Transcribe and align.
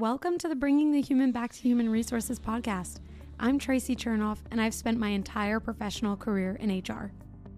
Welcome 0.00 0.38
to 0.38 0.48
the 0.48 0.56
Bringing 0.56 0.92
the 0.92 1.02
Human 1.02 1.30
Back 1.30 1.52
to 1.52 1.60
Human 1.60 1.90
Resources 1.90 2.40
podcast. 2.40 3.00
I'm 3.38 3.58
Traci 3.58 3.94
Chernoff, 3.94 4.38
and 4.50 4.58
I've 4.58 4.72
spent 4.72 4.98
my 4.98 5.10
entire 5.10 5.60
professional 5.60 6.16
career 6.16 6.56
in 6.58 6.78
HR. 6.78 7.12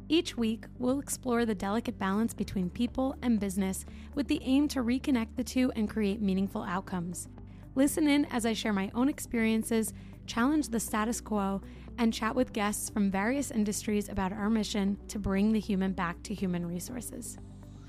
Each 0.09 0.37
week, 0.37 0.65
we'll 0.77 0.99
explore 0.99 1.47
the 1.47 1.55
delicate 1.55 2.01
balance 2.01 2.35
between 2.35 2.69
people 2.69 3.15
and 3.23 3.39
business 3.39 3.85
with 4.17 4.27
the 4.27 4.41
aim 4.43 4.67
to 4.69 4.83
reconnect 4.83 5.37
the 5.37 5.45
two 5.45 5.71
and 5.77 5.89
create 5.89 6.21
meaningful 6.21 6.65
outcomes. 6.65 7.29
Listen 7.77 8.09
in 8.09 8.25
as 8.25 8.45
I 8.45 8.55
share 8.55 8.73
my 8.73 8.91
own 8.93 9.09
experiences, 9.09 9.95
challenge 10.27 10.69
the 10.69 10.81
status 10.81 11.21
quo, 11.21 11.63
and 11.97 12.13
chat 12.13 12.35
with 12.35 12.53
guests 12.53 12.91
from 12.91 13.09
various 13.09 13.53
industries 13.53 14.09
about 14.09 14.33
our 14.33 14.51
mission 14.51 14.99
to 15.07 15.21
bring 15.21 15.53
the 15.53 15.61
human 15.61 15.93
back 15.93 16.21
to 16.25 16.35
human 16.35 16.67
resources. 16.67 17.39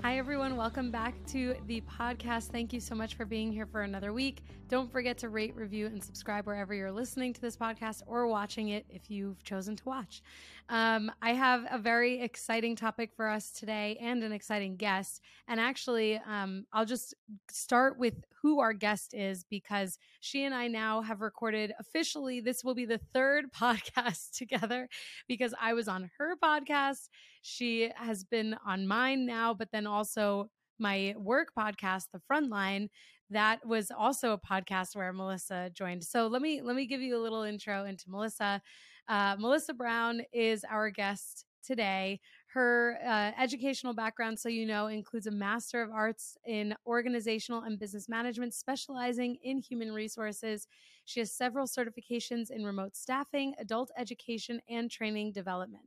Hi, 0.04 0.18
everyone. 0.18 0.56
Welcome 0.56 0.90
back 0.90 1.14
to 1.28 1.56
the 1.66 1.80
podcast. 1.80 2.48
Thank 2.48 2.74
you 2.74 2.80
so 2.80 2.94
much 2.94 3.14
for 3.14 3.24
being 3.24 3.50
here 3.50 3.64
for 3.64 3.80
another 3.80 4.12
week. 4.12 4.44
Don't 4.68 4.92
forget 4.92 5.16
to 5.16 5.30
rate, 5.30 5.56
review, 5.56 5.86
and 5.86 6.04
subscribe 6.04 6.46
wherever 6.46 6.74
you're 6.74 6.92
listening 6.92 7.32
to 7.32 7.40
this 7.40 7.56
podcast 7.56 8.02
or 8.06 8.26
watching 8.26 8.68
it 8.68 8.84
if 8.90 9.10
you've 9.10 9.42
chosen 9.44 9.76
to 9.76 9.84
watch. 9.86 10.20
Um, 10.68 11.12
I 11.20 11.34
have 11.34 11.66
a 11.70 11.78
very 11.78 12.20
exciting 12.22 12.74
topic 12.74 13.10
for 13.14 13.28
us 13.28 13.50
today 13.50 13.98
and 14.00 14.22
an 14.22 14.32
exciting 14.32 14.76
guest. 14.76 15.20
And 15.46 15.60
actually, 15.60 16.20
um, 16.26 16.64
I'll 16.72 16.86
just 16.86 17.14
start 17.50 17.98
with 17.98 18.14
who 18.40 18.60
our 18.60 18.72
guest 18.72 19.14
is 19.14 19.44
because 19.44 19.98
she 20.20 20.44
and 20.44 20.54
I 20.54 20.68
now 20.68 21.02
have 21.02 21.20
recorded 21.20 21.72
officially. 21.78 22.40
This 22.40 22.64
will 22.64 22.74
be 22.74 22.86
the 22.86 23.00
third 23.12 23.52
podcast 23.56 24.36
together 24.36 24.88
because 25.28 25.54
I 25.60 25.74
was 25.74 25.88
on 25.88 26.10
her 26.18 26.36
podcast. 26.42 27.08
She 27.42 27.90
has 27.96 28.24
been 28.24 28.56
on 28.66 28.86
mine 28.86 29.26
now, 29.26 29.52
but 29.52 29.70
then 29.70 29.86
also 29.86 30.50
my 30.78 31.14
work 31.18 31.48
podcast, 31.56 32.06
The 32.12 32.20
Frontline, 32.30 32.88
that 33.30 33.66
was 33.66 33.90
also 33.90 34.32
a 34.32 34.38
podcast 34.38 34.96
where 34.96 35.12
Melissa 35.12 35.70
joined. 35.74 36.04
So 36.04 36.26
let 36.26 36.42
me 36.42 36.60
let 36.62 36.76
me 36.76 36.86
give 36.86 37.00
you 37.00 37.16
a 37.16 37.22
little 37.22 37.42
intro 37.42 37.84
into 37.84 38.10
Melissa. 38.10 38.60
Uh, 39.08 39.36
Melissa 39.38 39.74
Brown 39.74 40.22
is 40.32 40.64
our 40.68 40.90
guest 40.90 41.44
today. 41.62 42.20
Her 42.52 42.98
uh, 43.04 43.32
educational 43.40 43.94
background, 43.94 44.38
so 44.38 44.48
you 44.48 44.64
know, 44.66 44.86
includes 44.86 45.26
a 45.26 45.30
Master 45.30 45.82
of 45.82 45.90
Arts 45.90 46.36
in 46.46 46.74
Organizational 46.86 47.62
and 47.62 47.78
Business 47.78 48.08
Management, 48.08 48.54
specializing 48.54 49.36
in 49.42 49.58
human 49.58 49.90
resources. 49.92 50.68
She 51.04 51.20
has 51.20 51.32
several 51.32 51.66
certifications 51.66 52.50
in 52.50 52.64
remote 52.64 52.94
staffing, 52.94 53.54
adult 53.58 53.90
education, 53.98 54.60
and 54.68 54.90
training 54.90 55.32
development. 55.32 55.84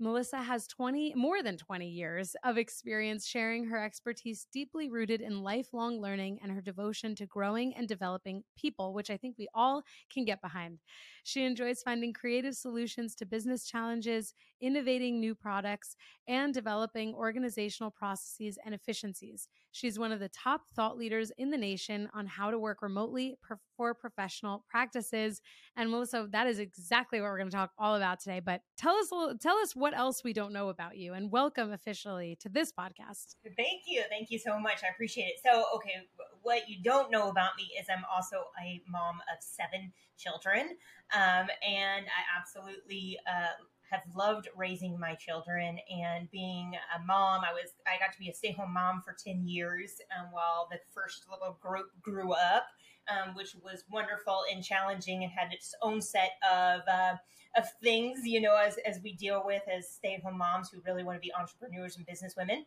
Melissa 0.00 0.38
has 0.38 0.68
20, 0.68 1.14
more 1.16 1.42
than 1.42 1.56
20 1.56 1.88
years 1.88 2.36
of 2.44 2.56
experience 2.56 3.26
sharing 3.26 3.64
her 3.64 3.82
expertise 3.82 4.46
deeply 4.52 4.88
rooted 4.88 5.20
in 5.20 5.42
lifelong 5.42 6.00
learning 6.00 6.38
and 6.40 6.52
her 6.52 6.60
devotion 6.60 7.16
to 7.16 7.26
growing 7.26 7.74
and 7.74 7.88
developing 7.88 8.44
people, 8.56 8.94
which 8.94 9.10
I 9.10 9.16
think 9.16 9.36
we 9.36 9.48
all 9.54 9.82
can 10.12 10.24
get 10.24 10.40
behind. 10.40 10.78
She 11.24 11.44
enjoys 11.44 11.82
finding 11.82 12.12
creative 12.12 12.54
solutions 12.54 13.14
to 13.16 13.26
business 13.26 13.66
challenges, 13.66 14.34
innovating 14.60 15.18
new 15.18 15.34
products, 15.34 15.96
and 16.28 16.54
developing 16.54 17.12
organizational 17.14 17.90
processes 17.90 18.56
and 18.64 18.74
efficiencies. 18.74 19.48
She's 19.72 19.98
one 19.98 20.12
of 20.12 20.20
the 20.20 20.30
top 20.30 20.62
thought 20.74 20.96
leaders 20.96 21.30
in 21.36 21.50
the 21.50 21.58
nation 21.58 22.08
on 22.14 22.26
how 22.26 22.50
to 22.50 22.58
work 22.58 22.82
remotely 22.82 23.36
for 23.76 23.94
professional 23.94 24.64
practices. 24.68 25.40
And 25.76 25.90
Melissa, 25.90 26.26
that 26.32 26.46
is 26.46 26.58
exactly 26.58 27.20
what 27.20 27.26
we're 27.26 27.38
going 27.38 27.50
to 27.50 27.56
talk 27.56 27.72
all 27.78 27.96
about 27.96 28.20
today. 28.20 28.40
But 28.40 28.62
tell 28.76 28.96
us, 28.96 29.10
tell 29.40 29.56
us 29.58 29.76
what 29.76 29.87
else 29.94 30.22
we 30.24 30.32
don't 30.32 30.52
know 30.52 30.68
about 30.68 30.96
you, 30.96 31.14
and 31.14 31.30
welcome 31.30 31.72
officially 31.72 32.36
to 32.40 32.48
this 32.48 32.72
podcast. 32.72 33.36
Thank 33.56 33.82
you, 33.86 34.02
thank 34.08 34.30
you 34.30 34.38
so 34.38 34.58
much. 34.58 34.82
I 34.84 34.88
appreciate 34.88 35.26
it. 35.26 35.40
So, 35.44 35.64
okay, 35.76 36.06
what 36.42 36.68
you 36.68 36.82
don't 36.82 37.10
know 37.10 37.28
about 37.28 37.50
me 37.56 37.70
is 37.80 37.86
I'm 37.90 38.04
also 38.12 38.44
a 38.62 38.82
mom 38.88 39.16
of 39.32 39.40
seven 39.40 39.92
children, 40.16 40.76
um, 41.14 41.48
and 41.66 42.06
I 42.06 42.38
absolutely. 42.38 43.18
Uh, 43.26 43.64
have 43.90 44.02
loved 44.14 44.48
raising 44.54 45.00
my 45.00 45.14
children 45.14 45.78
and 45.90 46.30
being 46.30 46.74
a 46.94 47.02
mom. 47.06 47.42
I 47.42 47.52
was 47.52 47.72
I 47.86 47.98
got 47.98 48.12
to 48.12 48.18
be 48.18 48.28
a 48.28 48.34
stay 48.34 48.52
home 48.52 48.74
mom 48.74 49.00
for 49.00 49.16
ten 49.18 49.46
years 49.46 50.00
um, 50.18 50.26
while 50.30 50.68
the 50.70 50.78
first 50.94 51.24
little 51.30 51.56
group 51.60 51.86
grew 52.02 52.32
up, 52.32 52.66
um, 53.08 53.34
which 53.34 53.54
was 53.62 53.84
wonderful 53.90 54.42
and 54.52 54.62
challenging 54.62 55.22
and 55.22 55.32
had 55.32 55.52
its 55.52 55.74
own 55.82 56.00
set 56.00 56.32
of 56.50 56.80
uh, 56.90 57.16
of 57.56 57.64
things 57.82 58.20
you 58.24 58.40
know 58.40 58.56
as 58.56 58.78
as 58.86 59.00
we 59.02 59.14
deal 59.14 59.42
with 59.44 59.62
as 59.74 59.88
stay 59.88 60.14
at 60.14 60.22
home 60.22 60.38
moms 60.38 60.70
who 60.70 60.80
really 60.86 61.04
want 61.04 61.16
to 61.16 61.26
be 61.26 61.32
entrepreneurs 61.34 61.96
and 61.96 62.06
business 62.06 62.34
women. 62.36 62.64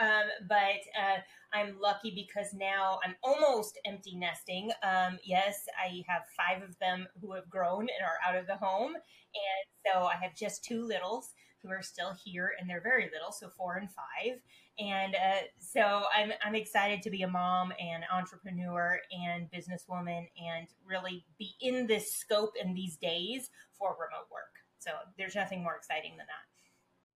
Um, 0.00 0.24
but 0.48 0.80
uh, 0.98 1.20
I'm 1.52 1.78
lucky 1.80 2.12
because 2.14 2.54
now 2.54 2.98
I'm 3.04 3.14
almost 3.22 3.78
empty 3.84 4.16
nesting. 4.16 4.70
Um, 4.82 5.18
yes, 5.24 5.66
I 5.78 6.02
have 6.08 6.22
five 6.36 6.62
of 6.62 6.78
them 6.78 7.06
who 7.20 7.32
have 7.34 7.48
grown 7.50 7.82
and 7.82 7.90
are 8.02 8.18
out 8.26 8.38
of 8.38 8.46
the 8.46 8.56
home. 8.56 8.94
And 8.94 9.66
so 9.86 10.04
I 10.04 10.14
have 10.22 10.34
just 10.34 10.64
two 10.64 10.84
littles 10.84 11.32
who 11.62 11.70
are 11.70 11.82
still 11.82 12.14
here 12.24 12.52
and 12.58 12.68
they're 12.68 12.80
very 12.80 13.04
little, 13.12 13.32
so 13.32 13.48
four 13.48 13.76
and 13.76 13.88
five. 13.90 14.40
And 14.78 15.14
uh, 15.14 15.42
so 15.58 16.04
I'm, 16.14 16.32
I'm 16.44 16.54
excited 16.54 17.02
to 17.02 17.10
be 17.10 17.22
a 17.22 17.28
mom 17.28 17.72
and 17.78 18.04
entrepreneur 18.12 18.98
and 19.12 19.48
businesswoman 19.50 20.26
and 20.36 20.66
really 20.84 21.24
be 21.38 21.52
in 21.60 21.86
this 21.86 22.12
scope 22.12 22.54
in 22.60 22.74
these 22.74 22.96
days 22.96 23.50
for 23.78 23.90
remote 23.90 24.26
work. 24.32 24.54
So 24.78 24.90
there's 25.16 25.34
nothing 25.34 25.62
more 25.62 25.76
exciting 25.76 26.12
than 26.16 26.26
that. 26.26 26.53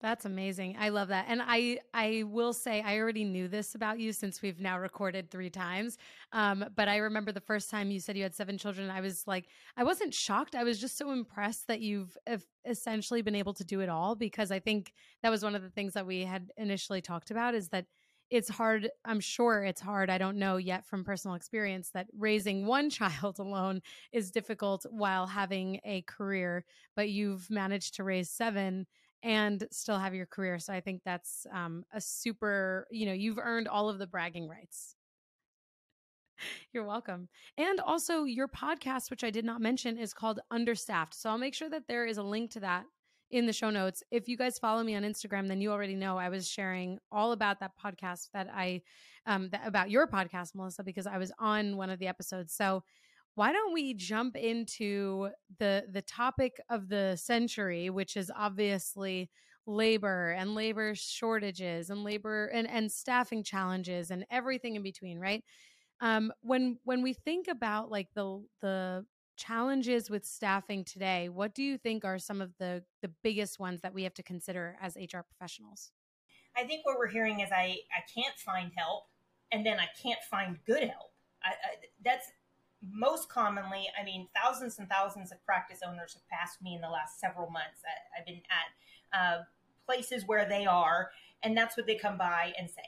That's 0.01 0.25
amazing. 0.25 0.77
I 0.79 0.91
love 0.91 1.09
that. 1.09 1.25
And 1.29 1.43
I 1.45 1.81
I 1.93 2.23
will 2.25 2.53
say 2.53 2.81
I 2.83 2.99
already 2.99 3.25
knew 3.25 3.49
this 3.49 3.75
about 3.75 3.99
you 3.99 4.13
since 4.13 4.41
we've 4.41 4.61
now 4.61 4.79
recorded 4.79 5.29
3 5.29 5.51
times. 5.51 5.99
Um, 6.31 6.65
but 6.77 6.87
I 6.89 6.99
remember 6.99 7.33
the 7.33 7.41
first 7.41 7.69
time 7.69 7.91
you 7.91 7.99
said 7.99 8.17
you 8.17 8.23
had 8.23 8.35
seven 8.35 8.59
children, 8.59 8.91
I 8.91 9.01
was 9.01 9.27
like 9.27 9.49
I 9.77 9.83
wasn't 9.83 10.15
shocked. 10.15 10.55
I 10.55 10.63
was 10.63 10.81
just 10.81 10.97
so 10.97 11.11
impressed 11.11 11.67
that 11.67 11.81
you've 11.81 12.17
essentially 12.65 13.23
been 13.23 13.35
able 13.35 13.55
to 13.55 13.65
do 13.65 13.81
it 13.81 13.89
all 13.89 14.15
because 14.15 14.53
I 14.53 14.61
think 14.61 14.93
that 15.23 15.31
was 15.31 15.43
one 15.43 15.57
of 15.57 15.63
the 15.63 15.71
things 15.71 15.95
that 15.95 16.07
we 16.07 16.21
had 16.25 16.53
initially 16.57 17.01
talked 17.03 17.33
about 17.33 17.55
is 17.57 17.71
that 17.71 17.87
it's 18.31 18.49
hard. 18.51 18.91
I'm 19.07 19.21
sure 19.21 19.65
it's 19.65 19.81
hard. 19.81 20.11
I 20.11 20.19
don't 20.19 20.37
know 20.37 20.59
yet 20.59 20.85
from 20.85 21.03
personal 21.03 21.35
experience 21.35 21.91
that 21.91 22.09
raising 22.17 22.67
one 22.67 22.91
child 22.91 23.39
alone 23.39 23.81
is 24.13 24.31
difficult 24.31 24.85
while 24.91 25.27
having 25.27 25.81
a 25.85 26.03
career, 26.03 26.65
but 26.95 27.09
you've 27.09 27.51
managed 27.51 27.95
to 27.95 28.05
raise 28.05 28.31
seven 28.31 28.87
and 29.23 29.67
still 29.71 29.99
have 29.99 30.15
your 30.15 30.27
career. 30.27 30.59
So 30.59 30.73
I 30.73 30.81
think 30.81 31.03
that's 31.05 31.47
um, 31.53 31.85
a 31.93 32.01
super, 32.01 32.87
you 32.91 33.07
know, 33.07 33.13
you've 33.13 33.39
earned 33.39 33.69
all 33.69 33.89
of 33.89 33.99
the 33.99 34.07
bragging 34.07 34.49
rights. 34.49 34.95
You're 36.73 36.85
welcome. 36.85 37.29
And 37.57 37.81
also, 37.81 38.25
your 38.25 38.49
podcast, 38.49 39.11
which 39.11 39.25
I 39.25 39.31
did 39.31 39.45
not 39.45 39.61
mention, 39.61 39.99
is 39.99 40.15
called 40.15 40.41
Understaffed. 40.51 41.15
So 41.15 41.31
I'll 41.31 41.39
make 41.39 41.55
sure 41.55 41.71
that 41.71 41.89
there 41.89 42.07
is 42.07 42.19
a 42.19 42.23
link 42.23 42.53
to 42.53 42.61
that 42.61 42.85
in 43.31 43.47
the 43.47 43.53
show 43.53 43.71
notes. 43.71 44.03
If 44.11 44.29
you 44.29 44.37
guys 44.37 44.59
follow 44.59 44.83
me 44.83 44.95
on 44.95 45.03
Instagram, 45.03 45.49
then 45.49 45.61
you 45.61 45.73
already 45.73 45.97
know 45.97 46.17
I 46.17 46.29
was 46.29 46.49
sharing 46.49 46.99
all 47.11 47.33
about 47.33 47.61
that 47.61 47.73
podcast 47.83 48.29
that 48.33 48.49
I, 48.55 48.83
um, 49.27 49.51
about 49.65 49.91
your 49.91 50.07
podcast, 50.07 50.55
Melissa, 50.55 50.85
because 50.85 51.07
I 51.07 51.19
was 51.19 51.33
on 51.39 51.77
one 51.77 51.91
of 51.91 51.99
the 51.99 52.07
episodes. 52.07 52.55
So 52.55 52.85
why 53.39 53.53
don't 53.53 53.73
we 53.73 53.95
jump 53.95 54.35
into 54.35 55.29
the 55.61 55.85
the 55.93 56.03
topic 56.03 56.61
of 56.69 56.89
the 56.89 57.15
century 57.15 57.89
which 57.89 58.17
is 58.17 58.33
obviously 58.37 59.31
labor 59.65 60.31
and 60.33 60.57
labor 60.57 60.93
shortages 60.97 61.89
and 61.89 62.03
labor 62.03 62.47
and, 62.47 62.69
and 62.69 62.91
staffing 62.91 63.45
challenges 63.45 64.11
and 64.11 64.27
everything 64.29 64.75
in 64.75 64.83
between 64.83 65.21
right? 65.21 65.45
Um, 66.01 66.33
when 66.41 66.79
when 66.83 67.01
we 67.01 67.13
think 67.13 67.47
about 67.47 67.93
like 67.93 68.09
the 68.17 68.45
the 68.61 69.07
challenges 69.37 70.11
with 70.11 70.25
staffing 70.25 70.83
today 70.83 71.29
what 71.29 71.55
do 71.55 71.63
you 71.63 71.79
think 71.79 72.05
are 72.05 72.19
some 72.19 72.41
of 72.41 72.51
the 72.59 72.83
the 73.03 73.13
biggest 73.23 73.61
ones 73.61 73.83
that 73.83 73.95
we 73.95 74.03
have 74.03 74.15
to 74.15 74.23
consider 74.25 74.77
as 74.83 74.97
hr 74.97 75.21
professionals? 75.21 75.93
I 76.57 76.65
think 76.65 76.85
what 76.85 76.99
we're 76.99 77.07
hearing 77.07 77.39
is 77.39 77.51
i 77.53 77.77
i 77.97 78.03
can't 78.13 78.37
find 78.37 78.73
help 78.77 79.05
and 79.53 79.65
then 79.65 79.79
i 79.79 79.87
can't 80.03 80.23
find 80.29 80.59
good 80.67 80.83
help. 80.89 81.13
I, 81.41 81.51
I, 81.51 81.71
that's 82.05 82.27
most 82.83 83.29
commonly, 83.29 83.87
I 84.01 84.05
mean, 84.05 84.29
thousands 84.35 84.79
and 84.79 84.89
thousands 84.89 85.33
of 85.33 85.45
practice 85.45 85.81
owners 85.87 86.15
have 86.15 86.29
passed 86.29 86.63
me 86.63 86.75
in 86.75 86.81
the 86.81 86.89
last 86.89 87.21
several 87.21 87.51
months. 87.51 87.83
I, 87.85 88.19
have 88.19 88.27
been 88.27 88.41
at 88.51 89.19
uh, 89.19 89.43
places 89.87 90.27
where 90.27 90.49
they 90.49 90.67
are, 90.67 91.11
and 91.43 91.57
that's 91.57 91.77
what 91.77 91.87
they 91.87 91.97
come 91.97 92.19
by 92.19 92.53
and 92.59 92.71
say. 92.71 92.83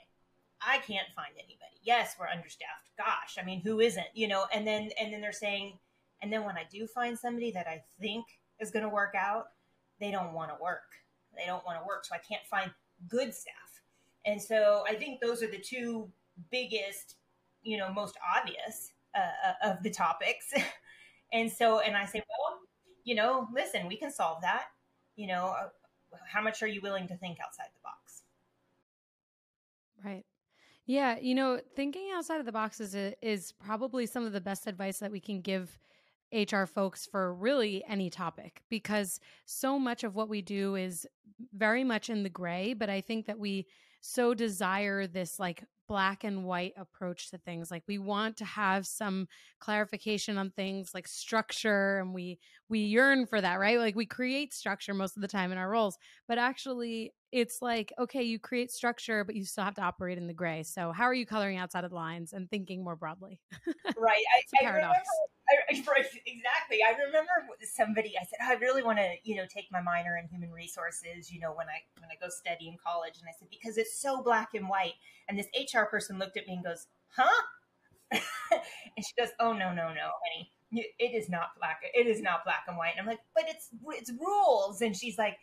I 0.61 0.79
can't 0.79 1.09
find 1.17 1.33
anybody. 1.35 1.81
Yes, 1.83 2.17
we're 2.19 2.29
understaffed. 2.29 2.91
Gosh, 2.99 3.37
I 3.41 3.45
mean, 3.45 3.63
who 3.63 3.81
isn't? 3.81 4.07
You 4.15 4.29
know, 4.29 4.45
and 4.53 4.67
then 4.67 4.91
and 5.01 5.13
then 5.13 5.21
they're 5.21 5.33
saying, 5.33 5.79
and 6.23 6.33
then 6.33 6.45
when 6.45 6.57
I 6.57 6.65
do 6.71 6.87
find 6.87 7.19
somebody 7.19 7.51
that 7.53 7.67
I 7.67 7.83
think 8.01 8.27
is 8.61 8.71
going 8.71 8.85
to 8.85 8.91
work 8.91 9.15
out, 9.19 9.47
they 9.99 10.11
don't 10.11 10.35
want 10.35 10.51
to 10.51 10.63
work. 10.63 10.83
They 11.37 11.47
don't 11.47 11.65
want 11.65 11.81
to 11.81 11.87
work, 11.87 12.05
so 12.05 12.15
I 12.15 12.19
can't 12.19 12.47
find 12.47 12.71
good 13.09 13.35
staff. 13.35 13.55
And 14.27 14.41
so 14.41 14.85
I 14.87 14.95
think 14.95 15.21
those 15.21 15.43
are 15.43 15.51
the 15.51 15.59
two 15.59 16.11
biggest, 16.51 17.17
you 17.63 17.79
know, 17.79 17.91
most 17.93 18.19
obvious 18.37 18.93
uh, 19.15 19.71
of 19.71 19.83
the 19.83 19.91
topics. 19.91 20.53
and 21.33 21.51
so, 21.51 21.81
and 21.81 21.97
I 21.97 22.05
say, 22.07 22.23
well, 22.29 22.59
you 23.05 23.15
know, 23.15 23.49
listen, 23.55 23.87
we 23.89 23.97
can 23.97 24.11
solve 24.11 24.43
that. 24.43 24.67
You 25.17 25.29
know, 25.29 25.55
uh, 25.59 25.69
how 26.27 26.43
much 26.43 26.63
are 26.63 26.67
you 26.67 26.81
willing 26.81 27.09
to 27.09 27.17
think 27.17 27.39
outside 27.45 27.69
the 27.75 27.81
box? 27.83 28.23
Right. 30.05 30.25
Yeah, 30.87 31.19
you 31.21 31.35
know, 31.35 31.61
thinking 31.77 32.11
outside 32.15 32.41
of 32.41 32.47
the 32.47 32.53
box 32.53 32.81
is, 32.81 32.95
is 33.23 33.53
probably 33.53 34.07
some 34.07 34.25
of 34.25 34.33
the 34.33 34.41
best 34.41 34.67
advice 34.67 34.99
that 34.99 35.13
we 35.13 35.21
can 35.21 35.41
give 35.41 35.79
HR 36.33 36.65
folks 36.65 37.07
for 37.07 37.35
really 37.35 37.85
any 37.89 38.11
topic 38.11 38.63
because 38.69 39.21
so 39.45 39.79
much 39.79 40.05
of 40.05 40.15
what 40.15 40.29
we 40.29 40.43
do 40.43 40.77
is 40.77 41.07
very 41.53 41.85
much 41.85 42.11
in 42.11 42.23
the 42.23 42.29
gray. 42.29 42.75
But 42.75 42.91
I 42.91 43.01
think 43.01 43.27
that 43.27 43.39
we 43.39 43.67
so 44.01 44.35
desire 44.35 45.07
this 45.07 45.39
like 45.39 45.65
black 45.89 46.23
and 46.23 46.45
white 46.45 46.73
approach 46.77 47.31
to 47.31 47.39
things 47.39 47.69
like 47.71 47.83
we 47.89 47.99
want 47.99 48.37
to 48.37 48.45
have 48.45 48.87
some 48.87 49.27
clarification 49.59 50.39
on 50.39 50.51
things 50.53 50.93
like 50.95 51.09
structure 51.09 51.99
and 51.99 52.15
we 52.15 52.39
we 52.69 52.79
yearn 52.81 53.27
for 53.27 53.41
that 53.41 53.59
right? 53.59 53.79
Like 53.79 53.97
we 53.97 54.07
create 54.07 54.55
structure 54.55 54.95
most 54.95 55.17
of 55.17 55.23
the 55.23 55.29
time 55.29 55.51
in 55.51 55.59
our 55.59 55.69
roles 55.69 55.99
but 56.29 56.39
actually 56.39 57.13
it's 57.33 57.63
like 57.63 57.93
okay 57.99 58.23
you 58.23 58.39
create 58.39 58.71
structure 58.71 59.25
but 59.25 59.37
you 59.37 59.45
still 59.45 59.65
have 59.65 59.75
to 59.75 59.83
operate 59.83 60.19
in 60.19 60.27
the 60.27 60.35
gray 60.35 60.63
so 60.63 60.93
how 60.93 61.05
are 61.05 61.15
you 61.15 61.27
coloring 61.27 61.59
outside 61.59 61.85
of 61.85 61.91
the 61.91 61.97
lines 61.97 62.33
and 62.33 62.51
thinking 62.51 62.83
more 62.83 62.97
broadly 62.97 63.41
right 63.97 64.25
I, 64.37 64.67
I 64.67 64.69
remember 64.69 64.95
I, 65.51 65.57
exactly. 66.27 66.79
I 66.87 66.95
remember 67.07 67.31
somebody. 67.63 68.15
I 68.21 68.25
said, 68.25 68.39
oh, 68.43 68.51
I 68.51 68.55
really 68.55 68.83
want 68.83 68.99
to, 68.99 69.15
you 69.25 69.37
know, 69.37 69.45
take 69.53 69.67
my 69.73 69.81
minor 69.81 70.17
in 70.17 70.29
human 70.29 70.53
resources. 70.53 71.33
You 71.33 71.41
know, 71.41 71.53
when 71.53 71.67
I 71.67 71.83
when 71.99 72.09
I 72.11 72.17
go 72.21 72.29
study 72.29 72.69
in 72.69 72.77
college, 72.85 73.15
and 73.19 73.29
I 73.29 73.33
said 73.39 73.49
because 73.51 73.79
it's 73.79 74.01
so 74.01 74.23
black 74.23 74.51
and 74.55 74.69
white. 74.69 74.95
And 75.29 75.39
this 75.39 75.47
HR 75.57 75.85
person 75.85 76.19
looked 76.19 76.37
at 76.37 76.47
me 76.47 76.55
and 76.55 76.65
goes, 76.65 76.87
"Huh?" 77.09 77.43
and 78.13 79.05
she 79.05 79.13
goes, 79.19 79.31
"Oh 79.39 79.53
no, 79.53 79.73
no, 79.73 79.89
no, 79.89 80.11
honey, 80.23 80.53
it 80.73 81.15
is 81.15 81.29
not 81.29 81.49
black. 81.59 81.81
It 81.95 82.07
is 82.07 82.21
not 82.21 82.45
black 82.45 82.65
and 82.69 82.77
white." 82.77 82.93
And 82.97 83.01
I'm 83.01 83.07
like, 83.07 83.21
"But 83.35 83.45
it's 83.49 83.69
it's 83.91 84.13
rules." 84.21 84.83
And 84.83 84.97
she's 84.97 85.19
like, 85.19 85.37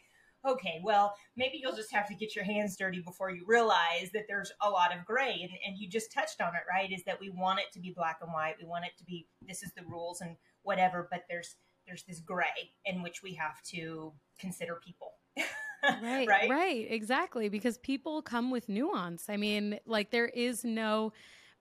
okay, 0.47 0.79
well, 0.83 1.15
maybe 1.35 1.59
you'll 1.61 1.75
just 1.75 1.93
have 1.93 2.07
to 2.07 2.15
get 2.15 2.35
your 2.35 2.45
hands 2.45 2.75
dirty 2.77 3.01
before 3.01 3.29
you 3.29 3.43
realize 3.45 4.09
that 4.13 4.23
there's 4.27 4.51
a 4.61 4.69
lot 4.69 4.95
of 4.95 5.05
gray. 5.05 5.39
And, 5.41 5.51
and 5.65 5.77
you 5.77 5.87
just 5.89 6.11
touched 6.11 6.41
on 6.41 6.49
it, 6.49 6.61
right? 6.69 6.91
Is 6.91 7.03
that 7.05 7.19
we 7.19 7.29
want 7.29 7.59
it 7.59 7.71
to 7.73 7.79
be 7.79 7.93
black 7.95 8.19
and 8.21 8.31
white. 8.31 8.55
We 8.61 8.67
want 8.67 8.85
it 8.85 8.97
to 8.97 9.03
be 9.03 9.27
this 9.47 9.63
is 9.63 9.71
the 9.75 9.83
rules 9.83 10.21
and 10.21 10.35
whatever, 10.63 11.07
but 11.11 11.23
there's 11.29 11.55
there's 11.85 12.03
this 12.03 12.19
gray 12.19 12.73
in 12.85 13.01
which 13.01 13.23
we 13.23 13.33
have 13.35 13.61
to 13.63 14.11
consider 14.39 14.79
people. 14.85 15.13
right, 15.83 16.27
right, 16.27 16.49
right, 16.49 16.87
exactly. 16.89 17.47
Because 17.47 17.77
people 17.77 18.21
come 18.21 18.51
with 18.51 18.67
nuance. 18.67 19.25
I 19.29 19.37
mean, 19.37 19.79
like 19.85 20.11
there 20.11 20.27
is 20.27 20.65
no 20.65 21.13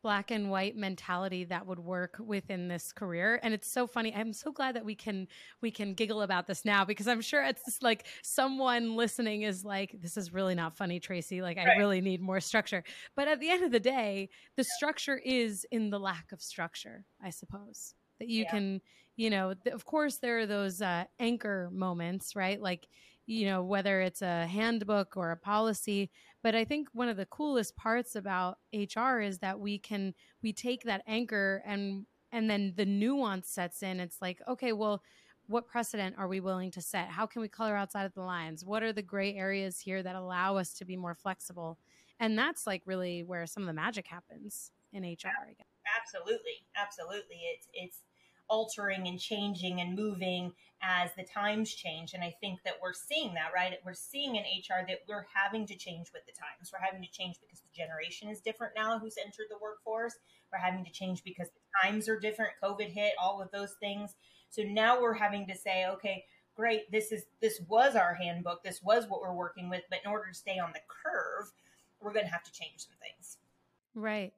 black 0.03 0.31
and 0.31 0.51
white 0.51 0.77
mentality 0.77 1.45
that 1.45 1.67
would 1.67 1.79
work 1.79 2.17
within 2.25 2.69
this 2.69 2.93
career 2.93 3.41
and 3.43 3.53
it's 3.53 3.71
so 3.71 3.87
funny 3.87 4.15
i'm 4.15 4.33
so 4.33 4.53
glad 4.53 4.77
that 4.77 4.85
we 4.85 4.95
can 4.95 5.27
we 5.61 5.71
can 5.71 5.95
giggle 5.95 6.23
about 6.23 6.47
this 6.47 6.65
now 6.65 6.85
because 6.85 7.09
i'm 7.09 7.21
sure 7.21 7.43
it's 7.45 7.65
just 7.65 7.83
like 7.83 8.07
someone 8.23 8.95
listening 8.95 9.43
is 9.43 9.65
like 9.65 9.97
this 10.01 10.17
is 10.17 10.33
really 10.33 10.55
not 10.55 10.77
funny 10.77 11.01
Traci 11.01 11.43
like 11.43 11.57
right. 11.57 11.69
i 11.69 11.77
really 11.77 12.01
need 12.01 12.21
more 12.21 12.41
structure 12.41 12.85
but 13.15 13.29
at 13.29 13.41
the 13.41 13.51
end 13.51 13.65
of 13.65 13.73
the 13.73 13.81
day 13.81 14.29
the 14.57 14.65
structure 14.65 15.21
is 15.25 15.67
in 15.71 15.91
the 15.91 15.99
lack 15.99 16.31
of 16.33 16.41
structure 16.41 17.05
i 17.23 17.31
suppose 17.31 17.95
that 18.19 18.29
you 18.29 18.43
yeah. 18.43 18.51
can 18.51 18.81
you 19.17 19.31
know 19.31 19.55
of 19.73 19.85
course 19.85 20.19
there 20.19 20.39
are 20.39 20.47
those 20.47 20.81
uh, 20.83 21.05
anchor 21.19 21.69
moments 21.73 22.37
right 22.37 22.61
like 22.61 22.87
you 23.27 23.45
know 23.47 23.63
whether 23.63 24.01
it's 24.01 24.23
a 24.23 24.47
handbook 24.47 25.17
or 25.17 25.33
a 25.33 25.37
policy 25.37 26.11
but 26.43 26.55
i 26.55 26.65
think 26.65 26.89
one 26.93 27.09
of 27.09 27.17
the 27.17 27.27
coolest 27.27 27.77
parts 27.77 28.15
about 28.15 28.59
hr 28.73 29.21
is 29.21 29.39
that 29.41 29.59
we 29.59 29.79
can 29.79 30.15
we 30.43 30.53
take 30.53 30.85
that 30.85 31.03
anchor 31.07 31.63
and 31.67 32.07
and 32.33 32.51
then 32.51 32.73
the 32.77 32.85
nuance 32.85 33.49
sets 33.49 33.83
in. 33.83 34.01
It's 34.01 34.21
like 34.21 34.41
okay 34.49 34.73
well 34.73 35.03
what 35.49 35.69
precedent 35.69 36.17
are 36.19 36.27
we 36.27 36.41
willing 36.41 36.73
to 36.73 36.83
set? 36.83 37.09
How 37.09 37.25
can 37.25 37.41
we 37.41 37.47
color 37.49 37.77
outside 37.77 38.05
of 38.05 38.15
the 38.15 38.23
lines? 38.23 38.65
What 38.65 38.83
are 38.83 38.93
the 38.93 39.01
gray 39.03 39.37
areas 39.37 39.79
here 39.79 40.03
that 40.03 40.17
allow 40.17 40.57
us 40.57 40.73
to 40.75 40.85
be 40.85 40.97
more 40.97 41.15
flexible? 41.15 41.79
And 42.19 42.37
that's 42.37 42.67
like 42.67 42.83
really 42.85 43.23
where 43.23 43.47
some 43.47 43.63
of 43.63 43.69
the 43.69 43.73
magic 43.73 44.09
happens 44.09 44.73
in 44.93 45.05
hr 45.05 45.29
absolutely. 45.99 46.67
Absolutely. 46.77 47.41
It's 47.55 47.69
it's 47.73 47.99
altering 48.49 49.09
and 49.09 49.19
changing 49.19 49.81
and 49.81 49.95
moving 49.95 50.53
as 50.83 51.11
the 51.17 51.25
times 51.25 51.75
change. 51.75 52.15
And 52.15 52.23
I 52.23 52.35
think 52.41 52.61
that 52.65 52.75
we're 52.83 52.93
seeing 52.93 53.35
that, 53.35 53.51
right? 53.55 53.75
We're 53.85 53.95
seeing 53.95 54.37
in 54.37 54.43
HR 54.43 54.87
that 54.87 55.01
we're 55.09 55.27
having 55.33 55.67
to 55.67 55.77
change 55.77 56.09
with 56.13 56.25
the 56.27 56.33
times. 56.33 56.71
We're 56.73 56.85
having 56.85 57.03
to 57.03 57.11
change 57.11 57.37
because 57.41 57.61
the 57.61 57.75
generation 57.75 58.29
is 58.29 58.41
different 58.41 58.75
now 58.77 58.99
who's 58.99 59.17
entered 59.19 59.47
the 59.51 59.59
workforce. 59.61 60.15
We're 60.53 60.59
having 60.59 60.85
to 60.85 60.93
change 60.93 61.25
because 61.25 61.49
the 61.49 61.89
times 61.89 62.09
are 62.09 62.19
different. 62.19 62.53
COVID 62.63 62.89
hit, 62.89 63.15
all 63.21 63.43
of 63.43 63.51
those 63.51 63.75
things. 63.81 64.15
So 64.51 64.63
now 64.63 65.01
we're 65.01 65.15
having 65.15 65.47
to 65.49 65.57
say, 65.57 65.87
okay, 65.87 66.25
great, 66.55 66.91
this 66.91 67.13
is 67.13 67.25
this 67.41 67.61
was 67.69 67.95
our 67.95 68.15
handbook, 68.15 68.63
this 68.65 68.83
was 68.83 69.07
what 69.09 69.21
we're 69.21 69.35
working 69.35 69.69
with, 69.69 69.83
but 69.91 70.01
in 70.05 70.11
order 70.11 70.29
to 70.29 70.35
stay 70.35 70.59
on 70.59 70.73
the 70.73 70.81
curve, 70.89 71.53
we're 72.01 72.13
going 72.13 72.25
to 72.25 72.33
have 72.33 72.45
to 72.45 72.53
change 72.53 72.79
some 72.79 72.97
things. 73.01 73.39
Right. 73.95 74.33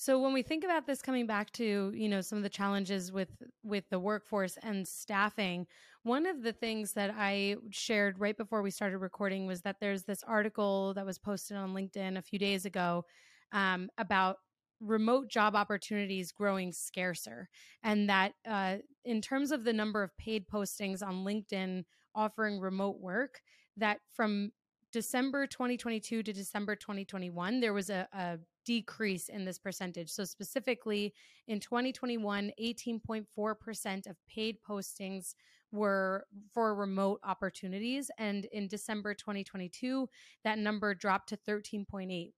So 0.00 0.18
when 0.18 0.32
we 0.32 0.40
think 0.40 0.64
about 0.64 0.86
this 0.86 1.02
coming 1.02 1.26
back 1.26 1.52
to, 1.52 1.92
you 1.94 2.08
know, 2.08 2.22
some 2.22 2.38
of 2.38 2.42
the 2.42 2.48
challenges 2.48 3.12
with 3.12 3.28
with 3.62 3.84
the 3.90 3.98
workforce 3.98 4.56
and 4.62 4.88
staffing, 4.88 5.66
one 6.04 6.24
of 6.24 6.42
the 6.42 6.54
things 6.54 6.94
that 6.94 7.14
I 7.14 7.56
shared 7.68 8.18
right 8.18 8.34
before 8.34 8.62
we 8.62 8.70
started 8.70 8.96
recording 8.96 9.46
was 9.46 9.60
that 9.60 9.76
there's 9.78 10.04
this 10.04 10.22
article 10.22 10.94
that 10.94 11.04
was 11.04 11.18
posted 11.18 11.58
on 11.58 11.74
LinkedIn 11.74 12.16
a 12.16 12.22
few 12.22 12.38
days 12.38 12.64
ago 12.64 13.04
um, 13.52 13.90
about 13.98 14.38
remote 14.80 15.28
job 15.28 15.54
opportunities 15.54 16.32
growing 16.32 16.72
scarcer. 16.72 17.50
And 17.82 18.08
that 18.08 18.32
uh, 18.48 18.76
in 19.04 19.20
terms 19.20 19.50
of 19.50 19.64
the 19.64 19.74
number 19.74 20.02
of 20.02 20.16
paid 20.16 20.48
postings 20.48 21.06
on 21.06 21.26
linkedin 21.26 21.84
offering 22.14 22.58
remote 22.58 22.98
work 23.00 23.42
that 23.76 23.98
from 24.14 24.50
december 24.92 25.46
2022 25.46 26.24
to 26.24 26.32
december 26.32 26.74
2021 26.74 27.60
there 27.60 27.72
was 27.72 27.88
a, 27.88 28.08
a 28.12 28.38
decrease 28.64 29.28
in 29.28 29.44
this 29.44 29.58
percentage. 29.58 30.10
So, 30.10 30.24
specifically 30.24 31.14
in 31.48 31.60
2021, 31.60 32.52
18.4% 32.60 34.06
of 34.10 34.16
paid 34.28 34.56
postings 34.68 35.34
were 35.72 36.26
for 36.52 36.74
remote 36.74 37.20
opportunities. 37.24 38.10
And 38.18 38.46
in 38.46 38.68
December 38.68 39.14
2022, 39.14 40.08
that 40.44 40.58
number 40.58 40.94
dropped 40.94 41.28
to 41.30 41.36
13.8%, 41.36 42.32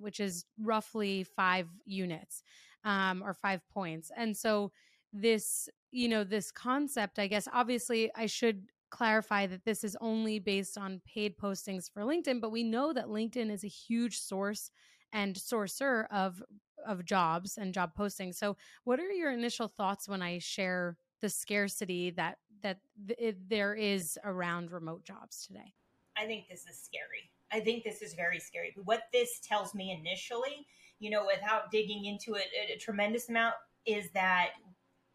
which 0.00 0.20
is 0.20 0.44
roughly 0.60 1.24
five 1.24 1.68
units 1.84 2.42
um, 2.84 3.22
or 3.22 3.34
five 3.34 3.60
points. 3.72 4.10
And 4.16 4.36
so, 4.36 4.72
this, 5.12 5.68
you 5.92 6.08
know, 6.08 6.24
this 6.24 6.50
concept, 6.50 7.20
I 7.20 7.28
guess, 7.28 7.46
obviously, 7.52 8.10
I 8.16 8.26
should 8.26 8.64
clarify 8.94 9.44
that 9.44 9.64
this 9.64 9.82
is 9.82 9.96
only 10.00 10.38
based 10.38 10.78
on 10.78 11.00
paid 11.04 11.36
postings 11.36 11.90
for 11.90 12.02
LinkedIn, 12.02 12.40
but 12.40 12.52
we 12.52 12.62
know 12.62 12.92
that 12.92 13.06
LinkedIn 13.06 13.50
is 13.50 13.64
a 13.64 13.68
huge 13.68 14.18
source 14.18 14.70
and 15.14 15.36
sourcer 15.36 16.06
of 16.10 16.42
of 16.86 17.06
jobs 17.06 17.56
and 17.56 17.72
job 17.72 17.92
postings. 17.98 18.34
So, 18.34 18.58
what 18.82 19.00
are 19.00 19.10
your 19.10 19.32
initial 19.32 19.68
thoughts 19.68 20.06
when 20.06 20.20
I 20.20 20.38
share 20.38 20.98
the 21.22 21.30
scarcity 21.30 22.10
that 22.10 22.38
that 22.62 22.80
th- 23.08 23.36
there 23.48 23.74
is 23.74 24.18
around 24.24 24.72
remote 24.72 25.04
jobs 25.04 25.46
today? 25.46 25.72
I 26.18 26.26
think 26.26 26.48
this 26.48 26.66
is 26.70 26.78
scary. 26.78 27.30
I 27.52 27.60
think 27.60 27.84
this 27.84 28.02
is 28.02 28.14
very 28.14 28.38
scary. 28.38 28.74
What 28.84 29.04
this 29.12 29.40
tells 29.40 29.74
me 29.74 29.92
initially, 29.92 30.66
you 30.98 31.10
know, 31.10 31.24
without 31.24 31.70
digging 31.70 32.04
into 32.04 32.34
it 32.34 32.46
a, 32.68 32.74
a 32.74 32.78
tremendous 32.78 33.28
amount, 33.28 33.54
is 33.86 34.10
that 34.10 34.50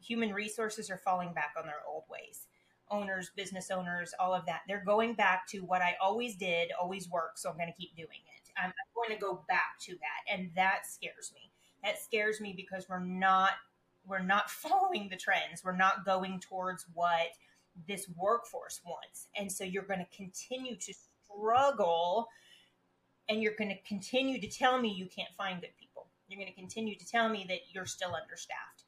human 0.02 0.34
resources 0.34 0.90
are 0.90 0.98
falling 0.98 1.34
back 1.34 1.54
on 1.58 1.66
their 1.66 1.82
old 1.88 2.04
ways. 2.10 2.48
Owners, 2.92 3.30
business 3.36 3.70
owners, 3.70 4.14
all 4.20 4.34
of 4.34 4.46
that. 4.48 4.62
They're 4.68 4.84
going 4.84 5.14
back 5.14 5.48
to 5.50 5.60
what 5.60 5.82
I 5.82 5.96
always 6.02 6.36
did, 6.36 6.72
always 6.82 7.10
worked, 7.10 7.40
so 7.40 7.50
I'm 7.50 7.58
going 7.58 7.72
to 7.72 7.78
keep 7.80 7.96
doing 7.96 8.08
it 8.36 8.39
I'm 8.58 8.74
going 8.96 9.18
to 9.18 9.22
go 9.22 9.44
back 9.48 9.80
to 9.82 9.94
that, 9.94 10.34
and 10.34 10.52
that 10.56 10.86
scares 10.88 11.32
me. 11.34 11.52
That 11.84 12.00
scares 12.00 12.42
me 12.42 12.54
because 12.56 12.88
we're 12.90 13.00
not 13.00 13.52
we're 14.06 14.20
not 14.20 14.50
following 14.50 15.10
the 15.10 15.18
trends. 15.18 15.64
We're 15.64 15.76
not 15.76 16.06
going 16.06 16.40
towards 16.40 16.86
what 16.94 17.28
this 17.88 18.10
workforce 18.18 18.82
wants, 18.86 19.28
and 19.36 19.52
so 19.52 19.64
you're 19.64 19.84
going 19.84 20.00
to 20.00 20.18
continue 20.18 20.76
to 20.76 20.94
struggle, 21.24 22.28
and 23.30 23.42
you're 23.42 23.56
going 23.58 23.70
to 23.70 23.82
continue 23.88 24.40
to 24.42 24.48
tell 24.48 24.82
me 24.82 24.94
you 24.94 25.08
can't 25.08 25.34
find 25.38 25.62
good 25.62 25.76
people. 25.80 26.08
You're 26.28 26.40
going 26.40 26.54
to 26.54 26.60
continue 26.60 26.96
to 26.96 27.08
tell 27.08 27.30
me 27.30 27.46
that 27.50 27.60
you're 27.74 27.86
still 27.86 28.14
understaffed 28.16 28.84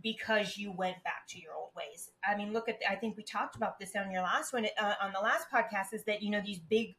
because 0.00 0.56
you 0.56 0.72
went 0.72 1.02
back 1.04 1.26
to 1.28 1.38
your 1.38 1.54
old 1.54 1.70
ways. 1.76 2.10
I 2.24 2.36
mean, 2.36 2.52
look 2.52 2.68
at 2.68 2.78
I 2.88 2.94
think 2.94 3.16
we 3.16 3.22
talked 3.22 3.56
about 3.56 3.78
this 3.78 3.94
on 3.96 4.10
your 4.10 4.22
last 4.22 4.52
one 4.52 4.66
uh, 4.78 4.94
on 5.00 5.12
the 5.12 5.20
last 5.20 5.46
podcast 5.52 5.92
is 5.92 6.04
that 6.04 6.22
you 6.22 6.30
know 6.30 6.40
these 6.44 6.58
big 6.58 6.94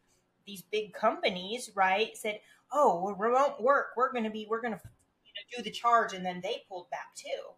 these 0.46 0.62
big 0.64 0.94
companies, 0.94 1.72
right, 1.76 2.16
said, 2.18 2.40
"Oh, 2.72 3.02
we're 3.02 3.16
remote 3.30 3.62
work. 3.62 3.88
We're 3.96 4.12
going 4.12 4.24
to 4.26 4.30
be, 4.30 4.48
we're 4.50 4.62
going 4.62 4.74
to, 4.74 4.82
you 5.26 5.32
know, 5.36 5.58
do 5.58 5.64
the 5.64 5.72
charge," 5.72 6.14
and 6.14 6.26
then 6.26 6.42
they 6.42 6.64
pulled 6.70 6.90
back 6.90 7.16
too. 7.16 7.54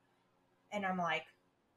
And 0.72 0.86
I'm 0.86 0.98
like, 0.98 1.24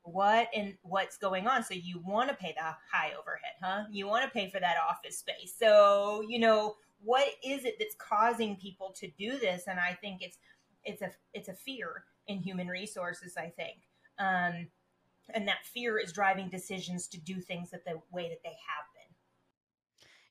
what 0.03 0.49
and 0.55 0.75
what's 0.83 1.19
going 1.19 1.47
on? 1.47 1.63
So 1.63 1.75
you 1.75 2.01
want 2.05 2.29
to 2.31 2.35
pay 2.35 2.55
the 2.57 2.75
high 2.91 3.13
overhead, 3.19 3.55
huh? 3.63 3.85
You 3.91 4.07
want 4.07 4.25
to 4.25 4.31
pay 4.31 4.51
for 4.51 4.61
that 4.61 4.77
office 4.89 5.19
space. 5.19 5.55
So 5.59 6.25
you 6.29 6.39
know 6.39 6.77
what 7.03 7.29
is 7.45 7.65
it 7.65 7.77
that's 7.79 7.95
causing 7.97 8.57
people 8.57 8.95
to 8.99 9.09
do 9.19 9.39
this? 9.39 9.65
And 9.67 9.79
I 9.79 9.95
think 9.95 10.23
it's 10.23 10.39
it's 10.85 11.03
a 11.03 11.11
it's 11.35 11.49
a 11.49 11.55
fear 11.55 12.05
in 12.27 12.39
human 12.39 12.69
resources. 12.69 13.37
I 13.37 13.53
think. 13.57 13.79
Um, 14.19 14.69
and 15.35 15.47
that 15.47 15.67
fear 15.67 15.99
is 15.99 16.13
driving 16.13 16.49
decisions 16.49 17.07
to 17.09 17.21
do 17.21 17.41
things 17.41 17.71
that 17.71 17.85
the 17.85 18.01
way 18.11 18.31
that 18.31 18.43
they 18.43 18.49
have 18.49 18.87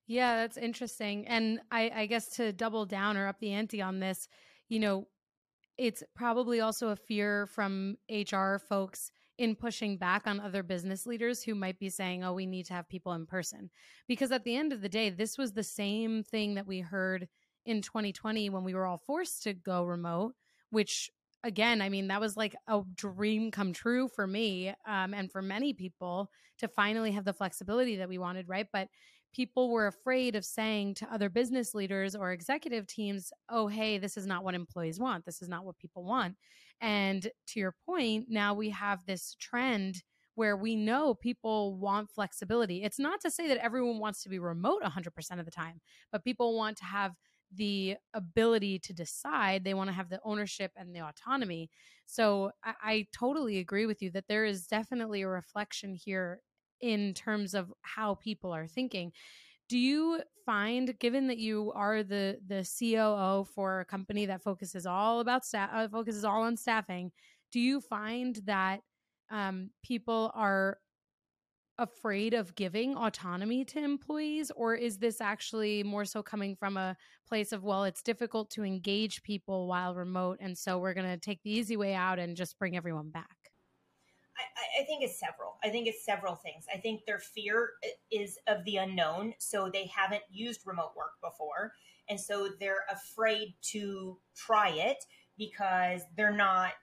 yeah, 0.08 0.38
that's 0.38 0.58
interesting. 0.58 1.28
And 1.28 1.60
I, 1.72 1.92
I 1.94 2.06
guess 2.06 2.30
to 2.38 2.54
double 2.54 2.86
down 2.86 3.18
or 3.18 3.28
up 3.28 3.40
the 3.40 3.52
ante 3.52 3.82
on 3.82 4.00
this, 4.00 4.28
you 4.70 4.80
know, 4.80 5.08
it's 5.78 6.02
probably 6.16 6.60
also 6.62 6.90
a 6.90 6.96
fear 6.96 7.46
from 7.46 7.98
HR 8.10 8.58
folks 8.58 9.12
in 9.38 9.56
pushing 9.56 9.98
back 9.98 10.26
on 10.26 10.40
other 10.40 10.64
business 10.64 11.06
leaders 11.06 11.44
who 11.44 11.54
might 11.54 11.78
be 11.78 11.90
saying, 11.90 12.24
oh, 12.24 12.34
we 12.34 12.48
need 12.48 12.66
to 12.66 12.74
have 12.74 12.90
people 12.90 13.14
in 13.14 13.26
person. 13.26 13.70
Because 14.08 14.32
at 14.32 14.44
the 14.44 14.56
end 14.56 14.74
of 14.74 14.82
the 14.82 14.90
day, 14.90 15.12
this 15.12 15.38
was 15.38 15.54
the 15.54 15.64
same 15.64 16.24
thing 16.24 16.56
that 16.56 16.66
we 16.66 16.80
heard 16.80 17.28
in 17.66 17.82
2020 17.82 18.50
when 18.50 18.64
we 18.64 18.74
were 18.74 18.86
all 18.86 18.98
forced 19.06 19.44
to 19.44 19.54
go 19.54 19.84
remote, 19.84 20.34
which 20.72 21.12
again, 21.44 21.82
I 21.82 21.90
mean, 21.90 22.08
that 22.08 22.22
was 22.22 22.36
like 22.36 22.56
a 22.68 22.82
dream 22.96 23.52
come 23.52 23.74
true 23.74 24.08
for 24.08 24.26
me 24.26 24.74
um, 24.88 25.14
and 25.14 25.32
for 25.32 25.42
many 25.42 25.74
people 25.74 26.32
to 26.58 26.68
finally 26.68 27.12
have 27.12 27.26
the 27.26 27.34
flexibility 27.34 27.98
that 27.98 28.10
we 28.10 28.18
wanted, 28.18 28.50
right? 28.50 28.68
But 28.74 28.88
people 29.38 29.70
were 29.70 29.86
afraid 29.86 30.36
of 30.36 30.44
saying 30.44 30.96
to 30.96 31.14
other 31.14 31.30
business 31.30 31.76
leaders 31.76 32.16
or 32.16 32.32
executive 32.32 32.88
teams, 32.88 33.32
oh, 33.50 33.68
hey, 33.68 34.00
this 34.00 34.18
is 34.18 34.26
not 34.26 34.44
what 34.44 34.56
employees 34.56 35.00
want. 35.00 35.24
This 35.26 35.44
is 35.44 35.48
not 35.48 35.64
what 35.64 35.78
people 35.78 36.04
want. 36.04 36.36
And 36.82 37.22
to 37.22 37.60
your 37.60 37.76
point, 37.86 38.26
now 38.30 38.56
we 38.56 38.72
have 38.72 39.06
this 39.06 39.36
trend 39.40 40.02
where 40.34 40.58
we 40.58 40.76
know 40.76 41.14
people 41.14 41.78
want 41.78 42.10
flexibility. 42.10 42.84
It's 42.84 42.98
not 42.98 43.22
to 43.22 43.30
say 43.30 43.48
that 43.48 43.64
everyone 43.64 44.00
wants 44.00 44.24
to 44.24 44.30
be 44.30 44.40
remote 44.40 44.82
100% 44.82 45.40
of 45.40 45.46
the 45.46 45.52
time, 45.52 45.82
but 46.12 46.24
people 46.24 46.58
want 46.58 46.78
to 46.78 46.86
have 46.86 47.14
the 47.54 47.96
ability 48.16 48.80
to 48.80 48.94
decide. 48.94 49.64
They 49.64 49.76
want 49.76 49.90
to 49.90 49.96
have 49.96 50.10
the 50.10 50.20
ownership 50.24 50.72
and 50.76 50.96
the 50.96 51.02
autonomy. 51.02 51.70
So 52.08 52.52
I, 52.64 52.74
I, 52.82 53.08
totally 53.14 53.60
agree 53.60 53.86
with 53.86 54.02
you 54.02 54.12
that 54.12 54.26
there 54.28 54.46
is 54.46 54.68
definitely 54.68 55.22
a 55.22 55.30
reflection 55.30 55.94
here 55.94 56.42
in 56.82 57.14
terms 57.14 57.54
of 57.54 57.72
how 57.82 58.16
people 58.16 58.52
are 58.52 58.68
thinking. 58.68 59.12
Do 59.70 59.78
you 59.78 60.22
find, 60.46 60.98
given 61.00 61.28
that 61.28 61.38
you 61.38 61.72
are 61.76 62.04
the 62.04 62.40
the 62.48 62.68
COO 62.80 63.46
for 63.54 63.82
a 63.82 63.86
company 63.86 64.26
that 64.28 64.42
focuses 64.42 64.86
all 64.86 65.20
about 65.20 65.46
staff, 65.46 65.70
uh, 65.74 65.88
focuses 65.90 66.24
all 66.24 66.44
on 66.44 66.56
staffing, 66.58 67.12
do 67.52 67.60
you 67.60 67.82
find 67.82 68.40
that 68.46 68.82
um, 69.30 69.70
people 69.84 70.32
are 70.34 70.78
afraid 71.80 72.34
of 72.34 72.56
giving 72.56 72.96
autonomy 72.96 73.64
to 73.64 73.80
employees 73.80 74.52
or 74.56 74.74
is 74.74 74.98
this 74.98 75.22
actually 75.22 75.84
more 75.84 76.06
so 76.06 76.24
coming 76.24 76.56
from 76.56 76.76
a 76.76 76.98
place 77.28 77.52
of 77.52 77.64
well 77.64 77.84
it's 77.84 78.02
difficult 78.02 78.50
to 78.50 78.64
engage 78.64 79.22
people 79.22 79.68
while 79.68 79.94
remote 79.94 80.40
and 80.42 80.58
so 80.58 80.80
we're 80.80 80.96
going 80.96 81.08
to 81.08 81.18
take 81.18 81.40
the 81.44 81.52
easy 81.52 81.78
way 81.78 81.94
out 81.94 82.18
and 82.18 82.36
just 82.36 82.58
bring 82.58 82.76
everyone 82.76 83.12
back 83.12 83.37
I, 84.38 84.82
I, 84.82 84.86
think 84.86 85.04
it's 85.04 85.20
several 85.20 85.58
i 85.64 85.70
think 85.70 85.88
it's 85.88 86.06
several 86.06 86.36
things 86.36 86.66
i 86.74 86.78
think 86.78 87.06
their 87.06 87.20
fear 87.20 87.72
is 88.12 88.38
of 88.48 88.64
the 88.66 88.78
unknown 88.78 89.34
so 89.40 89.70
they 89.72 89.90
haven't 89.96 90.24
used 90.30 90.62
remote 90.66 90.92
work 90.96 91.14
before 91.24 91.74
and 92.10 92.20
so 92.20 92.50
they're 92.60 92.86
afraid 92.92 93.56
to 93.72 94.18
try 94.36 94.70
it 94.70 95.04
because 95.38 96.02
they're 96.16 96.36
not 96.36 96.74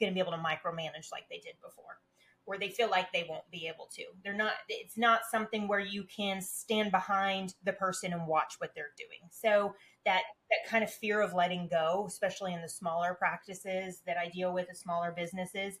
going 0.00 0.10
to 0.10 0.14
be 0.14 0.20
able 0.20 0.32
to 0.32 0.38
micromanage 0.38 1.12
like 1.12 1.28
they 1.30 1.38
did 1.38 1.54
before 1.62 1.98
or 2.46 2.58
they 2.58 2.68
feel 2.68 2.90
like 2.90 3.12
they 3.12 3.26
won't 3.28 3.48
be 3.50 3.66
able 3.68 3.88
to. 3.94 4.02
They're 4.24 4.34
not 4.34 4.52
it's 4.68 4.98
not 4.98 5.20
something 5.30 5.68
where 5.68 5.80
you 5.80 6.04
can 6.04 6.40
stand 6.40 6.90
behind 6.90 7.54
the 7.64 7.72
person 7.72 8.12
and 8.12 8.26
watch 8.26 8.54
what 8.58 8.72
they're 8.74 8.92
doing. 8.98 9.28
So 9.30 9.74
that 10.04 10.22
that 10.50 10.68
kind 10.68 10.82
of 10.82 10.92
fear 10.92 11.20
of 11.20 11.34
letting 11.34 11.68
go, 11.68 12.04
especially 12.08 12.52
in 12.52 12.62
the 12.62 12.68
smaller 12.68 13.14
practices 13.14 14.02
that 14.06 14.16
I 14.16 14.28
deal 14.28 14.52
with, 14.52 14.68
the 14.68 14.74
smaller 14.74 15.12
businesses, 15.16 15.78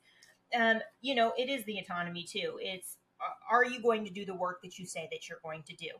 um, 0.58 0.80
you 1.00 1.14
know, 1.14 1.32
it 1.36 1.48
is 1.48 1.64
the 1.64 1.78
autonomy 1.78 2.24
too. 2.24 2.58
It's 2.60 2.96
are 3.50 3.64
you 3.64 3.80
going 3.80 4.04
to 4.04 4.10
do 4.10 4.24
the 4.24 4.34
work 4.34 4.60
that 4.62 4.78
you 4.78 4.86
say 4.86 5.08
that 5.12 5.28
you're 5.28 5.38
going 5.44 5.62
to 5.64 5.76
do? 5.76 5.90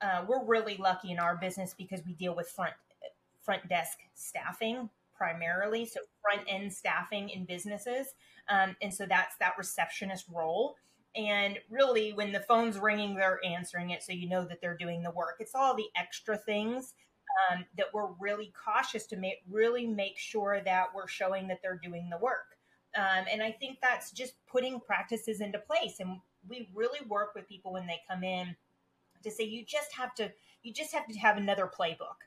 Uh, 0.00 0.24
we're 0.28 0.44
really 0.44 0.76
lucky 0.76 1.10
in 1.10 1.18
our 1.18 1.36
business 1.36 1.74
because 1.76 2.00
we 2.06 2.14
deal 2.14 2.34
with 2.34 2.48
front 2.48 2.74
front 3.42 3.68
desk 3.68 3.98
staffing 4.14 4.88
primarily, 5.16 5.84
so 5.84 6.00
front 6.22 6.46
end 6.48 6.72
staffing 6.72 7.28
in 7.28 7.44
businesses. 7.44 8.08
Um, 8.48 8.76
and 8.80 8.92
so 8.92 9.06
that's 9.06 9.36
that 9.36 9.54
receptionist 9.58 10.26
role. 10.32 10.76
And 11.16 11.58
really, 11.68 12.12
when 12.12 12.32
the 12.32 12.40
phone's 12.40 12.78
ringing, 12.78 13.14
they're 13.14 13.40
answering 13.44 13.90
it. 13.90 14.02
So 14.02 14.12
you 14.12 14.28
know 14.28 14.44
that 14.44 14.60
they're 14.60 14.76
doing 14.76 15.02
the 15.02 15.10
work. 15.10 15.36
It's 15.40 15.54
all 15.54 15.74
the 15.74 15.88
extra 15.96 16.38
things 16.38 16.94
um, 17.50 17.64
that 17.76 17.86
we're 17.92 18.08
really 18.18 18.52
cautious 18.64 19.06
to 19.08 19.16
make, 19.16 19.38
really 19.50 19.86
make 19.86 20.18
sure 20.18 20.60
that 20.64 20.86
we're 20.94 21.08
showing 21.08 21.48
that 21.48 21.58
they're 21.62 21.80
doing 21.82 22.08
the 22.10 22.18
work. 22.18 22.56
Um, 22.96 23.24
and 23.30 23.42
I 23.42 23.52
think 23.52 23.78
that's 23.80 24.10
just 24.10 24.34
putting 24.50 24.80
practices 24.80 25.40
into 25.40 25.58
place. 25.58 26.00
And 26.00 26.18
we 26.48 26.68
really 26.74 27.00
work 27.06 27.34
with 27.34 27.48
people 27.48 27.72
when 27.72 27.86
they 27.86 28.00
come 28.08 28.24
in 28.24 28.56
to 29.22 29.30
say, 29.30 29.44
you 29.44 29.64
just 29.64 29.94
have 29.96 30.14
to, 30.16 30.32
you 30.62 30.72
just 30.72 30.92
have 30.92 31.06
to 31.06 31.18
have 31.18 31.36
another 31.36 31.70
playbook 31.72 32.26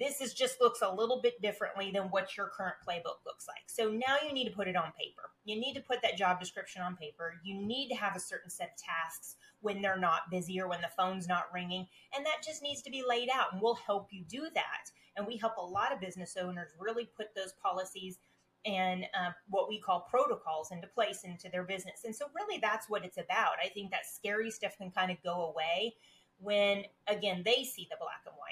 this 0.00 0.22
is 0.22 0.32
just 0.32 0.60
looks 0.60 0.80
a 0.80 0.92
little 0.92 1.20
bit 1.20 1.40
differently 1.42 1.90
than 1.92 2.04
what 2.04 2.36
your 2.36 2.46
current 2.46 2.76
playbook 2.86 3.20
looks 3.26 3.46
like. 3.46 3.64
So 3.66 3.90
now 3.90 4.16
you 4.26 4.32
need 4.32 4.48
to 4.48 4.56
put 4.56 4.66
it 4.66 4.74
on 4.74 4.92
paper. 4.98 5.30
You 5.44 5.60
need 5.60 5.74
to 5.74 5.82
put 5.82 6.00
that 6.02 6.16
job 6.16 6.40
description 6.40 6.80
on 6.80 6.96
paper. 6.96 7.34
You 7.44 7.54
need 7.60 7.88
to 7.90 7.96
have 7.96 8.16
a 8.16 8.20
certain 8.20 8.50
set 8.50 8.70
of 8.70 8.82
tasks 8.82 9.36
when 9.60 9.82
they're 9.82 9.98
not 9.98 10.30
busy 10.30 10.58
or 10.58 10.68
when 10.68 10.80
the 10.80 10.88
phone's 10.96 11.28
not 11.28 11.52
ringing. 11.52 11.86
And 12.16 12.24
that 12.24 12.42
just 12.44 12.62
needs 12.62 12.80
to 12.82 12.90
be 12.90 13.04
laid 13.06 13.28
out. 13.32 13.52
And 13.52 13.60
we'll 13.60 13.74
help 13.74 14.08
you 14.10 14.24
do 14.26 14.48
that. 14.54 14.90
And 15.16 15.26
we 15.26 15.36
help 15.36 15.58
a 15.58 15.62
lot 15.62 15.92
of 15.92 16.00
business 16.00 16.36
owners 16.40 16.70
really 16.78 17.04
put 17.04 17.34
those 17.36 17.52
policies 17.62 18.18
and 18.66 19.04
uh, 19.14 19.30
what 19.48 19.68
we 19.68 19.80
call 19.80 20.00
protocols 20.10 20.70
into 20.70 20.86
place 20.86 21.24
into 21.24 21.48
their 21.48 21.64
business. 21.64 22.02
And 22.04 22.14
so, 22.14 22.26
really, 22.34 22.58
that's 22.60 22.88
what 22.88 23.04
it's 23.04 23.18
about. 23.18 23.54
I 23.64 23.68
think 23.68 23.90
that 23.90 24.06
scary 24.06 24.50
stuff 24.50 24.76
can 24.76 24.90
kind 24.90 25.10
of 25.10 25.22
go 25.22 25.46
away 25.46 25.94
when, 26.38 26.84
again, 27.06 27.42
they 27.44 27.64
see 27.64 27.86
the 27.90 27.96
black 27.98 28.22
and 28.26 28.34
white 28.36 28.50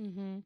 Mm-hmm. 0.00 0.38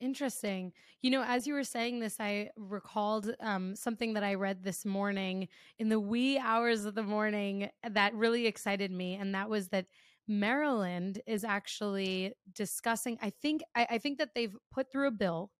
Interesting. 0.00 0.72
You 1.02 1.10
know, 1.10 1.24
as 1.26 1.46
you 1.46 1.54
were 1.54 1.64
saying 1.64 1.98
this, 1.98 2.18
I 2.20 2.50
recalled 2.56 3.34
um, 3.40 3.74
something 3.74 4.14
that 4.14 4.22
I 4.22 4.34
read 4.34 4.62
this 4.62 4.84
morning 4.84 5.48
in 5.78 5.88
the 5.88 5.98
wee 5.98 6.38
hours 6.38 6.84
of 6.84 6.94
the 6.94 7.02
morning 7.02 7.70
that 7.88 8.14
really 8.14 8.46
excited 8.46 8.92
me, 8.92 9.14
and 9.14 9.34
that 9.34 9.48
was 9.48 9.68
that 9.68 9.86
Maryland 10.28 11.20
is 11.26 11.42
actually 11.42 12.34
discussing. 12.52 13.18
I 13.20 13.30
think 13.30 13.62
I, 13.74 13.86
I 13.92 13.98
think 13.98 14.18
that 14.18 14.34
they've 14.34 14.56
put 14.70 14.92
through 14.92 15.08
a 15.08 15.12
bill 15.12 15.50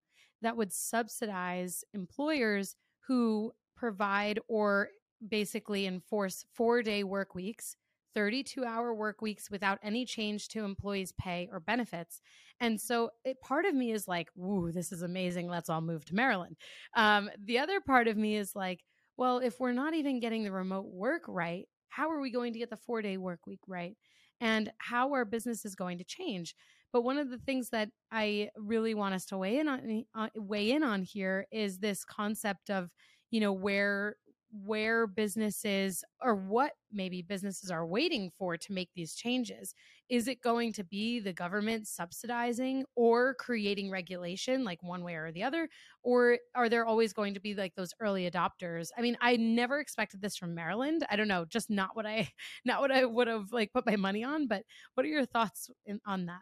that 0.42 0.56
would 0.56 0.72
subsidize 0.72 1.84
employers 1.94 2.76
who 3.06 3.52
provide 3.76 4.38
or 4.48 4.88
basically 5.26 5.86
enforce 5.86 6.44
four 6.54 6.82
day 6.82 7.02
work 7.02 7.34
weeks 7.34 7.76
32 8.18 8.64
hour 8.64 8.92
work 8.94 9.22
weeks 9.22 9.48
without 9.48 9.78
any 9.80 10.04
change 10.04 10.48
to 10.48 10.64
employees' 10.64 11.12
pay 11.12 11.48
or 11.52 11.60
benefits. 11.60 12.20
And 12.58 12.80
so 12.80 13.10
it, 13.24 13.40
part 13.40 13.64
of 13.64 13.74
me 13.74 13.92
is 13.92 14.08
like, 14.08 14.28
woo, 14.34 14.72
this 14.72 14.90
is 14.90 15.02
amazing. 15.02 15.48
Let's 15.48 15.68
all 15.68 15.80
move 15.80 16.04
to 16.06 16.14
Maryland. 16.16 16.56
Um, 16.96 17.30
the 17.44 17.60
other 17.60 17.80
part 17.80 18.08
of 18.08 18.16
me 18.16 18.36
is 18.36 18.56
like, 18.56 18.80
well, 19.16 19.38
if 19.38 19.60
we're 19.60 19.70
not 19.70 19.94
even 19.94 20.18
getting 20.18 20.42
the 20.42 20.50
remote 20.50 20.86
work 20.86 21.22
right, 21.28 21.66
how 21.90 22.10
are 22.10 22.20
we 22.20 22.32
going 22.32 22.52
to 22.54 22.58
get 22.58 22.70
the 22.70 22.76
four 22.76 23.02
day 23.02 23.16
work 23.16 23.46
week 23.46 23.60
right? 23.68 23.96
And 24.40 24.72
how 24.78 25.14
are 25.14 25.24
businesses 25.24 25.74
going 25.76 25.98
to 25.98 26.04
change? 26.04 26.56
But 26.92 27.02
one 27.02 27.18
of 27.18 27.30
the 27.30 27.38
things 27.38 27.70
that 27.70 27.90
I 28.10 28.50
really 28.56 28.94
want 28.94 29.14
us 29.14 29.26
to 29.26 29.38
weigh 29.38 29.58
in 29.58 29.68
on 29.68 30.04
uh, 30.14 30.28
weigh 30.36 30.70
in 30.72 30.82
on 30.82 31.02
here 31.02 31.46
is 31.50 31.78
this 31.78 32.04
concept 32.04 32.70
of 32.70 32.90
you 33.30 33.40
know 33.40 33.52
where 33.52 34.16
where 34.50 35.06
businesses 35.06 36.02
or 36.22 36.34
what 36.34 36.72
maybe 36.90 37.20
businesses 37.20 37.70
are 37.70 37.86
waiting 37.86 38.30
for 38.30 38.56
to 38.56 38.72
make 38.72 38.88
these 38.94 39.14
changes. 39.14 39.74
Is 40.08 40.26
it 40.26 40.40
going 40.40 40.72
to 40.74 40.84
be 40.84 41.20
the 41.20 41.32
government 41.32 41.86
subsidizing 41.86 42.84
or 42.96 43.34
creating 43.34 43.90
regulation, 43.90 44.64
like 44.64 44.82
one 44.82 45.04
way 45.04 45.14
or 45.14 45.30
the 45.32 45.42
other? 45.42 45.68
Or 46.02 46.38
are 46.54 46.68
there 46.68 46.86
always 46.86 47.12
going 47.12 47.34
to 47.34 47.40
be 47.40 47.54
like 47.54 47.74
those 47.74 47.92
early 48.00 48.30
adopters? 48.30 48.88
I 48.96 49.02
mean, 49.02 49.18
I 49.20 49.36
never 49.36 49.80
expected 49.80 50.22
this 50.22 50.36
from 50.36 50.54
Maryland. 50.54 51.04
I 51.10 51.16
don't 51.16 51.28
know, 51.28 51.44
just 51.44 51.68
not 51.68 51.94
what 51.94 52.06
I 52.06 52.30
not 52.64 52.80
what 52.80 52.90
I 52.90 53.04
would 53.04 53.28
have 53.28 53.52
like 53.52 53.72
put 53.72 53.86
my 53.86 53.96
money 53.96 54.24
on. 54.24 54.46
But 54.46 54.64
what 54.94 55.04
are 55.04 55.10
your 55.10 55.26
thoughts 55.26 55.70
in, 55.84 56.00
on 56.06 56.26
that? 56.26 56.40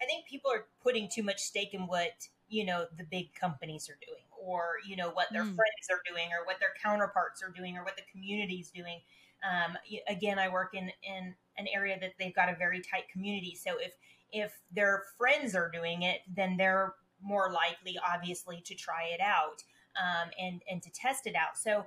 I 0.00 0.06
think 0.06 0.26
people 0.26 0.50
are 0.50 0.66
putting 0.82 1.08
too 1.08 1.22
much 1.22 1.40
stake 1.40 1.74
in 1.74 1.86
what 1.86 2.28
you 2.48 2.64
know 2.64 2.86
the 2.96 3.04
big 3.04 3.34
companies 3.34 3.88
are 3.88 3.98
doing 4.06 4.22
or 4.40 4.76
you 4.86 4.96
know 4.96 5.10
what 5.10 5.26
their 5.32 5.42
mm. 5.42 5.54
friends 5.54 5.88
are 5.90 6.00
doing 6.08 6.28
or 6.28 6.46
what 6.46 6.58
their 6.60 6.72
counterparts 6.82 7.42
are 7.42 7.50
doing 7.50 7.76
or 7.76 7.84
what 7.84 7.96
the 7.96 8.02
community 8.12 8.56
is 8.56 8.70
doing. 8.70 9.00
Um, 9.48 9.76
again 10.08 10.36
i 10.36 10.48
work 10.48 10.74
in 10.74 10.90
in 11.04 11.32
an 11.58 11.68
area 11.72 11.96
that 12.00 12.14
they've 12.18 12.34
got 12.34 12.48
a 12.48 12.56
very 12.56 12.80
tight 12.80 13.08
community. 13.12 13.54
So 13.54 13.78
if 13.78 13.92
if 14.32 14.58
their 14.72 15.04
friends 15.16 15.54
are 15.54 15.70
doing 15.70 16.02
it 16.02 16.20
then 16.34 16.56
they're 16.56 16.94
more 17.22 17.52
likely 17.52 17.98
obviously 18.14 18.60
to 18.64 18.74
try 18.74 19.10
it 19.12 19.20
out 19.20 19.62
um, 19.98 20.30
and 20.38 20.62
and 20.70 20.82
to 20.82 20.90
test 20.90 21.26
it 21.26 21.34
out. 21.34 21.56
So 21.56 21.86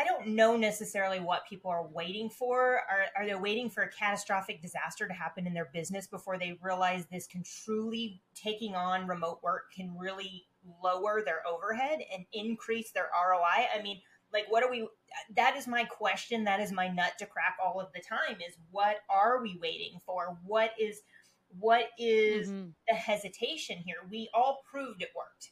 I 0.00 0.04
don't 0.04 0.28
know 0.28 0.56
necessarily 0.56 1.20
what 1.20 1.46
people 1.46 1.70
are 1.70 1.86
waiting 1.86 2.30
for. 2.30 2.80
Are, 2.88 3.04
are 3.16 3.26
they 3.26 3.34
waiting 3.34 3.68
for 3.68 3.82
a 3.82 3.90
catastrophic 3.90 4.62
disaster 4.62 5.06
to 5.06 5.12
happen 5.12 5.46
in 5.46 5.52
their 5.52 5.68
business 5.74 6.06
before 6.06 6.38
they 6.38 6.58
realize 6.62 7.04
this 7.12 7.26
can 7.26 7.42
truly 7.64 8.22
taking 8.34 8.74
on 8.74 9.06
remote 9.06 9.40
work 9.42 9.64
can 9.76 9.94
really 9.98 10.46
lower 10.82 11.22
their 11.22 11.42
overhead 11.46 11.98
and 12.14 12.24
increase 12.32 12.92
their 12.92 13.10
ROI? 13.12 13.66
I 13.78 13.82
mean, 13.82 14.00
like, 14.32 14.46
what 14.48 14.62
are 14.62 14.70
we? 14.70 14.88
That 15.36 15.56
is 15.56 15.66
my 15.66 15.84
question. 15.84 16.44
That 16.44 16.60
is 16.60 16.72
my 16.72 16.88
nut 16.88 17.12
to 17.18 17.26
crack 17.26 17.58
all 17.62 17.78
of 17.78 17.88
the 17.92 18.00
time 18.00 18.38
is 18.46 18.54
what 18.70 18.96
are 19.10 19.42
we 19.42 19.58
waiting 19.60 19.98
for? 20.06 20.38
What 20.46 20.70
is 20.80 21.02
What 21.58 21.88
is 21.98 22.48
mm-hmm. 22.48 22.68
the 22.88 22.94
hesitation 22.94 23.76
here? 23.84 23.96
We 24.10 24.30
all 24.32 24.62
proved 24.70 25.02
it 25.02 25.10
worked. 25.14 25.50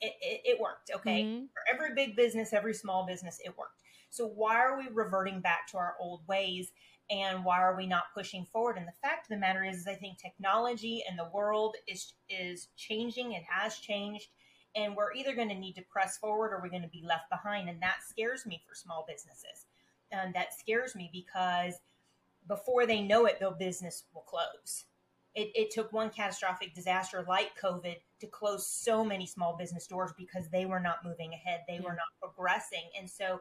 It, 0.00 0.12
it, 0.20 0.40
it 0.44 0.60
worked, 0.60 0.90
okay? 0.94 1.22
Mm-hmm. 1.22 1.44
For 1.46 1.74
every 1.74 1.94
big 1.94 2.16
business, 2.16 2.52
every 2.52 2.74
small 2.74 3.06
business, 3.06 3.38
it 3.44 3.56
worked. 3.56 3.82
So 4.10 4.26
why 4.26 4.56
are 4.56 4.78
we 4.78 4.88
reverting 4.92 5.40
back 5.40 5.66
to 5.68 5.78
our 5.78 5.94
old 6.00 6.22
ways? 6.28 6.72
And 7.10 7.44
why 7.44 7.60
are 7.60 7.76
we 7.76 7.86
not 7.86 8.04
pushing 8.14 8.46
forward? 8.52 8.76
And 8.76 8.86
the 8.86 8.92
fact 9.00 9.26
of 9.26 9.28
the 9.30 9.40
matter 9.40 9.64
is, 9.64 9.78
is 9.78 9.86
I 9.86 9.94
think 9.94 10.18
technology 10.18 11.04
and 11.08 11.18
the 11.18 11.30
world 11.32 11.76
is 11.86 12.14
is 12.28 12.68
changing. 12.76 13.32
It 13.32 13.44
has 13.48 13.78
changed 13.78 14.28
and 14.76 14.94
we're 14.94 15.14
either 15.14 15.34
going 15.34 15.48
to 15.48 15.54
need 15.54 15.74
to 15.74 15.82
press 15.82 16.18
forward 16.18 16.52
or 16.52 16.60
we're 16.62 16.68
going 16.68 16.82
to 16.82 16.88
be 16.88 17.02
left 17.04 17.30
behind 17.30 17.68
and 17.68 17.80
that 17.82 17.96
scares 18.06 18.46
me 18.46 18.62
for 18.68 18.74
small 18.74 19.04
businesses 19.08 19.66
and 20.12 20.34
that 20.34 20.52
scares 20.52 20.94
me 20.94 21.10
because 21.12 21.74
before 22.46 22.86
they 22.86 23.00
know 23.00 23.26
it 23.26 23.40
their 23.40 23.50
business 23.50 24.04
will 24.14 24.22
close 24.22 24.84
it, 25.34 25.50
it 25.54 25.70
took 25.70 25.92
one 25.92 26.10
catastrophic 26.10 26.74
disaster 26.74 27.24
like 27.26 27.50
covid 27.60 27.96
to 28.20 28.26
close 28.26 28.66
so 28.66 29.04
many 29.04 29.26
small 29.26 29.56
business 29.56 29.86
doors 29.86 30.12
because 30.16 30.48
they 30.48 30.66
were 30.66 30.80
not 30.80 31.04
moving 31.04 31.32
ahead 31.32 31.60
they 31.68 31.80
were 31.80 31.94
not 31.94 32.08
progressing 32.20 32.88
and 32.98 33.08
so 33.08 33.40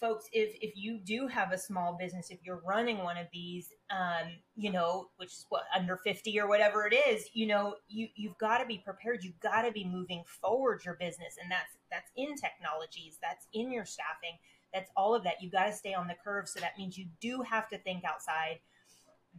folks, 0.00 0.26
if 0.32 0.56
if 0.60 0.76
you 0.76 0.98
do 0.98 1.26
have 1.26 1.52
a 1.52 1.58
small 1.58 1.96
business, 1.98 2.30
if 2.30 2.38
you're 2.44 2.62
running 2.66 2.98
one 2.98 3.16
of 3.16 3.26
these, 3.32 3.72
um, 3.90 4.28
you 4.56 4.70
know, 4.70 5.08
which 5.16 5.30
is 5.32 5.46
what 5.48 5.64
under 5.76 5.96
fifty 5.96 6.38
or 6.38 6.48
whatever 6.48 6.86
it 6.86 6.94
is, 6.94 7.28
you 7.32 7.46
know, 7.46 7.74
you 7.88 8.08
you've 8.14 8.38
got 8.38 8.58
to 8.58 8.66
be 8.66 8.78
prepared. 8.78 9.24
You've 9.24 9.40
got 9.40 9.62
to 9.62 9.72
be 9.72 9.84
moving 9.84 10.22
forward 10.26 10.82
your 10.84 10.94
business, 10.94 11.36
and 11.42 11.50
that's 11.50 11.76
that's 11.90 12.10
in 12.16 12.36
technologies, 12.36 13.18
that's 13.20 13.46
in 13.52 13.72
your 13.72 13.84
staffing, 13.84 14.38
that's 14.72 14.90
all 14.96 15.14
of 15.14 15.24
that. 15.24 15.42
You've 15.42 15.52
got 15.52 15.66
to 15.66 15.72
stay 15.72 15.94
on 15.94 16.06
the 16.06 16.16
curve. 16.22 16.48
So 16.48 16.60
that 16.60 16.78
means 16.78 16.96
you 16.96 17.06
do 17.20 17.42
have 17.42 17.68
to 17.68 17.78
think 17.78 18.04
outside 18.04 18.60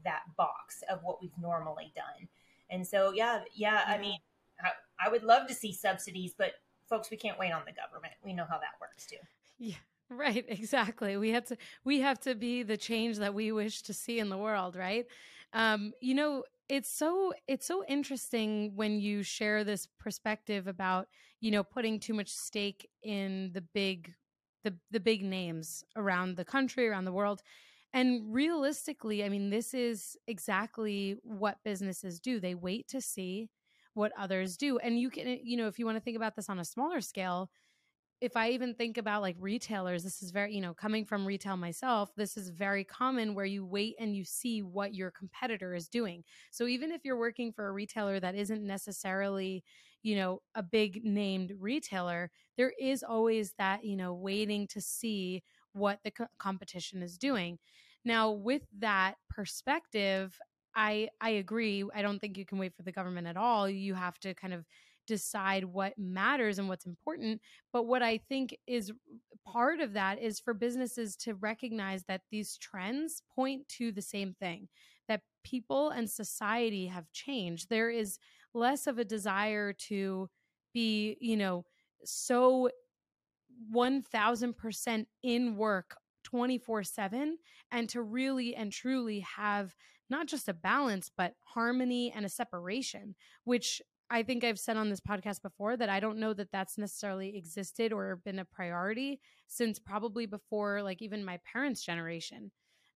that 0.04 0.24
box 0.38 0.84
of 0.90 1.00
what 1.04 1.22
we've 1.22 1.38
normally 1.40 1.92
done. 1.96 2.28
And 2.72 2.86
so, 2.86 3.12
yeah, 3.12 3.42
yeah, 3.56 3.84
I 3.88 3.98
mean, 3.98 4.20
I, 5.04 5.10
would 5.10 5.24
love 5.24 5.48
to 5.48 5.54
see 5.54 5.74
subsidies, 5.74 6.34
but 6.38 6.54
folks, 6.90 7.10
we 7.10 7.18
can't 7.18 7.38
wait 7.40 7.52
on 7.52 7.62
the 7.66 7.72
government. 7.72 8.14
We 8.24 8.34
know 8.34 8.46
how 8.50 8.58
that 8.58 8.80
works 8.82 9.06
too. 9.06 9.18
Yeah. 9.58 9.76
Right, 10.12 10.44
exactly. 10.48 11.18
We 11.18 11.30
have 11.32 11.46
to 11.46 11.58
we 11.86 12.00
have 12.00 12.20
to 12.22 12.34
be 12.34 12.64
the 12.64 12.78
change 12.78 13.18
that 13.18 13.34
we 13.34 13.52
wish 13.52 13.84
to 13.84 13.94
see 13.94 14.18
in 14.18 14.30
the 14.30 14.38
world, 14.38 14.76
right? 14.76 15.06
Um, 15.54 15.94
you 16.02 16.16
know, 16.16 16.44
it's 16.68 16.90
so 16.92 17.34
it's 17.48 17.66
so 17.66 17.84
interesting 17.88 18.76
when 18.76 19.00
you 19.00 19.22
share 19.22 19.64
this 19.64 19.88
perspective 20.00 20.68
about, 20.68 21.08
you 21.42 21.52
know, 21.52 21.64
putting 21.64 22.00
too 22.00 22.14
much 22.14 22.30
stake 22.30 22.90
in 23.04 23.52
the 23.54 23.62
big 23.62 24.14
the 24.64 24.74
the 24.90 25.00
big 25.00 25.24
names 25.24 25.84
around 25.96 26.38
the 26.38 26.46
country, 26.46 26.88
around 26.88 27.06
the 27.06 27.14
world. 27.14 27.42
And 27.94 28.34
realistically, 28.34 29.24
I 29.24 29.30
mean, 29.30 29.50
this 29.50 29.74
is 29.74 30.16
exactly 30.28 31.18
what 31.24 31.58
businesses 31.64 32.20
do. 32.20 32.40
They 32.40 32.54
wait 32.54 32.88
to 32.90 33.02
see 33.02 33.50
what 33.94 34.12
others 34.18 34.58
do. 34.58 34.78
And 34.80 35.00
you 35.00 35.10
can, 35.10 35.40
you 35.44 35.58
know, 35.58 35.68
if 35.68 35.80
you 35.80 35.86
want 35.86 35.98
to 35.98 36.02
think 36.04 36.18
about 36.18 36.36
this 36.36 36.50
on 36.50 36.60
a 36.60 36.66
smaller 36.66 37.02
scale, 37.02 37.50
if 38.22 38.36
I 38.36 38.50
even 38.52 38.74
think 38.76 38.98
about 38.98 39.22
like 39.22 39.38
retailers, 39.40 40.04
this 40.04 40.22
is 40.22 40.32
very, 40.32 40.54
you 40.54 40.60
know, 40.60 40.74
coming 40.74 41.06
from 41.06 41.26
retail 41.26 41.56
myself, 41.56 42.12
this 42.18 42.36
is 42.36 42.50
very 42.50 42.84
common 42.84 43.34
where 43.34 43.46
you 43.46 43.66
wait 43.66 43.96
and 43.98 44.14
you 44.16 44.26
see 44.26 44.62
what 44.62 44.94
your 44.94 45.10
competitor 45.12 45.74
is 45.74 45.88
doing. 45.88 46.24
So 46.52 46.68
even 46.68 46.92
if 46.92 47.06
you're 47.06 47.18
working 47.18 47.54
for 47.54 47.68
a 47.68 47.72
retailer 47.72 48.20
that 48.20 48.36
isn't 48.36 48.66
necessarily, 48.66 49.64
you 50.04 50.18
know, 50.18 50.42
a 50.54 50.62
big 50.64 51.02
named 51.06 51.54
retailer, 51.60 52.30
there 52.58 52.74
is 52.78 53.04
always 53.04 53.54
that, 53.58 53.86
you 53.86 53.96
know, 53.96 54.14
waiting 54.14 54.68
to 54.68 54.82
see 54.82 55.42
what 55.72 56.00
the 56.04 56.12
co- 56.12 56.28
competition 56.40 57.02
is 57.02 57.18
doing. 57.18 57.58
Now, 58.04 58.32
with 58.32 58.64
that 58.80 59.16
perspective, 59.30 60.38
I 60.80 61.10
I 61.20 61.32
agree. 61.32 61.84
I 61.94 62.02
don't 62.02 62.20
think 62.20 62.38
you 62.38 62.46
can 62.46 62.58
wait 62.58 62.74
for 62.76 62.84
the 62.84 62.92
government 62.92 63.28
at 63.28 63.36
all. 63.38 63.70
You 63.70 63.96
have 63.96 64.18
to 64.20 64.34
kind 64.34 64.54
of 64.54 64.66
decide 65.08 65.66
what 65.66 65.98
matters 65.98 66.60
and 66.60 66.70
what's 66.70 66.86
important. 66.86 67.42
But 67.74 67.84
what 67.88 68.02
I 68.02 68.18
think 68.18 68.56
is 68.66 68.92
part 69.46 69.82
of 69.82 69.94
that 69.94 70.22
is 70.22 70.40
for 70.40 70.54
businesses 70.54 71.16
to 71.18 71.34
recognize 71.36 72.04
that 72.06 72.22
these 72.32 72.58
trends 72.58 73.24
point 73.36 73.68
to 73.80 73.92
the 73.92 74.02
same 74.02 74.34
thing 74.40 74.70
that 75.08 75.22
people 75.44 75.90
and 75.90 76.10
society 76.10 76.88
have 76.88 77.12
changed. 77.12 77.70
There 77.70 77.90
is 77.90 78.20
less 78.54 78.88
of 78.88 79.00
a 79.00 79.06
desire 79.06 79.74
to 79.74 80.30
be, 80.74 81.18
you 81.20 81.36
know, 81.36 81.66
so 82.06 82.70
1000% 83.72 85.08
in 85.24 85.56
work 85.56 85.98
24 86.24 86.84
7 86.84 87.38
and 87.72 87.90
to 87.90 88.02
really 88.02 88.56
and 88.56 88.72
truly 88.72 89.20
have 89.22 89.76
not 90.10 90.28
just 90.28 90.50
a 90.50 90.54
balance, 90.54 91.10
but 91.16 91.34
harmony 91.44 92.12
and 92.16 92.26
a 92.26 92.30
separation, 92.30 93.16
which 93.44 93.82
I 94.10 94.24
think 94.24 94.44
I've 94.44 94.60
said 94.60 94.78
on 94.78 94.90
this 94.90 95.00
podcast 95.00 95.42
before 95.42 95.78
that 95.78 95.90
I 95.90 96.00
don't 96.00 96.18
know 96.18 96.34
that 96.34 96.52
that's 96.52 96.78
necessarily 96.78 97.38
existed 97.38 97.94
or 97.94 98.16
been 98.18 98.40
a 98.40 98.46
priority 98.46 99.20
since 99.48 99.78
probably 99.78 100.26
before, 100.26 100.82
like 100.82 101.02
even 101.02 101.24
my 101.24 101.40
parents' 101.52 101.84
generation, 101.84 102.52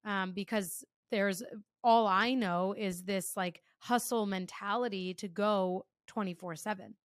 um, 0.05 0.31
because 0.31 0.83
there's 1.11 1.43
all 1.83 2.07
I 2.07 2.33
know 2.33 2.73
is 2.75 3.03
this 3.03 3.37
like 3.37 3.61
hustle 3.77 4.25
mentality 4.25 5.13
to 5.15 5.27
go 5.27 5.85
24 6.07 6.55
7. 6.55 6.95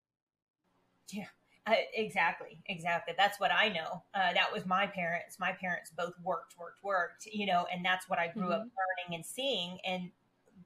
Yeah. 1.12 1.26
Uh, 1.68 1.74
exactly, 1.94 2.62
exactly. 2.66 3.14
That's 3.18 3.38
what 3.38 3.52
I 3.52 3.68
know. 3.68 4.02
Uh, 4.14 4.32
that 4.32 4.52
was 4.52 4.64
my 4.64 4.86
parents. 4.86 5.38
My 5.38 5.52
parents 5.52 5.90
both 5.96 6.14
worked, 6.22 6.54
worked, 6.58 6.82
worked. 6.82 7.26
You 7.30 7.46
know, 7.46 7.66
and 7.72 7.84
that's 7.84 8.08
what 8.08 8.18
I 8.18 8.28
grew 8.28 8.44
mm-hmm. 8.44 8.52
up 8.52 8.60
learning 8.60 9.14
and 9.14 9.24
seeing. 9.24 9.78
And 9.84 10.10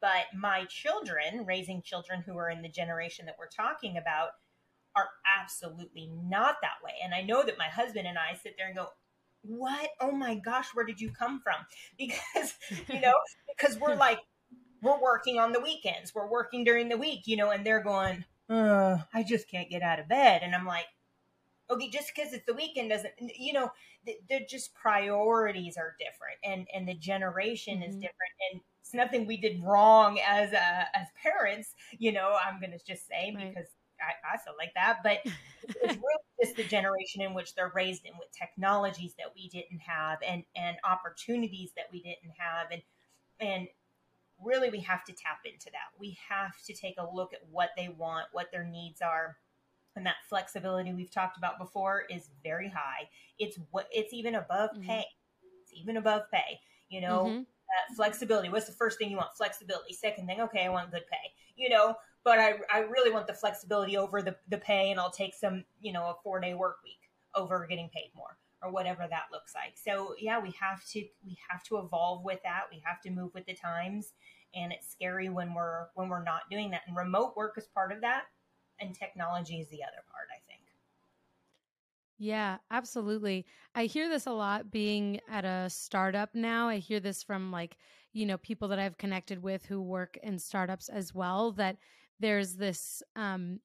but 0.01 0.27
my 0.37 0.65
children, 0.67 1.45
raising 1.47 1.83
children 1.83 2.23
who 2.25 2.37
are 2.39 2.51
in 2.51 2.63
the 2.63 2.69
generation 2.69 3.27
that 3.27 3.37
we're 3.39 3.49
talking 3.49 3.97
about, 3.97 4.31
are 4.95 5.09
absolutely 5.41 6.11
not 6.25 6.57
that 6.63 6.85
way. 6.85 6.93
And 7.03 7.15
I 7.15 7.23
know 7.23 7.43
that 7.43 7.59
my 7.59 7.69
husband 7.69 8.07
and 8.07 8.19
I 8.19 8.37
sit 8.37 8.55
there 8.57 8.69
and 8.69 8.77
go, 8.77 8.89
What? 9.43 9.91
Oh 10.01 10.13
my 10.13 10.37
gosh, 10.37 10.69
where 10.75 10.85
did 10.85 11.01
you 11.01 11.11
come 11.11 11.41
from? 11.43 11.57
Because, 11.99 12.55
you 12.89 13.01
know, 13.01 13.15
because 13.57 13.79
we're 13.79 13.95
like, 13.97 14.21
we're 14.83 15.01
working 15.01 15.39
on 15.39 15.53
the 15.53 15.61
weekends, 15.61 16.15
we're 16.15 16.31
working 16.31 16.65
during 16.65 16.89
the 16.89 16.97
week, 16.97 17.23
you 17.27 17.37
know, 17.37 17.51
and 17.51 17.65
they're 17.65 17.83
going, 17.83 18.25
uh, 18.53 18.99
I 19.15 19.23
just 19.23 19.49
can't 19.49 19.71
get 19.71 19.83
out 19.83 19.99
of 19.99 20.09
bed. 20.09 20.43
And 20.43 20.55
I'm 20.55 20.67
like, 20.67 20.87
okay, 21.71 21.89
just 21.89 22.13
because 22.15 22.33
it's 22.33 22.47
the 22.47 22.55
weekend 22.55 22.91
doesn't, 22.91 23.15
you 23.39 23.53
know, 23.53 23.71
they're 24.29 24.41
just 24.49 24.75
priorities 24.75 25.77
are 25.77 25.95
different 25.99 26.39
and, 26.45 26.67
and 26.75 26.89
the 26.89 26.95
generation 26.95 27.79
mm-hmm. 27.79 27.89
is 27.89 27.95
different. 27.95 28.33
And 28.53 28.61
it's 28.83 28.95
nothing 28.95 29.27
we 29.27 29.37
did 29.37 29.63
wrong 29.63 30.19
as 30.27 30.53
uh, 30.53 30.85
as 30.95 31.07
parents. 31.23 31.75
You 31.99 32.13
know, 32.13 32.37
I'm 32.45 32.61
going 32.61 32.73
to 32.73 32.85
just 32.85 33.07
say 33.07 33.33
right. 33.35 33.49
because 33.49 33.69
I, 34.01 34.35
I, 34.35 34.39
feel 34.39 34.55
like 34.59 34.75
that, 34.75 34.99
but 35.05 35.21
it's 35.69 35.97
really 35.97 36.45
just 36.45 36.57
the 36.57 36.65
generation 36.65 37.23
in 37.23 37.33
which 37.33 37.55
they're 37.55 37.73
raised 37.75 38.05
in 38.05 38.13
with 38.19 38.29
technologies 38.37 39.15
that 39.19 39.29
we 39.35 39.49
didn't 39.49 39.81
have 39.81 40.19
and 40.27 40.43
and 40.57 40.77
opportunities 40.85 41.71
that 41.77 41.87
we 41.93 42.03
didn't 42.03 42.35
have 42.37 42.67
and 42.73 42.83
and 43.41 43.69
really 44.45 44.71
we 44.71 44.81
have 44.81 45.05
to 45.05 45.13
tap 45.13 45.41
into 45.45 45.67
that. 45.67 45.99
We 45.99 46.19
have 46.29 46.61
to 46.67 46.73
take 46.73 46.97
a 46.99 47.15
look 47.15 47.33
at 47.33 47.41
what 47.51 47.71
they 47.77 47.89
want, 47.89 48.27
what 48.33 48.51
their 48.53 48.65
needs 48.65 49.01
are. 49.03 49.37
And 49.95 50.07
that 50.07 50.17
flexibility 50.29 50.93
we've 50.93 51.11
talked 51.11 51.37
about 51.37 51.59
before 51.59 52.05
is 52.09 52.31
very 52.43 52.69
high. 52.69 53.09
It's 53.39 53.59
what 53.71 53.89
it's 53.93 54.13
even 54.13 54.35
above 54.35 54.71
mm-hmm. 54.71 54.87
pay. 54.87 55.05
It's 55.63 55.73
even 55.75 55.97
above 55.97 56.23
pay. 56.33 56.61
You 56.89 57.01
know, 57.03 57.25
mm-hmm 57.25 57.43
flexibility. 57.95 58.49
What's 58.49 58.67
the 58.67 58.73
first 58.73 58.99
thing 58.99 59.11
you 59.11 59.17
want? 59.17 59.35
Flexibility. 59.37 59.93
Second 59.93 60.27
thing, 60.27 60.41
okay, 60.41 60.65
I 60.65 60.69
want 60.69 60.91
good 60.91 61.07
pay. 61.11 61.33
You 61.57 61.69
know, 61.69 61.97
but 62.25 62.39
I, 62.39 62.55
I 62.73 62.81
really 62.81 63.11
want 63.11 63.27
the 63.27 63.35
flexibility 63.35 63.97
over 63.97 64.23
the, 64.23 64.37
the 64.49 64.59
pay 64.59 64.91
and 64.91 65.01
I'll 65.01 65.11
take 65.11 65.35
some, 65.35 65.65
you 65.81 65.93
know, 65.93 66.05
a 66.05 66.15
four 66.23 66.41
day 66.41 66.55
work 66.55 66.79
week 66.85 67.11
over 67.35 67.67
getting 67.67 67.89
paid 67.89 68.11
more 68.15 68.37
or 68.63 68.71
whatever 68.71 69.07
that 69.09 69.25
looks 69.33 69.55
like. 69.55 69.75
So 69.77 70.15
yeah, 70.19 70.39
we 70.39 70.55
have 70.61 70.85
to 70.91 71.05
we 71.25 71.37
have 71.51 71.63
to 71.65 71.79
evolve 71.79 72.25
with 72.25 72.41
that. 72.45 72.63
We 72.71 72.83
have 72.85 73.01
to 73.03 73.11
move 73.11 73.33
with 73.35 73.47
the 73.47 73.55
times. 73.55 74.13
And 74.55 74.73
it's 74.73 74.91
scary 74.91 75.29
when 75.29 75.55
we're 75.55 75.87
when 75.95 76.09
we're 76.09 76.23
not 76.23 76.43
doing 76.51 76.71
that. 76.71 76.83
And 76.87 76.97
remote 76.97 77.37
work 77.37 77.55
is 77.57 77.67
part 77.67 77.93
of 77.93 78.01
that 78.03 78.25
and 78.81 78.95
technology 78.95 79.61
is 79.61 79.69
the 79.69 79.83
other 79.83 80.03
part, 80.11 80.29
I 80.31 80.41
think. 80.47 80.61
Yeah, 82.19 82.59
absolutely. 82.71 83.47
I 83.75 83.87
hear 83.87 84.09
this 84.09 84.27
a 84.27 84.33
lot 84.33 84.71
being 84.71 85.21
at 85.29 85.45
a 85.45 85.69
startup 85.69 86.35
now. 86.35 86.69
I 86.69 86.77
hear 86.77 87.01
this 87.01 87.23
from 87.23 87.51
like, 87.51 87.77
you 88.13 88.27
know, 88.27 88.39
people 88.39 88.69
that 88.69 88.79
I've 88.79 88.99
connected 88.99 89.43
with 89.43 89.67
who 89.67 89.81
work 89.83 90.19
in 90.23 90.39
startups 90.39 90.89
as 90.89 91.13
well 91.15 91.53
that 91.53 91.79
there's 92.21 92.55
this 92.55 93.03
um 93.17 93.59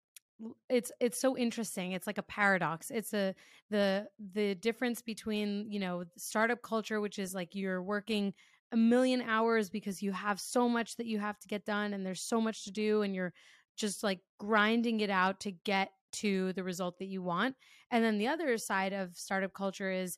it's 0.69 0.91
it's 0.99 1.19
so 1.19 1.37
interesting. 1.37 1.93
It's 1.93 2.07
like 2.07 2.17
a 2.19 2.23
paradox. 2.23 2.91
It's 2.91 3.13
a 3.13 3.33
the 3.69 4.07
the 4.19 4.55
difference 4.55 5.01
between, 5.01 5.71
you 5.71 5.79
know, 5.79 6.05
startup 6.17 6.61
culture 6.61 7.01
which 7.01 7.19
is 7.19 7.33
like 7.33 7.55
you're 7.55 7.81
working 7.81 8.33
a 8.71 8.77
million 8.77 9.21
hours 9.21 9.69
because 9.69 10.03
you 10.03 10.11
have 10.11 10.39
so 10.39 10.67
much 10.69 10.97
that 10.97 11.07
you 11.07 11.19
have 11.19 11.39
to 11.39 11.47
get 11.47 11.65
done 11.65 11.93
and 11.93 12.05
there's 12.05 12.21
so 12.21 12.41
much 12.41 12.65
to 12.65 12.71
do 12.71 13.01
and 13.01 13.15
you're 13.15 13.33
just 13.77 14.03
like 14.03 14.21
grinding 14.39 14.99
it 14.99 15.09
out 15.09 15.39
to 15.41 15.51
get 15.51 15.91
to 16.11 16.53
the 16.53 16.63
result 16.63 16.99
that 16.99 17.05
you 17.05 17.21
want. 17.21 17.55
And 17.91 18.03
then 18.03 18.17
the 18.17 18.27
other 18.27 18.57
side 18.57 18.93
of 18.93 19.15
startup 19.17 19.53
culture 19.53 19.91
is 19.91 20.17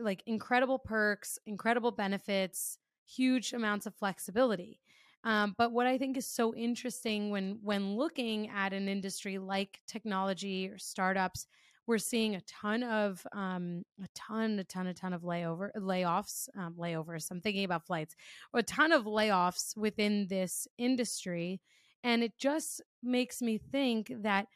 like 0.00 0.22
incredible 0.26 0.80
perks, 0.80 1.38
incredible 1.46 1.92
benefits, 1.92 2.78
huge 3.06 3.54
amounts 3.54 3.86
of 3.86 3.96
flexibility. 3.96 4.81
Um, 5.24 5.54
but 5.56 5.72
what 5.72 5.86
I 5.86 5.98
think 5.98 6.16
is 6.16 6.26
so 6.26 6.54
interesting 6.54 7.30
when 7.30 7.58
when 7.62 7.96
looking 7.96 8.50
at 8.50 8.72
an 8.72 8.88
industry 8.88 9.38
like 9.38 9.80
technology 9.86 10.68
or 10.68 10.78
startups, 10.78 11.46
we're 11.86 11.98
seeing 11.98 12.34
a 12.34 12.40
ton 12.42 12.82
of 12.82 13.24
um, 13.32 13.84
a 14.02 14.08
ton, 14.14 14.58
a 14.58 14.64
ton, 14.64 14.86
a 14.86 14.94
ton 14.94 15.12
of 15.12 15.22
layover 15.22 15.70
layoffs, 15.76 16.48
um, 16.58 16.74
layovers. 16.78 17.30
I'm 17.30 17.40
thinking 17.40 17.64
about 17.64 17.86
flights, 17.86 18.16
a 18.54 18.62
ton 18.62 18.92
of 18.92 19.04
layoffs 19.04 19.76
within 19.76 20.26
this 20.28 20.66
industry, 20.78 21.60
and 22.02 22.22
it 22.22 22.38
just 22.38 22.82
makes 23.02 23.40
me 23.42 23.58
think 23.58 24.12
that 24.22 24.46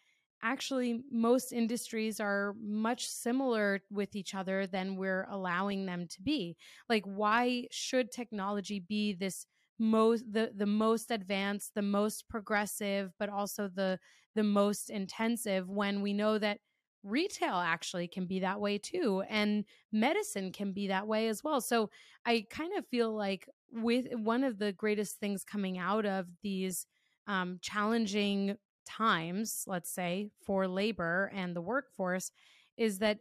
actually 0.43 1.03
most 1.11 1.53
industries 1.53 2.21
are 2.21 2.55
much 2.61 3.07
similar 3.07 3.81
with 3.91 4.15
each 4.15 4.35
other 4.35 4.67
than 4.67 4.97
we're 4.97 5.27
allowing 5.31 5.87
them 5.87 6.07
to 6.07 6.21
be 6.23 6.57
like 6.91 7.03
why 7.05 7.67
should 7.71 8.13
technology 8.13 8.79
be 8.79 9.15
this 9.15 9.47
most 9.79 10.25
the 10.33 10.53
the 10.55 10.67
most 10.67 11.11
advanced 11.11 11.75
the 11.75 11.83
most 11.83 12.29
progressive 12.29 13.13
but 13.19 13.29
also 13.29 13.69
the 13.69 13.99
the 14.35 14.43
most 14.43 14.91
intensive 14.91 15.69
when 15.69 16.01
we 16.03 16.13
know 16.13 16.39
that 16.39 16.61
retail 17.03 17.55
actually 17.55 18.09
can 18.09 18.27
be 18.27 18.41
that 18.41 18.61
way 18.61 18.79
too 18.79 19.23
and 19.29 19.65
medicine 19.93 20.51
can 20.51 20.73
be 20.73 20.89
that 20.89 21.07
way 21.07 21.29
as 21.29 21.45
well. 21.45 21.61
So 21.61 21.91
i 22.25 22.45
kind 22.51 22.73
of 22.77 22.87
feel 22.89 23.15
like 23.15 23.49
with 23.73 24.07
one 24.15 24.45
of 24.45 24.59
the 24.59 24.73
greatest 24.73 25.19
things 25.21 25.45
coming 25.45 25.79
out 25.79 26.07
of 26.07 26.27
these 26.43 26.87
um, 27.29 27.59
challenging 27.61 28.57
times, 28.87 29.65
let's 29.67 29.91
say, 29.91 30.31
for 30.45 30.69
labor 30.69 31.31
and 31.35 31.57
the 31.57 31.61
workforce 31.61 32.31
is 32.77 32.99
that 33.01 33.19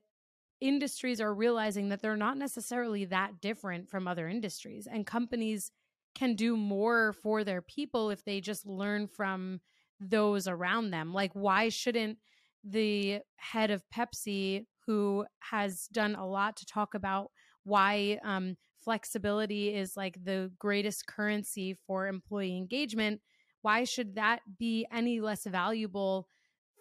industries 0.61 1.19
are 1.19 1.33
realizing 1.33 1.89
that 1.89 2.01
they're 2.01 2.15
not 2.17 2.37
necessarily 2.37 3.05
that 3.05 3.41
different 3.41 3.89
from 3.89 4.07
other 4.07 4.27
industries 4.27 4.87
and 4.87 5.05
companies 5.05 5.71
can 6.15 6.35
do 6.35 6.57
more 6.57 7.13
for 7.13 7.43
their 7.43 7.61
people 7.61 8.09
if 8.09 8.23
they 8.23 8.41
just 8.41 8.65
learn 8.65 9.07
from 9.07 9.59
those 9.99 10.47
around 10.47 10.91
them 10.91 11.13
like 11.13 11.31
why 11.33 11.69
shouldn't 11.69 12.17
the 12.63 13.19
head 13.37 13.69
of 13.69 13.83
pepsi 13.95 14.65
who 14.85 15.25
has 15.39 15.87
done 15.91 16.15
a 16.15 16.27
lot 16.27 16.55
to 16.57 16.65
talk 16.65 16.93
about 16.93 17.31
why 17.63 18.19
um, 18.23 18.55
flexibility 18.79 19.73
is 19.73 19.95
like 19.95 20.17
the 20.23 20.51
greatest 20.59 21.07
currency 21.07 21.75
for 21.85 22.07
employee 22.07 22.57
engagement 22.57 23.21
why 23.61 23.83
should 23.83 24.15
that 24.15 24.41
be 24.59 24.85
any 24.91 25.19
less 25.19 25.45
valuable 25.45 26.27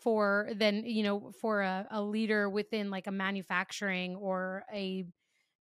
for 0.02 0.48
than 0.56 0.84
you 0.84 1.02
know 1.02 1.32
for 1.40 1.62
a, 1.62 1.86
a 1.90 2.02
leader 2.02 2.48
within 2.48 2.90
like 2.90 3.06
a 3.06 3.12
manufacturing 3.12 4.16
or 4.16 4.64
a 4.72 5.06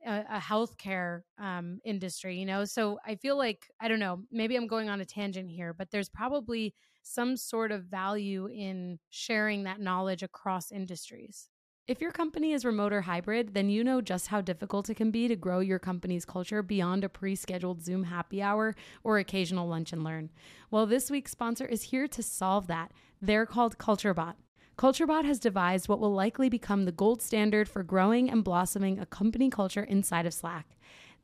a, 0.06 0.24
a 0.32 0.40
healthcare 0.40 1.22
um, 1.38 1.80
industry, 1.84 2.38
you 2.38 2.46
know. 2.46 2.66
So 2.66 3.00
I 3.06 3.16
feel 3.16 3.38
like 3.38 3.68
I 3.80 3.88
don't 3.88 4.00
know. 4.00 4.24
Maybe 4.32 4.56
I'm 4.56 4.68
going 4.68 4.90
on 4.90 5.02
a 5.02 5.06
tangent 5.06 5.50
here, 5.50 5.74
but 5.74 5.92
there's 5.92 6.10
probably 6.10 6.74
some 7.04 7.38
sort 7.38 7.72
of 7.72 7.86
value 7.86 8.48
in 8.48 9.00
sharing 9.10 9.64
that 9.64 9.80
knowledge 9.80 10.24
across 10.24 10.72
industries. 10.72 11.50
If 11.88 12.02
your 12.02 12.12
company 12.12 12.54
is 12.54 12.66
remote 12.66 12.94
or 12.94 13.02
hybrid, 13.02 13.56
then 13.56 13.68
you 13.70 13.84
know 13.84 14.00
just 14.00 14.28
how 14.28 14.42
difficult 14.42 14.92
it 14.92 14.96
can 14.96 15.10
be 15.10 15.28
to 15.28 15.36
grow 15.36 15.60
your 15.60 15.80
company's 15.80 16.24
culture 16.24 16.62
beyond 16.62 17.04
a 17.04 17.10
pre 17.10 17.36
scheduled 17.36 17.82
Zoom 17.82 18.04
happy 18.04 18.44
hour 18.44 18.76
or 19.04 19.18
occasional 19.18 19.68
lunch 19.68 19.92
and 19.92 20.04
learn. 20.04 20.30
Well, 20.70 20.86
this 20.86 21.10
week's 21.10 21.32
sponsor 21.32 21.66
is 21.66 21.84
here 21.84 22.08
to 22.10 22.22
solve 22.22 22.68
that. 22.68 22.92
They're 23.20 23.48
called 23.48 23.80
CultureBot. 23.80 24.36
CultureBot 24.80 25.26
has 25.26 25.40
devised 25.40 25.90
what 25.90 26.00
will 26.00 26.14
likely 26.14 26.48
become 26.48 26.86
the 26.86 26.94
gold 26.94 27.22
standard 27.22 27.68
for 27.68 27.84
growing 27.84 28.30
and 28.30 28.46
blossoming 28.46 28.98
a 28.98 29.06
company 29.06 29.50
culture 29.50 29.84
inside 29.84 30.26
of 30.26 30.34
Slack. 30.34 30.68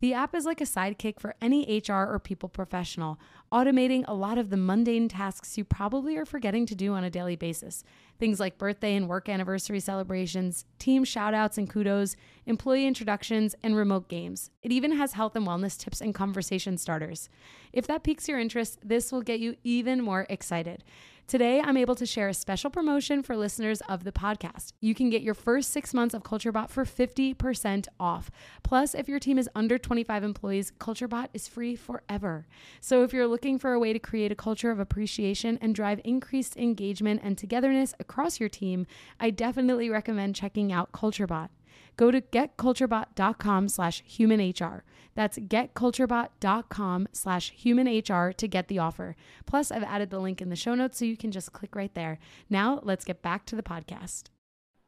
The 0.01 0.13
app 0.13 0.35
is 0.35 0.43
like 0.43 0.59
a 0.59 0.65
sidekick 0.65 1.21
for 1.21 1.35
any 1.41 1.81
HR 1.81 1.93
or 1.93 2.19
people 2.19 2.49
professional, 2.49 3.17
automating 3.53 4.03
a 4.09 4.13
lot 4.13 4.37
of 4.37 4.49
the 4.49 4.57
mundane 4.57 5.07
tasks 5.07 5.57
you 5.57 5.63
probably 5.63 6.17
are 6.17 6.25
forgetting 6.25 6.65
to 6.65 6.75
do 6.75 6.93
on 6.93 7.05
a 7.05 7.09
daily 7.09 7.37
basis. 7.37 7.85
Things 8.19 8.41
like 8.41 8.57
birthday 8.57 8.93
and 8.93 9.07
work 9.07 9.29
anniversary 9.29 9.79
celebrations, 9.79 10.65
team 10.77 11.05
shoutouts 11.05 11.57
and 11.57 11.69
kudos, 11.69 12.17
employee 12.45 12.85
introductions, 12.85 13.55
and 13.63 13.77
remote 13.77 14.09
games. 14.09 14.51
It 14.63 14.73
even 14.73 14.97
has 14.97 15.13
health 15.13 15.37
and 15.37 15.47
wellness 15.47 15.77
tips 15.77 16.01
and 16.01 16.13
conversation 16.13 16.77
starters. 16.77 17.29
If 17.71 17.87
that 17.87 18.03
piques 18.03 18.27
your 18.27 18.37
interest, 18.37 18.79
this 18.83 19.13
will 19.13 19.21
get 19.21 19.39
you 19.39 19.55
even 19.63 20.01
more 20.01 20.25
excited. 20.29 20.83
Today, 21.27 21.59
I'm 21.59 21.75
able 21.75 21.95
to 21.95 22.05
share 22.05 22.29
a 22.29 22.35
special 22.35 22.69
promotion 22.69 23.23
for 23.23 23.35
listeners 23.35 23.81
of 23.89 24.03
the 24.03 24.11
podcast. 24.11 24.73
You 24.79 24.93
can 24.93 25.09
get 25.09 25.23
your 25.23 25.33
first 25.33 25.71
six 25.71 25.91
months 25.91 26.13
of 26.13 26.21
CultureBot 26.21 26.69
for 26.69 26.85
50% 26.85 27.87
off. 27.99 28.29
Plus, 28.61 28.93
if 28.93 29.09
your 29.09 29.19
team 29.19 29.39
is 29.39 29.49
under 29.55 29.79
25 29.79 30.23
employees, 30.23 30.71
CultureBot 30.79 31.29
is 31.33 31.47
free 31.47 31.75
forever. 31.75 32.45
So 32.79 33.01
if 33.01 33.11
you're 33.11 33.25
looking 33.25 33.57
for 33.57 33.73
a 33.73 33.79
way 33.79 33.91
to 33.91 33.97
create 33.97 34.31
a 34.31 34.35
culture 34.35 34.69
of 34.69 34.79
appreciation 34.79 35.57
and 35.63 35.73
drive 35.73 35.99
increased 36.03 36.57
engagement 36.57 37.21
and 37.23 37.39
togetherness 37.39 37.95
across 37.99 38.39
your 38.39 38.49
team, 38.49 38.85
I 39.19 39.31
definitely 39.31 39.89
recommend 39.89 40.35
checking 40.35 40.71
out 40.71 40.91
CultureBot. 40.91 41.49
Go 41.97 42.11
to 42.11 42.21
getculturebot.com 42.21 43.69
slash 43.69 44.03
humanhr. 44.07 44.81
That's 45.15 45.37
getculturebot.com 45.37 47.07
slash 47.11 47.53
humanhr 47.53 48.35
to 48.35 48.47
get 48.47 48.67
the 48.67 48.79
offer. 48.79 49.15
Plus, 49.45 49.71
I've 49.71 49.83
added 49.83 50.09
the 50.09 50.19
link 50.19 50.41
in 50.41 50.49
the 50.49 50.55
show 50.55 50.75
notes 50.75 50.99
so 50.99 51.05
you 51.05 51.17
can 51.17 51.31
just 51.31 51.53
click 51.53 51.75
right 51.75 51.93
there. 51.93 52.19
Now, 52.49 52.79
let's 52.83 53.05
get 53.05 53.21
back 53.21 53.45
to 53.47 53.55
the 53.55 53.63
podcast. 53.63 54.25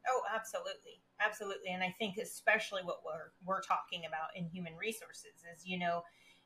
Oh, 0.06 0.22
absolutely. 0.34 1.00
Absolutely. 1.20 1.70
And 1.70 1.82
I 1.82 1.94
think 1.98 2.16
especially 2.18 2.82
what 2.82 3.00
we're, 3.04 3.32
we're 3.44 3.62
talking 3.62 4.02
about 4.06 4.28
in 4.36 4.46
human 4.46 4.76
resources 4.76 5.42
is, 5.52 5.66
you 5.66 5.78
know, 5.78 6.02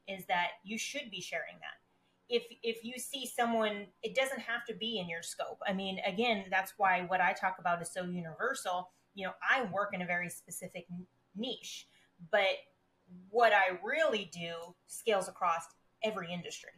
is 0.09 0.25
that 0.27 0.49
you 0.65 0.79
should 0.79 1.11
be 1.11 1.21
sharing 1.21 1.55
that 1.61 1.79
if 2.29 2.45
if 2.63 2.85
you 2.85 2.99
see 2.99 3.27
someone 3.27 3.87
it 4.03 4.15
doesn't 4.15 4.41
have 4.41 4.65
to 4.65 4.75
be 4.75 4.99
in 4.99 5.09
your 5.09 5.23
scope 5.23 5.59
i 5.67 5.73
mean 5.73 5.99
again 6.07 6.45
that's 6.51 6.75
why 6.77 7.05
what 7.09 7.21
i 7.21 7.33
talk 7.33 7.57
about 7.59 7.83
is 7.83 7.93
so 7.93 8.05
universal 8.05 8.91
you 9.15 9.27
know, 9.27 9.33
I 9.43 9.65
work 9.65 9.91
in 9.93 10.03
a 10.03 10.07
very 10.07 10.29
specific 10.29 10.87
niche, 11.37 11.87
but 12.31 12.57
what 13.31 13.53
I 13.53 13.79
really 13.85 14.31
do 14.33 14.75
scales 14.87 15.29
across 15.29 15.63
every 16.03 16.33
industry. 16.33 16.71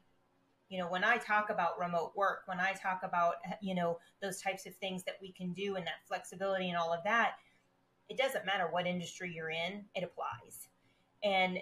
You 0.69 0.79
know, 0.79 0.89
when 0.89 1.05
I 1.05 1.19
talk 1.19 1.51
about 1.51 1.79
remote 1.79 2.13
work, 2.17 2.43
when 2.47 2.59
I 2.59 2.73
talk 2.73 3.01
about, 3.05 3.35
you 3.61 3.75
know, 3.75 3.99
those 4.23 4.41
types 4.41 4.67
of 4.67 4.75
things 4.77 5.05
that 5.05 5.17
we 5.21 5.33
can 5.33 5.53
do 5.53 5.77
and 5.77 5.87
that 5.87 6.07
flexibility 6.09 6.69
and 6.69 6.79
all 6.79 6.93
of 6.93 7.05
that, 7.05 7.35
it 8.09 8.17
doesn't 8.17 8.47
matter 8.47 8.69
what 8.71 8.87
industry 8.87 9.33
you're 9.35 9.51
in, 9.51 9.85
it 9.95 10.05
applies. 10.05 10.69
And 11.23 11.59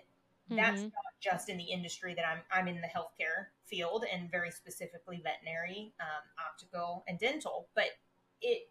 that's 0.51 0.81
mm-hmm. 0.81 0.85
not 0.85 0.93
just 1.21 1.49
in 1.49 1.57
the 1.57 1.65
industry 1.65 2.15
that 2.15 2.25
I'm, 2.27 2.41
I'm 2.51 2.69
in 2.69 2.81
the 2.81 2.89
healthcare 2.89 3.47
field 3.65 4.05
and 4.13 4.31
very 4.31 4.51
specifically 4.51 5.23
veterinary, 5.23 5.95
um, 6.01 6.47
optical, 6.51 7.05
and 7.07 7.19
dental, 7.19 7.69
but 7.75 7.87
it 8.41 8.69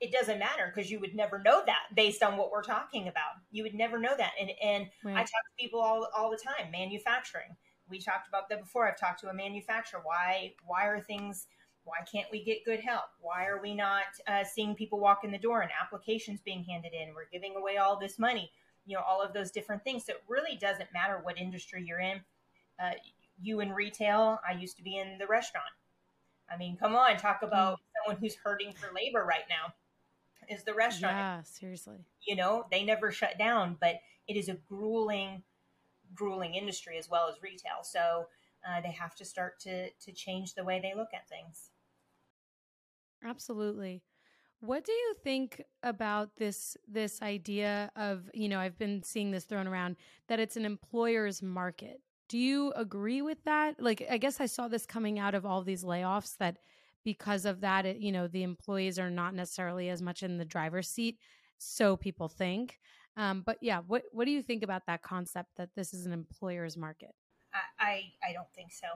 it 0.00 0.12
doesn't 0.12 0.38
matter 0.38 0.72
because 0.74 0.90
you 0.90 1.00
would 1.00 1.14
never 1.14 1.38
know 1.38 1.62
that 1.64 1.94
based 1.94 2.22
on 2.22 2.36
what 2.36 2.50
we're 2.50 2.62
talking 2.62 3.08
about. 3.08 3.32
You 3.50 3.62
would 3.62 3.74
never 3.74 3.98
know 3.98 4.14
that. 4.16 4.32
And 4.40 4.50
and 4.62 4.86
right. 5.04 5.16
I 5.16 5.20
talk 5.20 5.28
to 5.28 5.62
people 5.62 5.80
all 5.80 6.08
all 6.16 6.30
the 6.30 6.36
time. 6.36 6.70
Manufacturing. 6.70 7.56
We 7.88 8.00
talked 8.00 8.28
about 8.28 8.48
that 8.50 8.60
before. 8.60 8.88
I've 8.88 8.98
talked 8.98 9.20
to 9.20 9.28
a 9.28 9.34
manufacturer. 9.34 10.00
Why 10.04 10.52
why 10.66 10.86
are 10.86 11.00
things 11.00 11.46
why 11.84 11.98
can't 12.10 12.26
we 12.32 12.44
get 12.44 12.64
good 12.64 12.80
help? 12.80 13.04
Why 13.20 13.46
are 13.46 13.62
we 13.62 13.74
not 13.74 14.06
uh, 14.26 14.42
seeing 14.42 14.74
people 14.74 14.98
walk 14.98 15.22
in 15.22 15.30
the 15.30 15.38
door 15.38 15.60
and 15.62 15.70
applications 15.80 16.40
being 16.40 16.64
handed 16.64 16.92
in? 16.92 17.14
We're 17.14 17.28
giving 17.32 17.54
away 17.56 17.76
all 17.76 17.98
this 17.98 18.18
money. 18.18 18.50
You 18.86 18.96
know, 18.96 19.02
all 19.02 19.22
of 19.22 19.32
those 19.32 19.50
different 19.50 19.82
things. 19.82 20.04
So 20.04 20.12
it 20.12 20.22
really 20.28 20.56
doesn't 20.56 20.92
matter 20.92 21.20
what 21.22 21.38
industry 21.38 21.84
you're 21.86 22.00
in. 22.00 22.20
Uh, 22.78 22.92
you 23.40 23.60
in 23.60 23.72
retail, 23.72 24.40
I 24.48 24.52
used 24.52 24.76
to 24.76 24.82
be 24.82 24.98
in 24.98 25.16
the 25.18 25.26
restaurant. 25.26 25.66
I 26.52 26.56
mean, 26.56 26.76
come 26.76 26.94
on, 26.94 27.16
talk 27.16 27.40
about 27.42 27.74
mm. 27.74 27.78
someone 28.04 28.20
who's 28.20 28.36
hurting 28.36 28.72
for 28.74 28.94
labor 28.94 29.24
right 29.24 29.44
now 29.48 29.72
is 30.48 30.64
the 30.64 30.74
restaurant. 30.74 31.16
Yeah, 31.16 31.42
seriously. 31.42 31.98
You 32.26 32.36
know, 32.36 32.66
they 32.70 32.84
never 32.84 33.10
shut 33.10 33.38
down, 33.38 33.76
but 33.80 33.96
it 34.28 34.36
is 34.36 34.48
a 34.48 34.54
grueling, 34.68 35.42
grueling 36.14 36.54
industry 36.54 36.98
as 36.98 37.08
well 37.08 37.28
as 37.28 37.42
retail. 37.42 37.82
So 37.82 38.26
uh, 38.66 38.80
they 38.80 38.92
have 38.92 39.14
to 39.16 39.24
start 39.24 39.60
to 39.60 39.90
to 39.90 40.12
change 40.12 40.54
the 40.54 40.64
way 40.64 40.80
they 40.80 40.94
look 40.94 41.10
at 41.14 41.28
things. 41.28 41.70
Absolutely. 43.24 44.02
What 44.60 44.84
do 44.84 44.92
you 44.92 45.14
think 45.22 45.62
about 45.82 46.36
this 46.36 46.76
this 46.88 47.20
idea 47.22 47.90
of, 47.94 48.30
you 48.32 48.48
know, 48.48 48.58
I've 48.58 48.78
been 48.78 49.02
seeing 49.02 49.30
this 49.30 49.44
thrown 49.44 49.66
around 49.66 49.96
that 50.28 50.40
it's 50.40 50.56
an 50.56 50.64
employer's 50.64 51.42
market. 51.42 52.00
Do 52.28 52.38
you 52.38 52.72
agree 52.74 53.22
with 53.22 53.44
that? 53.44 53.80
Like 53.80 54.04
I 54.10 54.16
guess 54.18 54.40
I 54.40 54.46
saw 54.46 54.66
this 54.66 54.86
coming 54.86 55.18
out 55.18 55.34
of 55.34 55.46
all 55.46 55.62
these 55.62 55.84
layoffs 55.84 56.36
that 56.38 56.58
because 57.06 57.44
of 57.44 57.60
that 57.60 57.86
it, 57.86 57.98
you 57.98 58.10
know 58.10 58.26
the 58.26 58.42
employees 58.42 58.98
are 58.98 59.08
not 59.08 59.32
necessarily 59.32 59.88
as 59.88 60.02
much 60.02 60.24
in 60.24 60.38
the 60.38 60.44
driver's 60.44 60.88
seat 60.88 61.18
so 61.56 61.96
people 61.96 62.28
think. 62.28 62.78
Um, 63.16 63.42
but 63.46 63.58
yeah 63.62 63.80
what 63.86 64.02
what 64.10 64.24
do 64.24 64.32
you 64.32 64.42
think 64.42 64.64
about 64.64 64.82
that 64.88 65.02
concept 65.02 65.50
that 65.56 65.70
this 65.76 65.94
is 65.94 66.04
an 66.04 66.12
employer's 66.12 66.76
market? 66.76 67.14
I, 67.78 68.12
I 68.22 68.32
don't 68.34 68.52
think 68.54 68.72
so. 68.72 68.88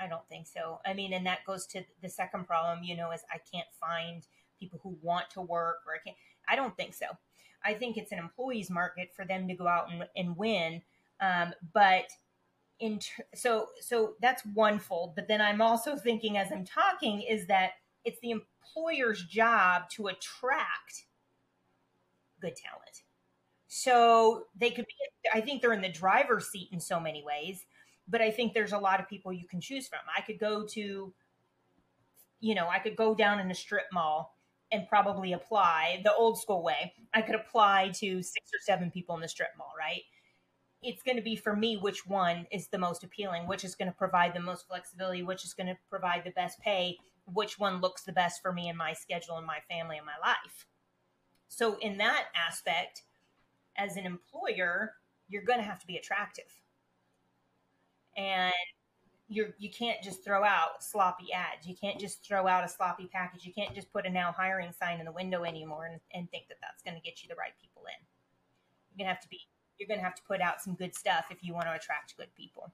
I 0.00 0.06
don't 0.06 0.26
think 0.28 0.46
so. 0.46 0.80
I 0.86 0.94
mean 0.94 1.12
and 1.12 1.26
that 1.26 1.44
goes 1.44 1.66
to 1.68 1.82
the 2.00 2.08
second 2.08 2.46
problem 2.46 2.84
you 2.84 2.96
know 2.96 3.10
is 3.10 3.20
i 3.34 3.38
can't 3.52 3.68
find 3.78 4.26
people 4.58 4.78
who 4.82 4.96
want 5.02 5.28
to 5.30 5.40
work 5.40 5.78
or 5.86 5.94
i 5.94 5.98
can't 6.04 6.16
i 6.48 6.54
don't 6.54 6.76
think 6.76 6.94
so. 6.94 7.06
I 7.62 7.74
think 7.74 7.98
it's 7.98 8.12
an 8.12 8.18
employee's 8.18 8.70
market 8.70 9.10
for 9.14 9.26
them 9.26 9.46
to 9.48 9.54
go 9.54 9.66
out 9.66 9.90
and, 9.90 10.04
and 10.16 10.36
win 10.36 10.82
um, 11.20 11.52
but 11.74 12.06
so 13.34 13.66
so 13.80 14.14
that's 14.20 14.42
one 14.54 14.78
fold 14.78 15.14
but 15.14 15.28
then 15.28 15.40
i'm 15.40 15.60
also 15.60 15.96
thinking 15.96 16.38
as 16.38 16.50
i'm 16.50 16.64
talking 16.64 17.20
is 17.20 17.46
that 17.46 17.72
it's 18.04 18.18
the 18.20 18.30
employer's 18.30 19.24
job 19.24 19.82
to 19.90 20.06
attract 20.06 21.04
good 22.40 22.56
talent. 22.56 23.02
So 23.68 24.46
they 24.58 24.70
could 24.70 24.86
be 24.86 24.94
i 25.32 25.40
think 25.40 25.60
they're 25.60 25.72
in 25.72 25.82
the 25.82 25.92
driver's 25.92 26.48
seat 26.48 26.68
in 26.72 26.80
so 26.80 26.98
many 26.98 27.22
ways 27.24 27.66
but 28.08 28.20
i 28.20 28.30
think 28.30 28.54
there's 28.54 28.72
a 28.72 28.78
lot 28.78 28.98
of 28.98 29.08
people 29.08 29.32
you 29.32 29.46
can 29.46 29.60
choose 29.60 29.86
from. 29.86 30.00
I 30.16 30.22
could 30.22 30.38
go 30.38 30.66
to 30.68 31.12
you 32.40 32.54
know 32.54 32.68
i 32.68 32.78
could 32.78 32.96
go 32.96 33.14
down 33.14 33.38
in 33.38 33.50
a 33.50 33.54
strip 33.54 33.86
mall 33.92 34.36
and 34.72 34.88
probably 34.88 35.32
apply 35.32 36.00
the 36.04 36.14
old 36.14 36.40
school 36.40 36.62
way. 36.62 36.94
I 37.12 37.22
could 37.22 37.34
apply 37.34 37.90
to 37.96 38.22
six 38.22 38.50
or 38.54 38.60
seven 38.62 38.90
people 38.90 39.16
in 39.16 39.20
the 39.20 39.28
strip 39.28 39.50
mall 39.58 39.72
right 39.78 40.02
it's 40.82 41.02
going 41.02 41.16
to 41.16 41.22
be 41.22 41.36
for 41.36 41.54
me 41.54 41.76
which 41.76 42.06
one 42.06 42.46
is 42.50 42.68
the 42.68 42.78
most 42.78 43.04
appealing, 43.04 43.46
which 43.46 43.64
is 43.64 43.74
going 43.74 43.90
to 43.90 43.96
provide 43.96 44.34
the 44.34 44.40
most 44.40 44.66
flexibility, 44.66 45.22
which 45.22 45.44
is 45.44 45.52
going 45.52 45.66
to 45.66 45.76
provide 45.90 46.24
the 46.24 46.30
best 46.30 46.58
pay, 46.60 46.96
which 47.26 47.58
one 47.58 47.80
looks 47.80 48.02
the 48.02 48.12
best 48.12 48.40
for 48.40 48.52
me 48.52 48.68
and 48.68 48.78
my 48.78 48.92
schedule 48.92 49.36
and 49.36 49.46
my 49.46 49.58
family 49.68 49.98
and 49.98 50.06
my 50.06 50.18
life. 50.26 50.66
So, 51.48 51.76
in 51.80 51.98
that 51.98 52.26
aspect, 52.34 53.02
as 53.76 53.96
an 53.96 54.06
employer, 54.06 54.94
you're 55.28 55.42
going 55.42 55.58
to 55.58 55.64
have 55.64 55.80
to 55.80 55.86
be 55.86 55.96
attractive. 55.96 56.44
And 58.16 58.52
you're, 59.28 59.54
you 59.58 59.70
can't 59.70 60.02
just 60.02 60.24
throw 60.24 60.44
out 60.44 60.82
sloppy 60.82 61.32
ads. 61.32 61.66
You 61.66 61.74
can't 61.74 62.00
just 62.00 62.26
throw 62.26 62.46
out 62.46 62.64
a 62.64 62.68
sloppy 62.68 63.08
package. 63.12 63.44
You 63.44 63.52
can't 63.52 63.74
just 63.74 63.92
put 63.92 64.06
a 64.06 64.10
now 64.10 64.32
hiring 64.36 64.72
sign 64.72 64.98
in 64.98 65.06
the 65.06 65.12
window 65.12 65.44
anymore 65.44 65.86
and, 65.86 66.00
and 66.12 66.30
think 66.30 66.48
that 66.48 66.58
that's 66.60 66.82
going 66.82 66.96
to 66.96 67.02
get 67.02 67.22
you 67.22 67.28
the 67.28 67.36
right 67.36 67.52
people 67.60 67.82
in. 67.82 68.06
You're 68.90 69.04
going 69.04 69.08
to 69.08 69.14
have 69.14 69.22
to 69.22 69.28
be 69.28 69.40
you're 69.80 69.88
going 69.88 69.98
to 69.98 70.04
have 70.04 70.14
to 70.14 70.22
put 70.22 70.40
out 70.40 70.60
some 70.60 70.74
good 70.74 70.94
stuff 70.94 71.26
if 71.30 71.42
you 71.42 71.54
want 71.54 71.66
to 71.66 71.72
attract 71.72 72.16
good 72.16 72.32
people. 72.36 72.72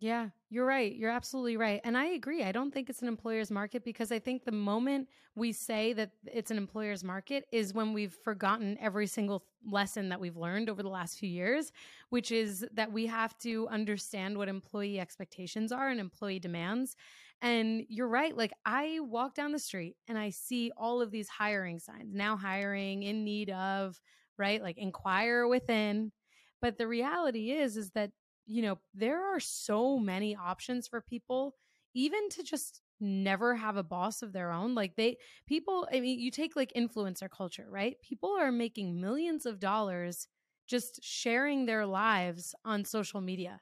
Yeah, 0.00 0.28
you're 0.48 0.64
right. 0.64 0.94
You're 0.94 1.10
absolutely 1.10 1.56
right. 1.56 1.80
And 1.82 1.98
I 1.98 2.06
agree. 2.06 2.44
I 2.44 2.52
don't 2.52 2.72
think 2.72 2.88
it's 2.88 3.02
an 3.02 3.08
employer's 3.08 3.50
market 3.50 3.84
because 3.84 4.12
I 4.12 4.20
think 4.20 4.44
the 4.44 4.52
moment 4.52 5.08
we 5.34 5.50
say 5.50 5.92
that 5.94 6.12
it's 6.24 6.52
an 6.52 6.56
employer's 6.56 7.02
market 7.02 7.46
is 7.50 7.74
when 7.74 7.92
we've 7.92 8.16
forgotten 8.22 8.78
every 8.80 9.08
single 9.08 9.44
lesson 9.66 10.08
that 10.10 10.20
we've 10.20 10.36
learned 10.36 10.70
over 10.70 10.84
the 10.84 10.88
last 10.88 11.18
few 11.18 11.28
years, 11.28 11.72
which 12.10 12.30
is 12.30 12.64
that 12.74 12.92
we 12.92 13.06
have 13.06 13.36
to 13.38 13.66
understand 13.68 14.38
what 14.38 14.48
employee 14.48 15.00
expectations 15.00 15.72
are 15.72 15.88
and 15.88 15.98
employee 15.98 16.38
demands. 16.38 16.94
And 17.42 17.84
you're 17.88 18.08
right. 18.08 18.36
Like 18.36 18.52
I 18.64 19.00
walk 19.00 19.34
down 19.34 19.50
the 19.50 19.58
street 19.58 19.96
and 20.06 20.16
I 20.16 20.30
see 20.30 20.70
all 20.76 21.02
of 21.02 21.10
these 21.10 21.28
hiring 21.28 21.80
signs 21.80 22.14
now 22.14 22.36
hiring 22.36 23.02
in 23.02 23.24
need 23.24 23.50
of 23.50 24.00
right? 24.38 24.62
Like 24.62 24.78
inquire 24.78 25.46
within. 25.46 26.12
But 26.60 26.78
the 26.78 26.88
reality 26.88 27.50
is, 27.52 27.76
is 27.76 27.90
that, 27.92 28.10
you 28.46 28.62
know, 28.62 28.78
there 28.94 29.22
are 29.34 29.40
so 29.40 29.98
many 29.98 30.34
options 30.36 30.88
for 30.88 31.00
people, 31.00 31.54
even 31.94 32.28
to 32.30 32.42
just 32.42 32.80
never 33.00 33.54
have 33.54 33.76
a 33.76 33.82
boss 33.82 34.22
of 34.22 34.32
their 34.32 34.50
own. 34.50 34.74
Like 34.74 34.96
they, 34.96 35.18
people, 35.46 35.88
I 35.92 36.00
mean, 36.00 36.18
you 36.18 36.30
take 36.30 36.56
like 36.56 36.72
influencer 36.76 37.30
culture, 37.30 37.66
right? 37.70 37.96
People 38.02 38.30
are 38.38 38.50
making 38.50 39.00
millions 39.00 39.46
of 39.46 39.60
dollars 39.60 40.26
just 40.66 41.00
sharing 41.02 41.66
their 41.66 41.86
lives 41.86 42.54
on 42.64 42.84
social 42.84 43.20
media. 43.20 43.60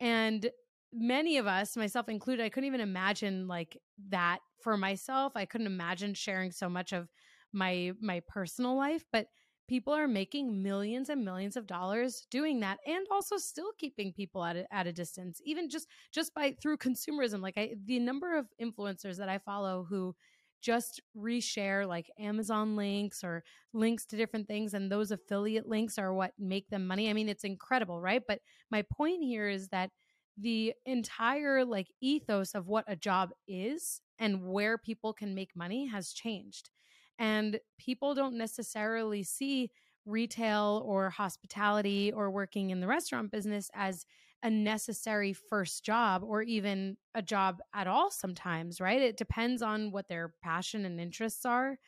And 0.00 0.50
many 0.92 1.38
of 1.38 1.46
us, 1.46 1.76
myself 1.76 2.08
included, 2.08 2.44
I 2.44 2.48
couldn't 2.48 2.68
even 2.68 2.80
imagine 2.80 3.48
like 3.48 3.76
that 4.10 4.38
for 4.62 4.76
myself. 4.76 5.32
I 5.36 5.44
couldn't 5.44 5.66
imagine 5.66 6.14
sharing 6.14 6.52
so 6.52 6.68
much 6.68 6.92
of 6.92 7.08
my 7.52 7.92
my 8.00 8.20
personal 8.28 8.76
life, 8.76 9.04
but 9.12 9.26
people 9.68 9.92
are 9.92 10.08
making 10.08 10.62
millions 10.62 11.08
and 11.08 11.24
millions 11.24 11.56
of 11.56 11.66
dollars 11.66 12.26
doing 12.30 12.60
that 12.60 12.78
and 12.86 13.06
also 13.10 13.36
still 13.36 13.70
keeping 13.78 14.12
people 14.12 14.44
at 14.44 14.56
a, 14.56 14.74
at 14.74 14.86
a 14.86 14.92
distance 14.92 15.40
even 15.44 15.68
just 15.68 15.88
just 16.12 16.34
by 16.34 16.54
through 16.60 16.76
consumerism. 16.76 17.40
Like 17.40 17.56
I, 17.56 17.74
the 17.84 17.98
number 17.98 18.36
of 18.36 18.46
influencers 18.60 19.16
that 19.18 19.28
i 19.28 19.38
follow 19.38 19.86
who 19.88 20.14
just 20.60 21.00
reshare 21.16 21.86
like 21.86 22.10
amazon 22.18 22.74
links 22.74 23.22
or 23.22 23.44
links 23.74 24.06
to 24.06 24.16
different 24.16 24.48
things 24.48 24.72
and 24.72 24.90
those 24.90 25.10
affiliate 25.10 25.68
links 25.68 25.98
are 25.98 26.14
what 26.14 26.32
make 26.38 26.68
them 26.70 26.86
money. 26.86 27.08
I 27.08 27.12
mean 27.12 27.28
it's 27.28 27.44
incredible 27.44 28.00
right? 28.00 28.22
But 28.26 28.40
my 28.70 28.82
point 28.82 29.22
here 29.22 29.48
is 29.48 29.68
that 29.68 29.90
the 30.36 30.74
entire 30.84 31.64
like 31.64 31.86
ethos 32.00 32.54
of 32.54 32.66
what 32.66 32.84
a 32.88 32.96
job 32.96 33.30
is 33.46 34.00
and 34.18 34.42
where 34.42 34.78
people 34.78 35.12
can 35.12 35.34
make 35.34 35.50
money 35.54 35.86
has 35.86 36.12
changed 36.12 36.70
and 37.18 37.58
people 37.78 38.14
don't 38.14 38.36
necessarily 38.36 39.22
see 39.22 39.70
retail 40.06 40.82
or 40.84 41.10
hospitality 41.10 42.12
or 42.12 42.30
working 42.30 42.70
in 42.70 42.80
the 42.80 42.86
restaurant 42.86 43.30
business 43.30 43.70
as 43.74 44.04
a 44.42 44.50
necessary 44.50 45.32
first 45.32 45.84
job 45.84 46.22
or 46.22 46.42
even 46.42 46.96
a 47.14 47.22
job 47.22 47.60
at 47.74 47.86
all 47.86 48.10
sometimes, 48.10 48.80
right? 48.80 49.00
It 49.00 49.16
depends 49.16 49.62
on 49.62 49.90
what 49.90 50.06
their 50.08 50.34
passion 50.42 50.84
and 50.84 51.00
interests 51.00 51.46
are. 51.46 51.78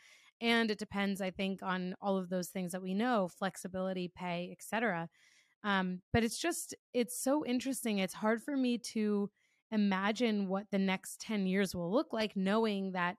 And 0.40 0.70
it 0.70 0.78
depends, 0.78 1.20
I 1.20 1.30
think, 1.30 1.62
on 1.62 1.94
all 2.00 2.16
of 2.16 2.30
those 2.30 2.48
things 2.48 2.72
that 2.72 2.82
we 2.82 2.94
know 2.94 3.28
flexibility, 3.28 4.10
pay, 4.14 4.50
etc. 4.52 5.08
Um, 5.64 6.00
but 6.12 6.24
it's 6.24 6.38
just, 6.38 6.74
it's 6.94 7.22
so 7.22 7.44
interesting. 7.44 7.98
It's 7.98 8.14
hard 8.14 8.42
for 8.42 8.56
me 8.56 8.78
to 8.78 9.30
imagine 9.70 10.48
what 10.48 10.64
the 10.70 10.78
next 10.78 11.20
10 11.20 11.46
years 11.46 11.74
will 11.74 11.92
look 11.92 12.12
like, 12.12 12.36
knowing 12.36 12.92
that 12.92 13.16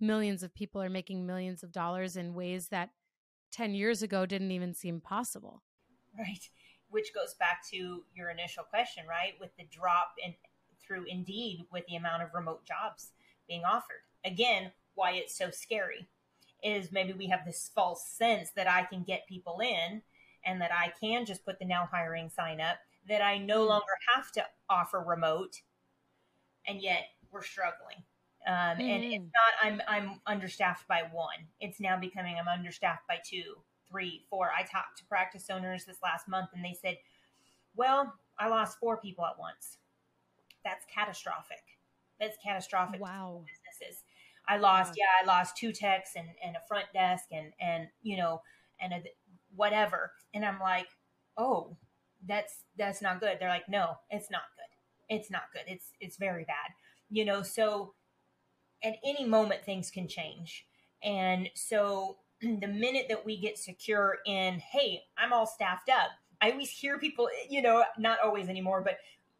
millions 0.00 0.42
of 0.42 0.54
people 0.54 0.82
are 0.82 0.90
making 0.90 1.26
millions 1.26 1.62
of 1.62 1.72
dollars 1.72 2.16
in 2.16 2.34
ways 2.34 2.68
that 2.68 2.90
10 3.52 3.74
years 3.74 4.02
ago 4.02 4.26
didn't 4.26 4.50
even 4.50 4.74
seem 4.74 5.00
possible. 5.00 5.62
Right. 6.18 6.48
Which 6.88 7.14
goes 7.14 7.34
back 7.34 7.64
to 7.70 8.04
your 8.14 8.30
initial 8.30 8.64
question, 8.64 9.04
right? 9.08 9.34
With 9.40 9.50
the 9.56 9.64
drop 9.70 10.14
in 10.24 10.34
through 10.90 11.04
Indeed 11.04 11.64
with 11.70 11.86
the 11.86 11.96
amount 11.96 12.22
of 12.22 12.34
remote 12.34 12.64
jobs 12.64 13.12
being 13.46 13.62
offered. 13.64 14.02
Again, 14.24 14.72
why 14.94 15.12
it's 15.12 15.36
so 15.36 15.50
scary 15.50 16.08
is 16.62 16.92
maybe 16.92 17.12
we 17.12 17.28
have 17.28 17.44
this 17.44 17.70
false 17.74 18.06
sense 18.06 18.50
that 18.56 18.68
I 18.68 18.82
can 18.82 19.02
get 19.02 19.26
people 19.28 19.60
in 19.60 20.02
and 20.44 20.60
that 20.60 20.72
I 20.72 20.92
can 21.00 21.24
just 21.24 21.44
put 21.44 21.58
the 21.58 21.64
now 21.64 21.88
hiring 21.90 22.28
sign 22.28 22.60
up, 22.60 22.78
that 23.08 23.22
I 23.22 23.38
no 23.38 23.62
hmm. 23.62 23.68
longer 23.68 23.92
have 24.14 24.32
to 24.32 24.44
offer 24.68 25.00
remote, 25.00 25.60
and 26.66 26.82
yet 26.82 27.04
we're 27.30 27.42
struggling. 27.42 28.02
Um, 28.46 28.78
mm. 28.78 28.94
And 28.94 29.04
it's 29.04 29.24
mm. 29.24 29.30
not 29.32 29.52
I'm 29.62 29.82
I'm 29.88 30.20
understaffed 30.26 30.88
by 30.88 31.02
one. 31.12 31.46
It's 31.60 31.80
now 31.80 31.98
becoming 31.98 32.36
I'm 32.38 32.48
understaffed 32.48 33.06
by 33.08 33.18
two, 33.24 33.56
three, 33.90 34.24
four. 34.30 34.50
I 34.56 34.62
talked 34.62 34.98
to 34.98 35.04
practice 35.04 35.46
owners 35.50 35.84
this 35.84 35.98
last 36.02 36.28
month, 36.28 36.50
and 36.54 36.64
they 36.64 36.76
said, 36.80 36.96
"Well, 37.76 38.14
I 38.38 38.48
lost 38.48 38.78
four 38.78 38.96
people 38.96 39.24
at 39.26 39.38
once. 39.38 39.78
That's 40.64 40.84
catastrophic. 40.92 41.62
That's 42.18 42.36
catastrophic. 42.42 43.00
Wow. 43.00 43.44
businesses. 43.46 44.02
I 44.48 44.56
lost, 44.56 44.90
wow. 44.90 44.94
yeah, 44.98 45.22
I 45.22 45.38
lost 45.38 45.56
two 45.56 45.72
techs 45.72 46.16
and, 46.16 46.28
and 46.44 46.56
a 46.56 46.66
front 46.66 46.86
desk 46.92 47.26
and 47.30 47.52
and 47.60 47.88
you 48.02 48.16
know 48.16 48.42
and 48.80 48.92
a, 48.92 49.02
whatever. 49.54 50.12
And 50.34 50.44
I'm 50.44 50.60
like, 50.60 50.88
oh, 51.36 51.76
that's 52.26 52.64
that's 52.76 53.02
not 53.02 53.20
good. 53.20 53.36
They're 53.38 53.48
like, 53.48 53.68
no, 53.68 53.96
it's 54.10 54.30
not 54.30 54.42
good. 54.56 55.14
It's 55.14 55.30
not 55.30 55.44
good. 55.52 55.62
It's 55.66 55.92
it's 56.00 56.16
very 56.16 56.44
bad. 56.44 56.74
You 57.10 57.24
know, 57.24 57.42
so 57.42 57.94
at 58.82 58.96
any 59.04 59.24
moment 59.24 59.64
things 59.64 59.90
can 59.90 60.08
change. 60.08 60.66
And 61.02 61.48
so 61.54 62.18
the 62.42 62.68
minute 62.68 63.06
that 63.08 63.24
we 63.24 63.38
get 63.38 63.58
secure 63.58 64.18
in, 64.26 64.58
hey, 64.58 65.02
I'm 65.18 65.32
all 65.32 65.46
staffed 65.46 65.88
up, 65.88 66.10
I 66.40 66.52
always 66.52 66.70
hear 66.70 66.98
people, 66.98 67.28
you 67.48 67.60
know, 67.60 67.84
not 67.98 68.18
always 68.24 68.48
anymore, 68.48 68.80
but 68.82 68.98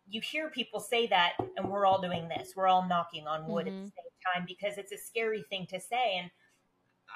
you 0.09 0.20
hear 0.20 0.50
people 0.50 0.81
say 0.81 1.07
that, 1.07 1.35
and 1.57 1.68
we're 1.68 1.87
all 1.87 2.00
doing 2.00 2.29
this. 2.29 2.55
We're 2.57 2.66
all 2.66 2.87
knocking 2.87 3.26
on 3.26 3.46
wood 3.46 3.66
mm-hmm. 3.66 3.76
at 3.76 3.85
the 3.85 3.88
mm-hmm. 3.88 4.35
same 4.35 4.35
time 4.35 4.44
because 4.46 4.76
it's 4.76 4.92
a 4.92 4.98
scary 4.98 5.44
thing 5.48 5.66
to 5.70 5.81
say. 5.81 6.18
And 6.18 6.31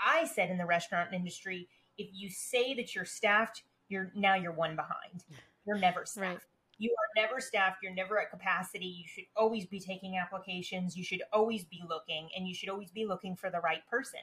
I 0.06 0.26
said 0.26 0.50
in 0.50 0.58
the 0.58 0.64
restaurant 0.64 1.12
industry, 1.12 1.68
if 1.98 2.08
you 2.12 2.30
say 2.30 2.74
that 2.74 2.94
you're 2.94 3.04
staffed, 3.04 3.64
you're 3.88 4.10
now 4.14 4.34
you're 4.34 4.52
one 4.52 4.76
behind. 4.76 5.24
You're 5.66 5.78
never 5.78 6.06
staffed. 6.06 6.32
Right 6.34 6.53
you 6.78 6.90
are 6.90 7.22
never 7.22 7.40
staffed 7.40 7.78
you're 7.82 7.94
never 7.94 8.20
at 8.20 8.30
capacity 8.30 8.86
you 8.86 9.06
should 9.06 9.24
always 9.36 9.66
be 9.66 9.80
taking 9.80 10.16
applications 10.16 10.96
you 10.96 11.04
should 11.04 11.22
always 11.32 11.64
be 11.64 11.82
looking 11.88 12.28
and 12.36 12.48
you 12.48 12.54
should 12.54 12.68
always 12.68 12.90
be 12.90 13.06
looking 13.06 13.36
for 13.36 13.50
the 13.50 13.60
right 13.60 13.86
person. 13.90 14.20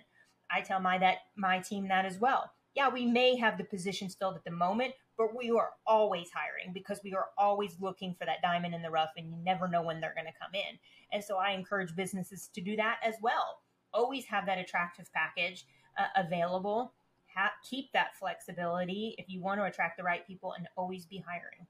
I 0.54 0.62
tell 0.62 0.80
my 0.80 0.98
that 0.98 1.18
my 1.36 1.60
team 1.60 1.88
that 1.88 2.06
as 2.06 2.20
well. 2.20 2.52
Yeah 2.76 2.90
we 2.90 3.06
may 3.06 3.36
have 3.38 3.58
the 3.58 3.64
positions 3.64 4.16
filled 4.16 4.36
at 4.36 4.44
the 4.44 4.52
moment 4.52 4.94
but 5.18 5.36
we 5.36 5.52
are 5.52 5.72
always 5.86 6.30
hiring 6.34 6.74
because 6.74 7.00
we 7.04 7.14
are 7.14 7.28
always 7.38 7.76
looking 7.80 8.16
for 8.18 8.26
that 8.26 8.42
diamond 8.42 8.74
in 8.74 8.82
the 8.82 8.90
rough 8.90 9.12
and 9.18 9.30
you 9.30 9.38
never 9.44 9.68
know 9.68 9.84
when 9.84 10.02
they're 10.02 10.16
going 10.16 10.26
to 10.26 10.40
come 10.42 10.56
in. 10.56 10.80
And 11.12 11.24
so 11.24 11.38
i 11.38 11.52
encourage 11.52 11.96
businesses 11.96 12.50
to 12.56 12.62
do 12.62 12.76
that 12.78 12.98
as 13.06 13.16
well. 13.22 13.60
Always 13.94 14.26
have 14.26 14.46
that 14.48 14.58
attractive 14.58 15.12
package 15.14 15.66
uh, 16.00 16.08
available. 16.16 16.94
Ha- 17.36 17.54
keep 17.70 17.92
that 17.94 18.16
flexibility 18.18 19.16
if 19.18 19.30
you 19.30 19.42
want 19.42 19.60
to 19.60 19.66
attract 19.66 19.98
the 19.98 20.04
right 20.04 20.26
people 20.26 20.54
and 20.58 20.68
always 20.76 21.06
be 21.06 21.24
hiring 21.26 21.68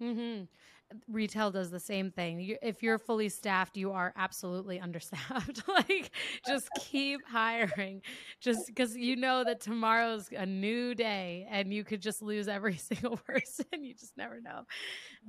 Mm-hmm 0.00 0.44
retail 1.08 1.50
does 1.50 1.70
the 1.70 1.80
same 1.80 2.10
thing. 2.10 2.40
You, 2.40 2.56
if 2.62 2.82
you're 2.82 2.98
fully 2.98 3.28
staffed, 3.28 3.76
you 3.76 3.92
are 3.92 4.12
absolutely 4.16 4.80
understaffed. 4.80 5.62
like, 5.68 6.10
just 6.46 6.68
keep 6.74 7.20
hiring, 7.26 8.02
just 8.40 8.66
because 8.66 8.96
you 8.96 9.16
know 9.16 9.44
that 9.44 9.60
tomorrow's 9.60 10.28
a 10.36 10.46
new 10.46 10.94
day 10.94 11.46
and 11.50 11.72
you 11.72 11.84
could 11.84 12.00
just 12.00 12.22
lose 12.22 12.48
every 12.48 12.76
single 12.78 13.16
person. 13.16 13.66
you 13.80 13.94
just 13.94 14.16
never 14.16 14.40
know. 14.40 14.62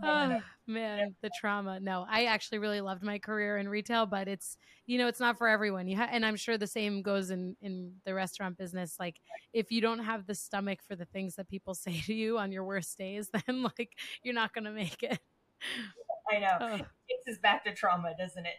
Oh, 0.03 0.39
man, 0.67 1.15
the 1.21 1.29
trauma. 1.39 1.79
No, 1.79 2.05
I 2.09 2.25
actually 2.25 2.59
really 2.59 2.81
loved 2.81 3.03
my 3.03 3.19
career 3.19 3.57
in 3.57 3.69
retail, 3.69 4.05
but 4.05 4.27
it's 4.27 4.57
you 4.85 4.97
know 4.97 5.07
it's 5.07 5.19
not 5.19 5.37
for 5.37 5.47
everyone. 5.47 5.87
You 5.87 5.97
ha- 5.97 6.09
and 6.11 6.25
I'm 6.25 6.35
sure 6.35 6.57
the 6.57 6.67
same 6.67 7.01
goes 7.01 7.31
in 7.31 7.55
in 7.61 7.93
the 8.05 8.13
restaurant 8.13 8.57
business. 8.57 8.97
Like, 8.99 9.19
if 9.53 9.71
you 9.71 9.81
don't 9.81 9.99
have 9.99 10.27
the 10.27 10.35
stomach 10.35 10.79
for 10.87 10.95
the 10.95 11.05
things 11.05 11.35
that 11.35 11.47
people 11.47 11.73
say 11.75 12.01
to 12.05 12.13
you 12.13 12.37
on 12.37 12.51
your 12.51 12.63
worst 12.63 12.97
days, 12.97 13.29
then 13.31 13.63
like 13.63 13.91
you're 14.23 14.33
not 14.35 14.53
gonna 14.53 14.71
make 14.71 15.01
it. 15.03 15.19
I 16.31 16.39
know. 16.39 16.57
Oh. 16.59 16.75
It 16.75 16.85
takes 17.09 17.37
us 17.37 17.41
back 17.41 17.63
to 17.65 17.73
trauma, 17.73 18.13
doesn't 18.17 18.45
it? 18.45 18.55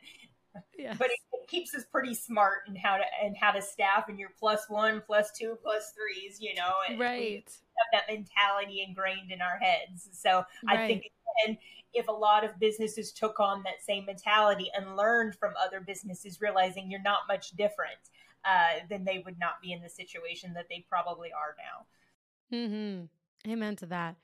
Yes. 0.78 0.96
But 0.98 1.08
it, 1.08 1.18
it, 1.32 1.48
keeps 1.48 1.74
us 1.74 1.84
pretty 1.92 2.14
smart 2.14 2.60
in 2.66 2.74
how 2.74 2.96
to 2.96 3.04
and 3.22 3.36
how 3.36 3.52
to 3.52 3.60
staff 3.60 4.08
and 4.08 4.18
your 4.18 4.30
plus 4.38 4.64
one, 4.68 5.02
plus 5.06 5.30
two, 5.38 5.56
plus 5.62 5.92
threes, 5.92 6.38
you 6.40 6.54
know. 6.54 6.72
And 6.88 6.98
right. 6.98 7.44
have 7.44 8.06
that 8.06 8.12
mentality 8.12 8.84
ingrained 8.86 9.30
in 9.30 9.40
our 9.42 9.58
heads. 9.58 10.08
So 10.12 10.44
right. 10.66 10.78
I 10.78 10.86
think 10.86 11.04
and 11.46 11.56
if 11.92 12.08
a 12.08 12.12
lot 12.12 12.44
of 12.44 12.58
businesses 12.58 13.12
took 13.12 13.40
on 13.40 13.62
that 13.64 13.82
same 13.84 14.06
mentality 14.06 14.70
and 14.76 14.96
learned 14.96 15.34
from 15.34 15.54
other 15.62 15.80
businesses, 15.80 16.40
realizing 16.40 16.90
you're 16.90 17.02
not 17.02 17.20
much 17.28 17.50
different, 17.52 17.98
uh, 18.44 18.80
then 18.88 19.04
they 19.04 19.22
would 19.24 19.38
not 19.38 19.60
be 19.62 19.72
in 19.72 19.82
the 19.82 19.88
situation 19.88 20.52
that 20.54 20.66
they 20.68 20.84
probably 20.88 21.30
are 21.32 21.56
now. 21.58 22.56
Mm-hmm. 22.56 23.50
Amen 23.50 23.76
to 23.76 23.86
that. 23.86 24.16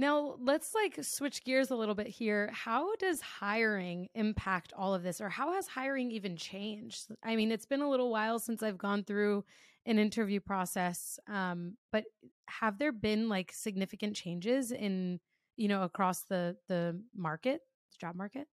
Now, 0.00 0.36
let's 0.40 0.74
like 0.74 0.96
switch 1.04 1.44
gears 1.44 1.70
a 1.70 1.76
little 1.76 1.94
bit 1.94 2.06
here. 2.06 2.50
How 2.54 2.96
does 2.96 3.20
hiring 3.20 4.08
impact 4.14 4.72
all 4.74 4.94
of 4.94 5.02
this, 5.02 5.20
or 5.20 5.28
how 5.28 5.52
has 5.52 5.66
hiring 5.68 6.10
even 6.10 6.38
changed? 6.38 7.08
I 7.22 7.36
mean, 7.36 7.52
it's 7.52 7.66
been 7.66 7.82
a 7.82 7.90
little 7.90 8.10
while 8.10 8.38
since 8.38 8.62
I've 8.62 8.78
gone 8.78 9.04
through 9.04 9.44
an 9.84 9.98
interview 9.98 10.40
process, 10.40 11.18
um, 11.28 11.76
but 11.92 12.04
have 12.48 12.78
there 12.78 12.92
been 12.92 13.28
like 13.28 13.52
significant 13.52 14.16
changes 14.16 14.72
in, 14.72 15.20
you 15.58 15.68
know, 15.68 15.82
across 15.82 16.22
the 16.22 16.56
the 16.66 16.98
market, 17.14 17.60
the 17.90 17.98
job 18.00 18.16
market? 18.16 18.48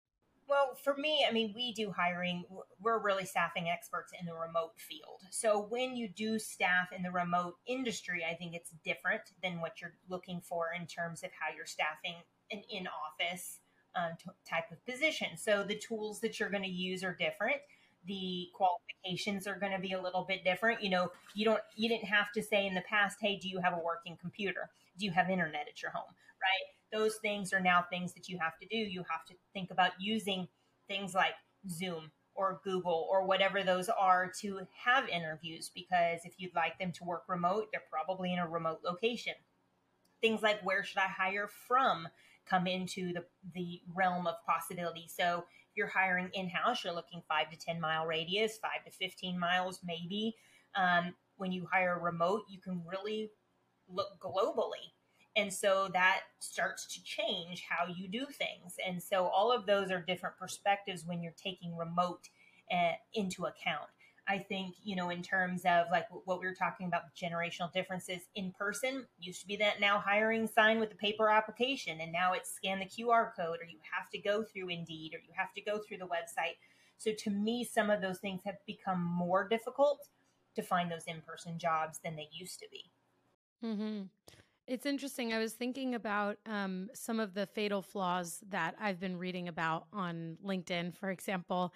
Well, 0.48 0.76
for 0.76 0.94
me, 0.96 1.26
I 1.28 1.32
mean, 1.32 1.52
we 1.56 1.72
do 1.72 1.90
hiring. 1.90 2.44
We're 2.80 3.00
really 3.02 3.24
staffing 3.24 3.68
experts 3.68 4.12
in 4.18 4.26
the 4.26 4.32
remote 4.34 4.74
field. 4.76 5.22
So 5.30 5.66
when 5.68 5.96
you 5.96 6.08
do 6.08 6.38
staff 6.38 6.92
in 6.96 7.02
the 7.02 7.10
remote 7.10 7.56
industry, 7.66 8.24
I 8.28 8.34
think 8.34 8.54
it's 8.54 8.70
different 8.84 9.22
than 9.42 9.60
what 9.60 9.80
you're 9.80 9.94
looking 10.08 10.40
for 10.40 10.68
in 10.78 10.86
terms 10.86 11.24
of 11.24 11.30
how 11.38 11.54
you're 11.54 11.66
staffing 11.66 12.14
an 12.52 12.62
in 12.70 12.86
office 12.86 13.58
um, 13.96 14.12
t- 14.18 14.30
type 14.48 14.70
of 14.70 14.84
position. 14.86 15.36
So 15.36 15.64
the 15.64 15.78
tools 15.78 16.20
that 16.20 16.38
you're 16.38 16.50
going 16.50 16.62
to 16.62 16.68
use 16.68 17.02
are 17.02 17.14
different. 17.14 17.56
The 18.06 18.48
qualifications 18.54 19.48
are 19.48 19.58
going 19.58 19.72
to 19.72 19.80
be 19.80 19.92
a 19.94 20.00
little 20.00 20.24
bit 20.28 20.44
different. 20.44 20.80
You 20.80 20.90
know, 20.90 21.10
you 21.34 21.44
don't, 21.44 21.60
you 21.74 21.88
didn't 21.88 22.06
have 22.06 22.30
to 22.34 22.42
say 22.42 22.66
in 22.68 22.74
the 22.74 22.82
past, 22.82 23.16
hey, 23.20 23.36
do 23.36 23.48
you 23.48 23.60
have 23.60 23.72
a 23.72 23.82
working 23.82 24.16
computer? 24.20 24.70
Do 24.96 25.06
you 25.06 25.10
have 25.10 25.28
internet 25.28 25.66
at 25.68 25.82
your 25.82 25.90
home? 25.90 26.14
Right 26.40 26.75
those 26.96 27.16
things 27.16 27.52
are 27.52 27.60
now 27.60 27.84
things 27.90 28.14
that 28.14 28.28
you 28.28 28.38
have 28.40 28.56
to 28.58 28.66
do. 28.66 28.76
You 28.76 29.04
have 29.10 29.24
to 29.26 29.34
think 29.52 29.70
about 29.70 29.92
using 29.98 30.48
things 30.88 31.14
like 31.14 31.34
Zoom 31.68 32.10
or 32.34 32.60
Google 32.64 33.06
or 33.10 33.26
whatever 33.26 33.62
those 33.62 33.88
are 33.88 34.30
to 34.40 34.60
have 34.84 35.08
interviews 35.08 35.70
because 35.74 36.20
if 36.24 36.34
you'd 36.38 36.54
like 36.54 36.78
them 36.78 36.92
to 36.92 37.04
work 37.04 37.24
remote, 37.28 37.68
they're 37.72 37.82
probably 37.90 38.32
in 38.32 38.38
a 38.38 38.48
remote 38.48 38.80
location. 38.84 39.34
Things 40.20 40.42
like 40.42 40.64
where 40.64 40.82
should 40.84 40.98
I 40.98 41.08
hire 41.08 41.48
from 41.68 42.08
come 42.46 42.66
into 42.66 43.12
the, 43.12 43.24
the 43.54 43.80
realm 43.94 44.26
of 44.26 44.34
possibility. 44.46 45.06
So 45.08 45.44
if 45.70 45.76
you're 45.76 45.88
hiring 45.88 46.30
in 46.32 46.48
house, 46.48 46.84
you're 46.84 46.94
looking 46.94 47.22
five 47.28 47.50
to 47.50 47.58
10 47.58 47.80
mile 47.80 48.06
radius, 48.06 48.58
five 48.58 48.84
to 48.84 48.90
15 48.90 49.38
miles 49.38 49.80
maybe. 49.84 50.36
Um, 50.74 51.14
when 51.36 51.52
you 51.52 51.66
hire 51.70 51.98
remote, 51.98 52.42
you 52.48 52.60
can 52.60 52.82
really 52.86 53.30
look 53.88 54.18
globally 54.20 54.92
and 55.36 55.52
so 55.52 55.88
that 55.92 56.20
starts 56.40 56.86
to 56.94 57.04
change 57.04 57.62
how 57.68 57.86
you 57.86 58.08
do 58.08 58.24
things. 58.32 58.76
And 58.86 59.02
so 59.02 59.26
all 59.26 59.52
of 59.52 59.66
those 59.66 59.90
are 59.90 60.00
different 60.00 60.38
perspectives 60.38 61.04
when 61.04 61.22
you're 61.22 61.34
taking 61.42 61.76
remote 61.76 62.28
uh, 62.72 62.92
into 63.12 63.44
account. 63.44 63.88
I 64.28 64.38
think, 64.38 64.74
you 64.82 64.96
know, 64.96 65.10
in 65.10 65.22
terms 65.22 65.62
of 65.66 65.86
like 65.92 66.06
what 66.24 66.40
we 66.40 66.46
were 66.46 66.54
talking 66.54 66.86
about, 66.88 67.14
generational 67.14 67.72
differences 67.72 68.22
in 68.34 68.50
person 68.58 69.06
used 69.20 69.40
to 69.42 69.46
be 69.46 69.56
that 69.56 69.80
now 69.80 69.98
hiring 69.98 70.48
sign 70.48 70.80
with 70.80 70.88
the 70.88 70.96
paper 70.96 71.28
application, 71.28 72.00
and 72.00 72.10
now 72.10 72.32
it's 72.32 72.50
scan 72.50 72.80
the 72.80 72.86
QR 72.86 73.30
code, 73.36 73.58
or 73.60 73.66
you 73.66 73.78
have 73.96 74.10
to 74.10 74.18
go 74.18 74.42
through 74.42 74.70
Indeed, 74.70 75.14
or 75.14 75.18
you 75.18 75.32
have 75.36 75.52
to 75.54 75.60
go 75.60 75.78
through 75.78 75.98
the 75.98 76.06
website. 76.06 76.56
So 76.98 77.12
to 77.12 77.30
me, 77.30 77.62
some 77.62 77.88
of 77.88 78.00
those 78.00 78.18
things 78.18 78.40
have 78.44 78.56
become 78.66 79.00
more 79.00 79.46
difficult 79.46 80.08
to 80.56 80.62
find 80.62 80.90
those 80.90 81.04
in 81.06 81.20
person 81.20 81.58
jobs 81.58 82.00
than 82.02 82.16
they 82.16 82.28
used 82.32 82.58
to 82.60 82.66
be. 82.72 82.90
Mm-hmm. 83.64 84.02
It's 84.66 84.86
interesting. 84.86 85.32
I 85.32 85.38
was 85.38 85.52
thinking 85.52 85.94
about 85.94 86.38
um, 86.44 86.88
some 86.92 87.20
of 87.20 87.34
the 87.34 87.46
fatal 87.46 87.82
flaws 87.82 88.42
that 88.48 88.74
I've 88.80 88.98
been 88.98 89.16
reading 89.16 89.46
about 89.46 89.86
on 89.92 90.38
LinkedIn, 90.44 90.96
for 90.96 91.10
example, 91.10 91.72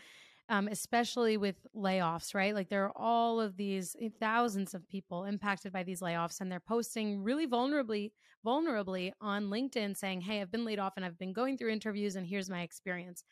um, 0.48 0.66
especially 0.66 1.36
with 1.36 1.54
layoffs, 1.76 2.34
right? 2.34 2.52
Like 2.52 2.68
there 2.68 2.84
are 2.86 2.92
all 2.96 3.40
of 3.40 3.56
these 3.56 3.94
eh, 4.00 4.08
thousands 4.18 4.74
of 4.74 4.88
people 4.88 5.24
impacted 5.24 5.72
by 5.72 5.84
these 5.84 6.00
layoffs, 6.00 6.40
and 6.40 6.50
they're 6.50 6.58
posting 6.58 7.22
really 7.22 7.46
vulnerably, 7.46 8.10
vulnerably 8.44 9.12
on 9.20 9.44
LinkedIn 9.50 9.96
saying, 9.96 10.22
Hey, 10.22 10.40
I've 10.40 10.50
been 10.50 10.64
laid 10.64 10.80
off 10.80 10.94
and 10.96 11.04
I've 11.04 11.18
been 11.18 11.32
going 11.32 11.56
through 11.56 11.70
interviews, 11.70 12.16
and 12.16 12.26
here's 12.26 12.50
my 12.50 12.62
experience. 12.62 13.22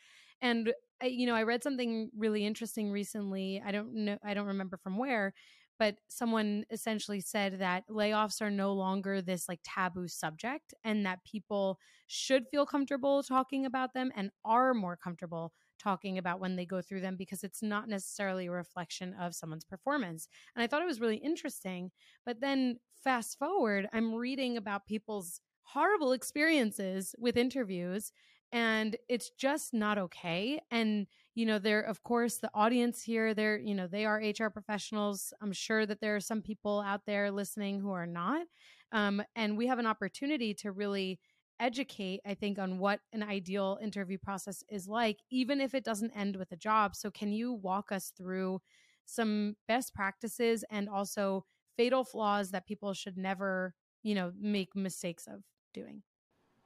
And 0.40 0.72
you 1.02 1.26
know, 1.26 1.34
I 1.34 1.42
read 1.42 1.64
something 1.64 2.10
really 2.16 2.44
interesting 2.46 2.92
recently. 2.92 3.60
I 3.64 3.72
don't 3.72 3.92
know, 3.94 4.18
I 4.24 4.34
don't 4.34 4.46
remember 4.46 4.76
from 4.76 4.98
where, 4.98 5.32
but 5.78 5.96
someone 6.08 6.64
essentially 6.70 7.20
said 7.20 7.60
that 7.60 7.88
layoffs 7.88 8.42
are 8.42 8.50
no 8.50 8.72
longer 8.72 9.22
this 9.22 9.48
like 9.48 9.60
taboo 9.64 10.08
subject 10.08 10.74
and 10.84 11.06
that 11.06 11.24
people 11.24 11.78
should 12.06 12.46
feel 12.50 12.66
comfortable 12.66 13.22
talking 13.22 13.64
about 13.64 13.94
them 13.94 14.10
and 14.16 14.30
are 14.44 14.74
more 14.74 14.96
comfortable 14.96 15.52
talking 15.78 16.18
about 16.18 16.40
when 16.40 16.56
they 16.56 16.66
go 16.66 16.82
through 16.82 17.00
them 17.00 17.16
because 17.16 17.44
it's 17.44 17.62
not 17.62 17.88
necessarily 17.88 18.46
a 18.46 18.50
reflection 18.50 19.14
of 19.14 19.34
someone's 19.34 19.64
performance. 19.64 20.28
And 20.54 20.62
I 20.62 20.66
thought 20.66 20.82
it 20.82 20.86
was 20.86 21.00
really 21.00 21.18
interesting. 21.18 21.90
But 22.26 22.40
then 22.40 22.78
fast 23.04 23.38
forward, 23.38 23.88
I'm 23.92 24.14
reading 24.14 24.56
about 24.56 24.86
people's 24.86 25.40
horrible 25.62 26.12
experiences 26.12 27.14
with 27.18 27.36
interviews 27.36 28.12
and 28.50 28.96
it's 29.08 29.30
just 29.30 29.74
not 29.74 29.98
okay. 29.98 30.60
And 30.70 31.06
you 31.38 31.46
know, 31.46 31.61
they're, 31.61 31.83
of 31.83 32.03
course, 32.03 32.38
the 32.38 32.51
audience 32.53 33.01
here, 33.01 33.33
they're, 33.33 33.61
you 33.61 33.72
know, 33.72 33.87
they 33.87 34.05
are 34.05 34.20
HR 34.20 34.51
professionals. 34.51 35.33
I'm 35.40 35.53
sure 35.53 35.87
that 35.87 36.01
there 36.01 36.16
are 36.16 36.20
some 36.20 36.42
people 36.42 36.81
out 36.81 37.03
there 37.07 37.31
listening 37.31 37.81
who 37.81 37.92
are 37.92 38.09
not. 38.09 38.48
Um, 38.90 39.22
and 39.37 39.57
we 39.57 39.68
have 39.68 39.79
an 39.79 39.87
opportunity 39.87 40.53
to 40.55 40.72
really 40.72 41.20
educate, 41.61 42.22
I 42.27 42.35
think, 42.35 42.59
on 42.59 42.79
what 42.81 43.03
an 43.12 43.22
ideal 43.22 43.79
interview 43.81 44.18
process 44.18 44.64
is 44.68 44.88
like, 44.88 45.18
even 45.31 45.61
if 45.61 45.74
it 45.74 45.85
doesn't 45.85 46.11
end 46.16 46.35
with 46.35 46.51
a 46.51 46.57
job. 46.57 46.96
So, 46.96 47.09
can 47.09 47.33
you 47.33 47.53
walk 47.53 47.92
us 47.92 48.12
through 48.16 48.61
some 49.05 49.55
best 49.68 49.94
practices 49.94 50.64
and 50.70 50.88
also 50.88 51.44
fatal 51.77 52.03
flaws 52.03 52.51
that 52.51 52.66
people 52.66 52.94
should 52.94 53.16
never, 53.16 53.74
you 54.03 54.16
know, 54.16 54.33
make 54.37 54.74
mistakes 54.74 55.29
of 55.29 55.44
doing? 55.72 56.03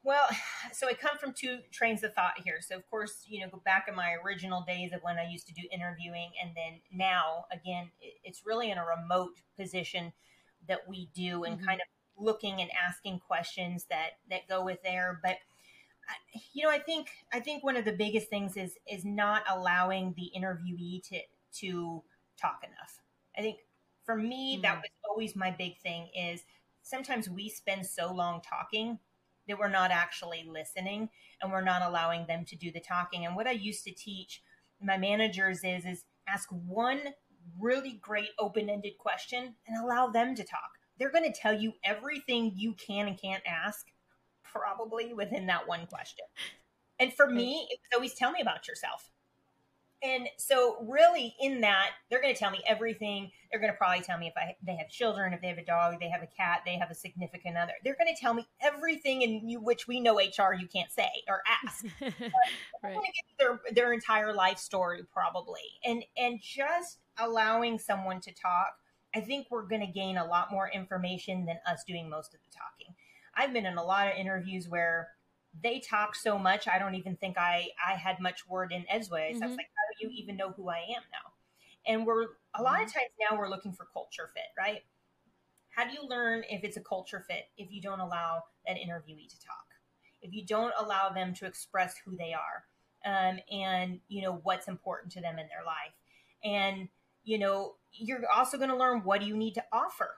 Well, 0.05 0.29
so 0.73 0.88
I 0.88 0.95
come 0.95 1.17
from 1.19 1.33
two 1.33 1.59
trains 1.71 2.03
of 2.03 2.12
thought 2.15 2.35
here. 2.43 2.59
So, 2.61 2.77
of 2.77 2.88
course, 2.91 3.25
you 3.29 3.41
know, 3.41 3.49
go 3.49 3.62
back 3.65 3.87
in 3.88 3.95
my 3.95 4.17
original 4.25 4.65
days 4.67 4.93
of 4.93 5.01
when 5.03 5.19
I 5.19 5.29
used 5.31 5.47
to 5.47 5.55
do 5.55 5.62
interviewing, 5.71 6.33
and 6.43 6.51
then 6.57 6.81
now, 6.93 7.45
again, 7.53 7.91
it's 8.25 8.43
really 8.45 8.71
in 8.71 8.79
a 8.79 8.85
remote 8.85 9.41
position 9.57 10.12
that 10.69 10.88
we 10.88 11.09
do, 11.15 11.45
and 11.45 11.57
mm-hmm. 11.57 11.67
kind 11.67 11.81
of 11.81 11.87
looking 12.25 12.61
and 12.61 12.71
asking 12.88 13.21
questions 13.21 13.87
that 13.91 14.11
that 14.31 14.49
go 14.49 14.65
with 14.65 14.83
there. 14.83 15.21
But 15.23 15.37
you 16.53 16.65
know, 16.65 16.71
I 16.71 16.79
think 16.79 17.09
I 17.33 17.41
think 17.41 17.62
one 17.62 17.77
of 17.77 17.85
the 17.85 17.93
biggest 17.93 18.29
things 18.29 18.57
is 18.57 18.77
is 18.91 19.05
not 19.05 19.43
allowing 19.49 20.15
the 20.17 20.31
interviewee 20.37 21.03
to 21.11 21.21
to 21.61 22.03
talk 22.41 22.65
enough. 22.65 22.99
I 23.37 23.41
think 23.41 23.59
for 24.05 24.17
me, 24.17 24.55
mm-hmm. 24.55 24.62
that 24.62 24.77
was 24.79 24.91
always 25.09 25.37
my 25.37 25.53
big 25.53 25.79
thing. 25.79 26.09
Is 26.17 26.43
sometimes 26.83 27.31
we 27.31 27.49
spend 27.49 27.87
so 27.87 28.12
long 28.12 28.41
talking 28.41 28.99
that 29.48 29.59
we're 29.59 29.68
not 29.68 29.90
actually 29.90 30.44
listening 30.48 31.09
and 31.40 31.50
we're 31.50 31.64
not 31.64 31.83
allowing 31.83 32.26
them 32.26 32.44
to 32.46 32.57
do 32.57 32.70
the 32.70 32.81
talking. 32.81 33.26
And 33.26 33.37
what 33.37 33.46
I 33.46 33.52
used 33.52 33.85
to 33.85 33.92
teach 33.92 34.42
my 34.81 34.96
managers 34.96 35.61
is 35.64 35.84
is 35.84 36.05
ask 36.28 36.49
one 36.51 37.01
really 37.59 37.99
great 38.01 38.28
open-ended 38.38 38.99
question 38.99 39.55
and 39.66 39.84
allow 39.84 40.09
them 40.09 40.34
to 40.34 40.45
talk. 40.45 40.70
They're 40.99 41.11
going 41.11 41.30
to 41.30 41.38
tell 41.38 41.53
you 41.53 41.72
everything 41.84 42.53
you 42.55 42.74
can 42.74 43.09
and 43.09 43.20
can't 43.20 43.43
ask 43.47 43.86
probably 44.45 45.12
within 45.12 45.47
that 45.47 45.66
one 45.66 45.86
question. 45.86 46.24
And 46.99 47.12
for 47.12 47.26
me, 47.26 47.66
it 47.70 47.78
was 47.80 47.97
always 47.97 48.14
tell 48.14 48.30
me 48.30 48.40
about 48.40 48.68
yourself. 48.68 49.11
And 50.03 50.28
so 50.36 50.84
really 50.88 51.34
in 51.40 51.61
that 51.61 51.90
they're 52.11 52.20
going 52.20 52.34
to 52.34 52.38
tell 52.38 52.50
me 52.50 52.62
everything. 52.66 53.30
They're 53.50 53.61
going 53.61 53.72
to 53.72 53.76
probably 53.76 54.03
tell 54.03 54.18
me 54.18 54.26
if 54.26 54.32
I, 54.36 54.57
they 54.64 54.76
have 54.76 54.88
children 54.88 55.32
if 55.32 55.40
they 55.40 55.48
have 55.48 55.59
a 55.59 55.64
dog 55.64 55.96
they 56.00 56.09
have 56.09 56.22
a 56.22 56.26
cat 56.26 56.62
they 56.66 56.76
have 56.76 56.90
a 56.90 56.94
significant 56.94 57.57
other. 57.57 57.72
They're 57.84 57.96
going 57.96 58.14
to 58.14 58.20
tell 58.20 58.34
me 58.34 58.46
everything 58.61 59.22
in 59.22 59.48
you 59.48 59.61
which 59.61 59.86
we 59.86 60.00
know 60.00 60.16
hr 60.16 60.55
you 60.55 60.66
can't 60.66 60.90
say 60.90 61.11
or 61.28 61.42
ask. 61.64 61.84
Right. 62.82 62.96
their 63.38 63.61
their 63.72 63.92
entire 63.92 64.34
life 64.34 64.59
story 64.59 65.03
probably. 65.12 65.61
And 65.84 66.05
and 66.16 66.40
just 66.42 66.98
allowing 67.18 67.78
someone 67.78 68.20
to 68.22 68.32
talk 68.32 68.74
i 69.14 69.20
think 69.20 69.46
we're 69.50 69.66
going 69.66 69.82
to 69.82 69.86
gain 69.86 70.16
a 70.16 70.24
lot 70.24 70.50
more 70.50 70.70
information 70.70 71.44
than 71.44 71.59
us 71.70 71.84
doing 71.86 72.09
most 72.09 72.34
of 72.34 72.40
the 72.40 72.50
talking. 72.50 72.94
I've 73.34 73.53
been 73.53 73.66
in 73.66 73.78
a 73.78 73.84
lot 73.84 74.09
of 74.09 74.16
interviews 74.16 74.68
where 74.68 75.09
they 75.61 75.80
talk 75.80 76.14
so 76.14 76.38
much 76.38 76.66
i 76.66 76.78
don't 76.78 76.94
even 76.94 77.16
think 77.16 77.36
i 77.36 77.68
i 77.86 77.92
had 77.92 78.20
much 78.20 78.48
word 78.48 78.72
in 78.72 78.84
edgeways. 78.88 79.34
Mm-hmm. 79.34 79.44
i 79.44 79.46
was 79.46 79.57
like 79.57 79.66
how 79.66 79.98
do 79.98 80.07
you 80.07 80.22
even 80.22 80.36
know 80.36 80.50
who 80.50 80.68
i 80.68 80.78
am 80.78 81.03
now? 81.12 81.32
And 81.86 82.07
we're 82.07 82.26
a 82.55 82.62
lot 82.62 82.74
mm-hmm. 82.74 82.84
of 82.84 82.92
times 82.92 83.11
now 83.30 83.36
we're 83.36 83.48
looking 83.48 83.72
for 83.72 83.86
culture 83.92 84.30
fit 84.34 84.44
right? 84.59 84.82
How 85.70 85.84
do 85.84 85.92
you 85.92 86.07
learn 86.07 86.42
if 86.50 86.64
it's 86.64 86.76
a 86.76 86.82
culture 86.82 87.24
fit 87.28 87.44
if 87.57 87.72
you 87.72 87.80
don't 87.80 88.00
allow 88.00 88.44
that 88.66 88.76
interviewee 88.76 89.28
to 89.28 89.40
talk? 89.40 89.66
If 90.20 90.34
you 90.34 90.44
don't 90.44 90.74
allow 90.78 91.09
them 91.09 91.34
to 91.34 91.46
express 91.46 91.94
who 92.05 92.16
they 92.16 92.34
are 92.34 92.64
um, 93.05 93.40
and 93.50 94.00
you 94.09 94.22
know 94.22 94.40
what's 94.42 94.68
important 94.68 95.12
to 95.12 95.20
them 95.20 95.38
in 95.38 95.48
their 95.48 95.64
life. 95.66 95.94
And 96.44 96.88
you 97.24 97.38
know 97.38 97.74
you're 97.92 98.20
also 98.34 98.57
going 98.57 98.70
to 98.70 98.76
learn 98.76 99.03
what 99.05 99.20
do 99.20 99.26
you 99.26 99.36
need 99.36 99.55
to 99.55 99.64
offer? 99.72 100.16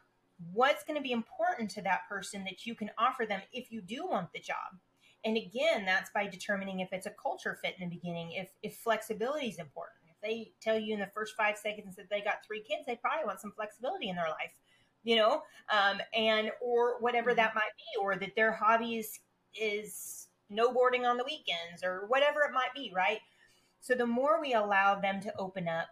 What's 0.52 0.84
going 0.84 0.96
to 0.96 1.02
be 1.02 1.12
important 1.12 1.70
to 1.72 1.82
that 1.82 2.02
person 2.08 2.44
that 2.44 2.66
you 2.66 2.74
can 2.74 2.90
offer 2.98 3.24
them 3.24 3.40
if 3.52 3.70
you 3.70 3.80
do 3.80 4.06
want 4.06 4.32
the 4.32 4.40
job 4.40 4.78
and 5.24 5.36
again, 5.36 5.84
that's 5.86 6.10
by 6.10 6.26
determining 6.26 6.80
if 6.80 6.92
it's 6.92 7.06
a 7.06 7.14
culture 7.20 7.58
fit 7.62 7.74
in 7.78 7.88
the 7.88 7.96
beginning, 7.96 8.32
if 8.32 8.48
if 8.62 8.76
flexibility 8.76 9.48
is 9.48 9.58
important. 9.58 9.96
If 10.08 10.20
they 10.22 10.52
tell 10.60 10.78
you 10.78 10.94
in 10.94 11.00
the 11.00 11.10
first 11.14 11.34
five 11.36 11.56
seconds 11.56 11.96
that 11.96 12.10
they 12.10 12.20
got 12.20 12.44
three 12.46 12.60
kids, 12.60 12.86
they 12.86 12.96
probably 12.96 13.26
want 13.26 13.40
some 13.40 13.52
flexibility 13.52 14.10
in 14.10 14.16
their 14.16 14.28
life, 14.28 14.52
you 15.02 15.16
know, 15.16 15.42
um, 15.70 15.98
and 16.14 16.50
or 16.60 17.00
whatever 17.00 17.30
mm-hmm. 17.30 17.38
that 17.38 17.54
might 17.54 17.62
be, 17.76 18.00
or 18.00 18.16
that 18.16 18.36
their 18.36 18.52
hobby 18.52 18.96
is 18.96 19.20
is 19.58 20.28
snowboarding 20.52 21.08
on 21.08 21.16
the 21.16 21.24
weekends 21.24 21.82
or 21.82 22.04
whatever 22.08 22.40
it 22.42 22.52
might 22.52 22.74
be, 22.74 22.92
right? 22.94 23.20
So 23.80 23.94
the 23.94 24.06
more 24.06 24.40
we 24.40 24.52
allow 24.54 25.00
them 25.00 25.20
to 25.22 25.36
open 25.38 25.68
up, 25.68 25.88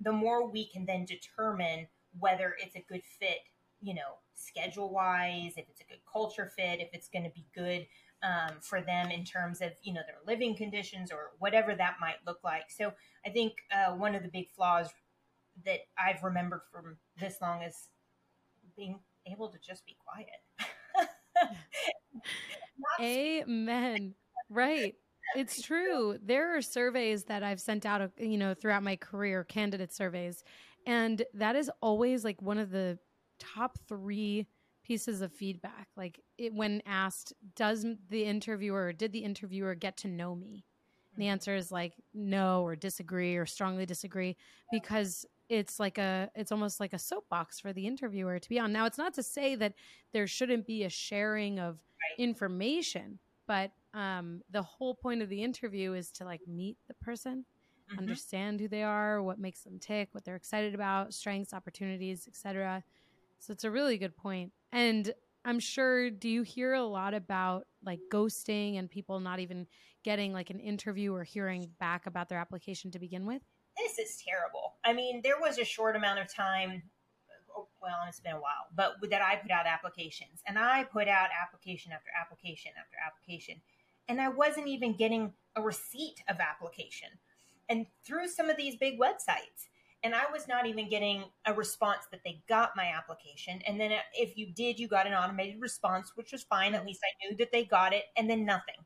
the 0.00 0.12
more 0.12 0.46
we 0.46 0.66
can 0.66 0.84
then 0.84 1.04
determine 1.04 1.86
whether 2.18 2.54
it's 2.62 2.76
a 2.76 2.84
good 2.88 3.02
fit, 3.18 3.40
you 3.80 3.94
know, 3.94 4.18
schedule 4.34 4.92
wise, 4.92 5.54
if 5.56 5.68
it's 5.68 5.80
a 5.80 5.84
good 5.84 6.00
culture 6.10 6.50
fit, 6.56 6.80
if 6.80 6.88
it's 6.92 7.08
going 7.08 7.24
to 7.24 7.30
be 7.30 7.44
good 7.54 7.86
um, 8.22 8.56
for 8.60 8.80
them 8.80 9.10
in 9.10 9.24
terms 9.24 9.60
of 9.60 9.70
you 9.82 9.92
know 9.92 10.00
their 10.06 10.18
living 10.26 10.56
conditions 10.56 11.10
or 11.12 11.30
whatever 11.38 11.74
that 11.74 11.96
might 12.00 12.16
look 12.26 12.38
like. 12.44 12.70
So 12.70 12.92
I 13.24 13.30
think 13.30 13.54
uh, 13.72 13.92
one 13.94 14.14
of 14.14 14.22
the 14.22 14.28
big 14.28 14.50
flaws 14.50 14.88
that 15.64 15.80
I've 15.98 16.22
remembered 16.22 16.62
from 16.72 16.96
this 17.20 17.36
long 17.40 17.62
is 17.62 17.88
being 18.76 18.98
able 19.26 19.48
to 19.48 19.58
just 19.58 19.84
be 19.86 19.96
quiet. 20.04 21.56
Amen. 23.00 24.14
Right. 24.48 24.94
It's 25.36 25.62
true. 25.66 26.18
There 26.22 26.56
are 26.56 26.62
surveys 26.62 27.24
that 27.24 27.42
I've 27.42 27.60
sent 27.60 27.86
out, 27.86 28.10
you 28.18 28.38
know, 28.38 28.54
throughout 28.54 28.82
my 28.82 28.96
career, 28.96 29.44
candidate 29.44 29.92
surveys, 29.92 30.42
and 30.86 31.22
that 31.34 31.56
is 31.56 31.70
always 31.82 32.24
like 32.24 32.40
one 32.40 32.58
of 32.58 32.70
the 32.70 32.98
top 33.38 33.78
three 33.86 34.46
pieces 34.88 35.20
of 35.20 35.30
feedback 35.30 35.86
like 35.96 36.18
it, 36.38 36.54
when 36.54 36.82
asked 36.86 37.34
does 37.54 37.84
the 38.08 38.24
interviewer 38.24 38.90
did 38.90 39.12
the 39.12 39.18
interviewer 39.18 39.74
get 39.74 39.98
to 39.98 40.08
know 40.08 40.34
me 40.34 40.64
the 41.14 41.24
mm-hmm. 41.24 41.32
answer 41.32 41.54
is 41.54 41.70
like 41.70 41.92
no 42.14 42.62
or 42.62 42.74
disagree 42.74 43.36
or 43.36 43.44
strongly 43.44 43.84
disagree 43.84 44.34
because 44.72 45.26
it's 45.50 45.78
like 45.78 45.98
a 45.98 46.30
it's 46.34 46.50
almost 46.50 46.80
like 46.80 46.94
a 46.94 46.98
soapbox 46.98 47.60
for 47.60 47.72
the 47.74 47.86
interviewer 47.86 48.38
to 48.38 48.48
be 48.48 48.58
on 48.58 48.72
now 48.72 48.86
it's 48.86 48.96
not 48.96 49.12
to 49.12 49.22
say 49.22 49.54
that 49.54 49.74
there 50.14 50.26
shouldn't 50.26 50.66
be 50.66 50.84
a 50.84 50.90
sharing 50.90 51.58
of 51.58 51.74
right. 51.76 52.24
information 52.24 53.18
but 53.46 53.70
um, 53.94 54.42
the 54.50 54.62
whole 54.62 54.94
point 54.94 55.22
of 55.22 55.28
the 55.28 55.42
interview 55.42 55.92
is 55.92 56.10
to 56.10 56.24
like 56.24 56.40
meet 56.48 56.78
the 56.88 56.94
person 56.94 57.44
mm-hmm. 57.90 57.98
understand 57.98 58.58
who 58.58 58.68
they 58.68 58.82
are 58.82 59.22
what 59.22 59.38
makes 59.38 59.60
them 59.60 59.78
tick 59.78 60.08
what 60.12 60.24
they're 60.24 60.34
excited 60.34 60.74
about 60.74 61.12
strengths 61.12 61.52
opportunities 61.52 62.26
etc 62.26 62.82
so 63.38 63.52
it's 63.52 63.64
a 63.64 63.70
really 63.70 63.98
good 63.98 64.16
point. 64.16 64.52
And 64.72 65.12
I'm 65.44 65.60
sure, 65.60 66.10
do 66.10 66.28
you 66.28 66.42
hear 66.42 66.74
a 66.74 66.82
lot 66.82 67.14
about 67.14 67.66
like 67.84 68.00
ghosting 68.12 68.78
and 68.78 68.90
people 68.90 69.20
not 69.20 69.40
even 69.40 69.66
getting 70.04 70.32
like 70.32 70.50
an 70.50 70.60
interview 70.60 71.14
or 71.14 71.24
hearing 71.24 71.70
back 71.80 72.06
about 72.06 72.28
their 72.28 72.38
application 72.38 72.90
to 72.90 72.98
begin 72.98 73.26
with? 73.26 73.42
This 73.76 73.98
is 73.98 74.22
terrible. 74.26 74.74
I 74.84 74.92
mean, 74.92 75.20
there 75.22 75.38
was 75.40 75.58
a 75.58 75.64
short 75.64 75.96
amount 75.96 76.18
of 76.18 76.32
time, 76.32 76.82
oh, 77.56 77.68
well, 77.80 77.98
it's 78.08 78.20
been 78.20 78.32
a 78.32 78.40
while, 78.40 78.66
but 78.74 78.96
that 79.10 79.22
I 79.22 79.36
put 79.36 79.50
out 79.50 79.66
applications 79.66 80.42
and 80.46 80.58
I 80.58 80.84
put 80.84 81.08
out 81.08 81.28
application 81.40 81.92
after 81.92 82.10
application 82.20 82.72
after 82.78 82.96
application. 83.04 83.60
And 84.08 84.20
I 84.20 84.28
wasn't 84.28 84.68
even 84.68 84.94
getting 84.96 85.32
a 85.54 85.62
receipt 85.62 86.22
of 86.28 86.36
application. 86.40 87.08
And 87.68 87.86
through 88.04 88.28
some 88.28 88.48
of 88.48 88.56
these 88.56 88.76
big 88.76 88.98
websites, 88.98 89.68
and 90.04 90.14
I 90.14 90.30
was 90.32 90.46
not 90.46 90.66
even 90.66 90.88
getting 90.88 91.24
a 91.46 91.52
response 91.52 92.04
that 92.12 92.20
they 92.24 92.42
got 92.48 92.76
my 92.76 92.86
application. 92.86 93.60
And 93.66 93.80
then 93.80 93.92
uh, 93.92 93.98
if 94.14 94.36
you 94.36 94.46
did, 94.46 94.78
you 94.78 94.86
got 94.86 95.06
an 95.06 95.12
automated 95.12 95.60
response, 95.60 96.12
which 96.14 96.32
was 96.32 96.44
fine. 96.44 96.74
At 96.74 96.86
least 96.86 97.00
I 97.04 97.26
knew 97.26 97.36
that 97.38 97.50
they 97.50 97.64
got 97.64 97.92
it, 97.92 98.04
and 98.16 98.30
then 98.30 98.44
nothing 98.44 98.76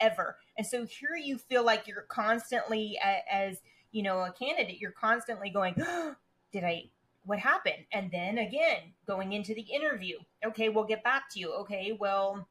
ever. 0.00 0.36
And 0.58 0.66
so 0.66 0.84
here 0.84 1.16
you 1.16 1.38
feel 1.38 1.64
like 1.64 1.86
you're 1.86 2.06
constantly, 2.08 2.98
as 3.30 3.58
you 3.92 4.02
know, 4.02 4.20
a 4.20 4.32
candidate, 4.32 4.78
you're 4.80 4.90
constantly 4.90 5.50
going, 5.50 5.74
oh, 5.80 6.14
"Did 6.52 6.64
I? 6.64 6.84
What 7.24 7.38
happened?" 7.38 7.86
And 7.92 8.10
then 8.10 8.38
again, 8.38 8.92
going 9.06 9.32
into 9.32 9.54
the 9.54 9.62
interview. 9.62 10.18
Okay, 10.44 10.68
we'll 10.68 10.84
get 10.84 11.04
back 11.04 11.30
to 11.32 11.40
you. 11.40 11.52
Okay, 11.52 11.96
well 11.98 12.48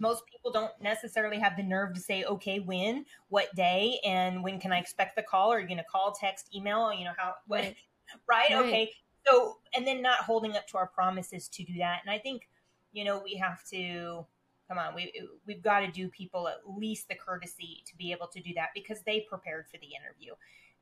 most 0.00 0.24
people 0.26 0.50
don't 0.50 0.72
necessarily 0.80 1.38
have 1.38 1.56
the 1.56 1.62
nerve 1.62 1.94
to 1.94 2.00
say, 2.00 2.24
okay, 2.24 2.58
when, 2.58 3.04
what 3.28 3.54
day, 3.54 4.00
and 4.04 4.42
when 4.42 4.58
can 4.58 4.72
I 4.72 4.78
expect 4.78 5.14
the 5.14 5.22
call? 5.22 5.52
Are 5.52 5.60
you 5.60 5.66
going 5.66 5.78
to 5.78 5.84
call, 5.84 6.12
text, 6.12 6.48
email? 6.54 6.92
You 6.92 7.04
know, 7.04 7.12
how, 7.16 7.34
what, 7.46 7.60
right. 7.60 7.76
right? 8.28 8.50
right? 8.50 8.66
Okay. 8.66 8.92
So, 9.26 9.58
and 9.76 9.86
then 9.86 10.00
not 10.00 10.20
holding 10.20 10.56
up 10.56 10.66
to 10.68 10.78
our 10.78 10.86
promises 10.86 11.46
to 11.48 11.62
do 11.62 11.74
that. 11.78 12.00
And 12.04 12.10
I 12.10 12.18
think, 12.18 12.48
you 12.92 13.04
know, 13.04 13.20
we 13.22 13.34
have 13.34 13.62
to, 13.68 14.26
come 14.70 14.78
on, 14.78 14.94
we, 14.94 15.12
we've 15.46 15.62
got 15.62 15.80
to 15.80 15.90
do 15.90 16.08
people 16.08 16.46
at 16.46 16.58
least 16.66 17.08
the 17.08 17.14
courtesy 17.16 17.82
to 17.86 17.96
be 17.96 18.12
able 18.12 18.28
to 18.28 18.40
do 18.40 18.54
that 18.54 18.68
because 18.74 19.02
they 19.02 19.26
prepared 19.28 19.66
for 19.66 19.78
the 19.78 19.88
interview. 19.88 20.32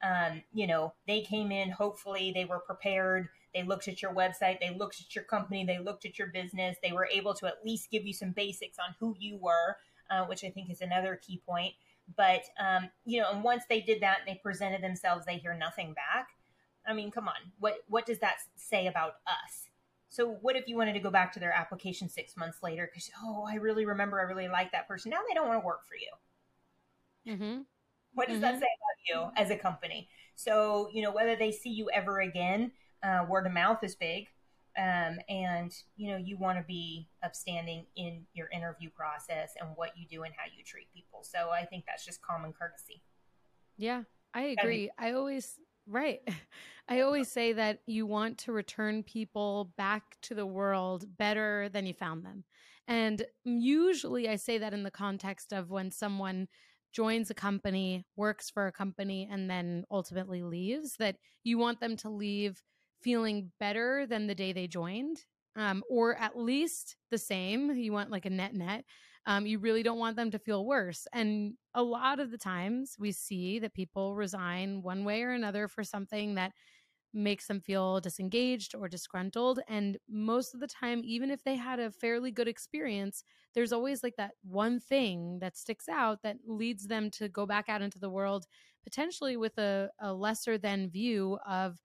Um, 0.03 0.43
you 0.53 0.67
know, 0.67 0.93
they 1.07 1.23
came 1.23 1.51
in, 1.51 1.71
hopefully 1.71 2.31
they 2.33 2.45
were 2.45 2.61
prepared 2.61 3.29
they 3.55 3.63
looked 3.63 3.89
at 3.89 4.03
your 4.03 4.13
website, 4.13 4.61
they 4.61 4.75
looked 4.75 5.01
at 5.01 5.15
your 5.15 5.25
company, 5.25 5.65
they 5.65 5.79
looked 5.79 6.05
at 6.05 6.19
your 6.19 6.29
business. 6.29 6.77
They 6.83 6.93
were 6.93 7.09
able 7.13 7.35
to 7.35 7.47
at 7.47 7.65
least 7.65 7.91
give 7.91 8.07
you 8.07 8.13
some 8.13 8.33
basics 8.33 8.79
on 8.79 8.95
who 9.01 9.17
you 9.19 9.39
were, 9.39 9.77
uh, 10.11 10.25
which 10.27 10.45
I 10.45 10.51
think 10.51 10.71
is 10.71 10.81
another 10.81 11.17
key 11.17 11.41
point. 11.47 11.75
But 12.17 12.43
um, 12.59 12.91
you 13.05 13.21
know, 13.21 13.31
and 13.31 13.43
once 13.43 13.65
they 13.69 13.81
did 13.81 14.03
that 14.03 14.19
and 14.21 14.29
they 14.29 14.41
presented 14.41 14.83
themselves, 14.83 15.27
they 15.27 15.39
hear 15.39 15.55
nothing 15.55 15.95
back. 15.95 16.29
I 16.87 16.95
mean, 16.95 17.11
come 17.11 17.29
on, 17.29 17.53
what 17.59 17.79
what 17.89 18.07
does 18.07 18.19
that 18.21 18.37
say 18.57 18.87
about 18.87 19.15
us? 19.27 19.68
So 20.11 20.39
what 20.41 20.57
if 20.57 20.67
you 20.67 20.77
wanted 20.77 20.95
to 20.95 21.01
go 21.01 21.11
back 21.11 21.33
to 21.35 21.41
their 21.41 21.53
application 21.53 22.09
six 22.09 22.37
months 22.37 22.59
later 22.63 22.89
because 22.91 23.11
oh, 23.23 23.47
I 23.49 23.57
really 23.57 23.85
remember, 23.85 24.19
I 24.19 24.23
really 24.23 24.49
like 24.49 24.73
that 24.73 24.89
person. 24.89 25.11
Now 25.11 25.19
they 25.29 25.35
don't 25.35 25.49
want 25.49 25.61
to 25.61 25.67
work 25.67 25.83
for 25.87 25.95
you. 25.95 27.35
Mm-hmm. 27.35 27.61
What 28.15 28.29
does 28.29 28.37
mm-hmm. 28.37 28.43
that 28.43 28.61
say 28.61 28.67
about 28.67 29.35
you 29.37 29.43
as 29.43 29.51
a 29.51 29.57
company? 29.57 30.09
So 30.35 30.89
you 30.93 31.03
know 31.03 31.13
whether 31.13 31.37
they 31.37 31.53
see 31.53 31.71
you 31.71 31.91
ever 31.93 32.21
again 32.21 32.73
uh, 33.03 33.25
word 33.29 33.47
of 33.47 33.53
mouth 33.53 33.83
is 33.83 33.95
big. 33.95 34.27
Um, 34.79 35.19
and 35.29 35.75
you 35.97 36.13
know 36.13 36.17
you 36.17 36.37
want 36.37 36.57
to 36.59 36.65
be 36.65 37.09
upstanding 37.25 37.87
in 37.97 38.25
your 38.33 38.49
interview 38.55 38.91
process 38.91 39.55
and 39.61 39.71
what 39.75 39.91
you 39.97 40.07
do 40.09 40.23
and 40.23 40.33
how 40.37 40.45
you 40.57 40.63
treat 40.63 40.87
people 40.95 41.25
so 41.25 41.51
i 41.51 41.65
think 41.65 41.85
that's 41.85 42.05
just 42.05 42.23
common 42.23 42.53
courtesy 42.53 43.03
yeah 43.77 44.03
i 44.35 44.55
agree 44.57 44.89
i 44.97 45.11
always 45.13 45.59
right 45.89 46.21
i 46.89 47.01
always 47.01 47.31
say 47.31 47.53
that 47.53 47.81
you 47.87 48.07
want 48.07 48.39
to 48.39 48.53
return 48.53 49.03
people 49.03 49.73
back 49.77 50.17
to 50.23 50.35
the 50.35 50.47
world 50.47 51.05
better 51.19 51.69
than 51.73 51.87
you 51.87 51.95
found 51.95 52.25
them 52.25 52.45
and 52.87 53.25
usually 53.45 54.29
i 54.29 54.37
say 54.37 54.59
that 54.59 54.75
in 54.75 54.83
the 54.83 54.91
context 54.91 55.53
of 55.53 55.71
when 55.71 55.91
someone 55.91 56.47
joins 56.93 57.31
a 57.31 57.35
company 57.35 58.05
works 58.17 58.51
for 58.51 58.67
a 58.67 58.73
company 58.73 59.29
and 59.31 59.51
then 59.51 59.85
ultimately 59.91 60.43
leaves 60.43 60.97
that 60.99 61.17
you 61.45 61.59
want 61.59 61.81
them 61.81 61.97
to 61.97 62.09
leave 62.09 62.63
feeling 63.03 63.53
better 63.61 64.07
than 64.07 64.27
the 64.27 64.35
day 64.35 64.53
they 64.53 64.67
joined, 64.67 65.19
um, 65.57 65.83
or 65.89 66.17
at 66.17 66.39
least 66.39 66.97
the 67.11 67.19
same. 67.19 67.71
You 67.77 67.93
want 67.93 68.11
like 68.11 68.27
a 68.27 68.31
net 68.31 68.55
net. 68.55 68.85
Um, 69.29 69.47
you 69.47 69.61
really 69.61 69.85
don't 69.85 70.01
want 70.01 70.17
them 70.17 70.33
to 70.33 70.41
feel 70.41 70.67
worse. 70.67 71.07
And 71.13 71.55
a 71.75 71.85
lot 71.85 72.21
of 72.21 72.33
the 72.33 72.39
times 72.39 72.97
we 72.99 73.13
see 73.13 73.61
that 73.61 73.75
people 73.75 74.17
resign 74.17 74.83
one 74.83 75.05
way 75.05 75.23
or 75.23 75.33
another 75.33 75.69
for 75.69 75.85
something 75.85 76.35
that 76.37 76.55
makes 77.15 77.47
them 77.47 77.61
feel 77.61 78.01
disengaged 78.01 78.75
or 78.75 78.89
disgruntled. 78.89 79.61
And 79.69 79.99
most 80.09 80.55
of 80.55 80.61
the 80.61 80.67
time, 80.67 81.01
even 81.05 81.31
if 81.31 81.43
they 81.43 81.57
had 81.57 81.81
a 81.81 81.91
fairly 81.91 82.31
good 82.31 82.49
experience, 82.49 83.25
there's 83.55 83.73
always 83.73 84.03
like 84.03 84.17
that 84.17 84.33
one 84.43 84.79
thing 84.79 85.39
that 85.41 85.57
sticks 85.57 85.89
out 85.89 86.23
that 86.23 86.37
leads 86.47 86.87
them 86.87 87.11
to 87.13 87.29
go 87.29 87.47
back 87.47 87.69
out 87.69 87.83
into 87.83 87.99
the 87.99 88.11
world, 88.11 88.47
potentially 88.85 89.37
with 89.39 89.59
a, 89.59 89.91
a 90.01 90.13
lesser 90.13 90.59
than 90.59 90.91
view 90.91 91.39
of 91.47 91.79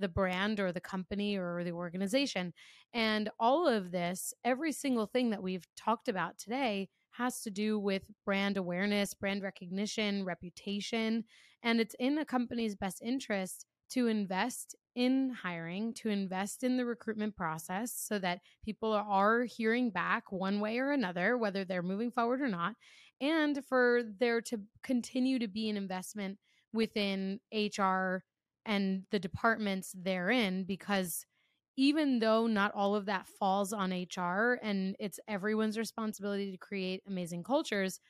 the 0.00 0.08
brand 0.08 0.58
or 0.58 0.72
the 0.72 0.80
company 0.80 1.36
or 1.36 1.62
the 1.62 1.72
organization. 1.72 2.52
And 2.92 3.30
all 3.38 3.68
of 3.68 3.92
this, 3.92 4.34
every 4.44 4.72
single 4.72 5.06
thing 5.06 5.30
that 5.30 5.42
we've 5.42 5.66
talked 5.76 6.08
about 6.08 6.38
today, 6.38 6.88
has 7.12 7.42
to 7.42 7.50
do 7.50 7.78
with 7.78 8.06
brand 8.24 8.56
awareness, 8.56 9.14
brand 9.14 9.42
recognition, 9.42 10.24
reputation. 10.24 11.24
And 11.62 11.80
it's 11.80 11.94
in 11.98 12.18
a 12.18 12.24
company's 12.24 12.76
best 12.76 13.02
interest 13.02 13.66
to 13.90 14.06
invest 14.06 14.76
in 14.94 15.30
hiring, 15.30 15.92
to 15.94 16.08
invest 16.08 16.62
in 16.62 16.76
the 16.76 16.84
recruitment 16.84 17.36
process 17.36 17.92
so 17.92 18.18
that 18.20 18.40
people 18.64 18.92
are 18.92 19.42
hearing 19.42 19.90
back 19.90 20.30
one 20.30 20.60
way 20.60 20.78
or 20.78 20.92
another, 20.92 21.36
whether 21.36 21.64
they're 21.64 21.82
moving 21.82 22.10
forward 22.10 22.40
or 22.40 22.48
not, 22.48 22.74
and 23.20 23.64
for 23.68 24.02
there 24.18 24.40
to 24.40 24.60
continue 24.82 25.38
to 25.38 25.48
be 25.48 25.68
an 25.68 25.76
investment 25.76 26.38
within 26.72 27.40
HR 27.52 28.22
and 28.64 29.04
the 29.10 29.18
departments 29.18 29.94
therein, 29.96 30.64
because 30.64 31.26
even 31.76 32.18
though 32.18 32.46
not 32.46 32.72
all 32.74 32.94
of 32.94 33.06
that 33.06 33.26
falls 33.26 33.72
on 33.72 33.92
HR 33.92 34.58
and 34.62 34.96
it's 34.98 35.20
everyone's 35.28 35.78
responsibility 35.78 36.50
to 36.50 36.58
create 36.58 37.02
amazing 37.06 37.42
cultures, 37.42 38.00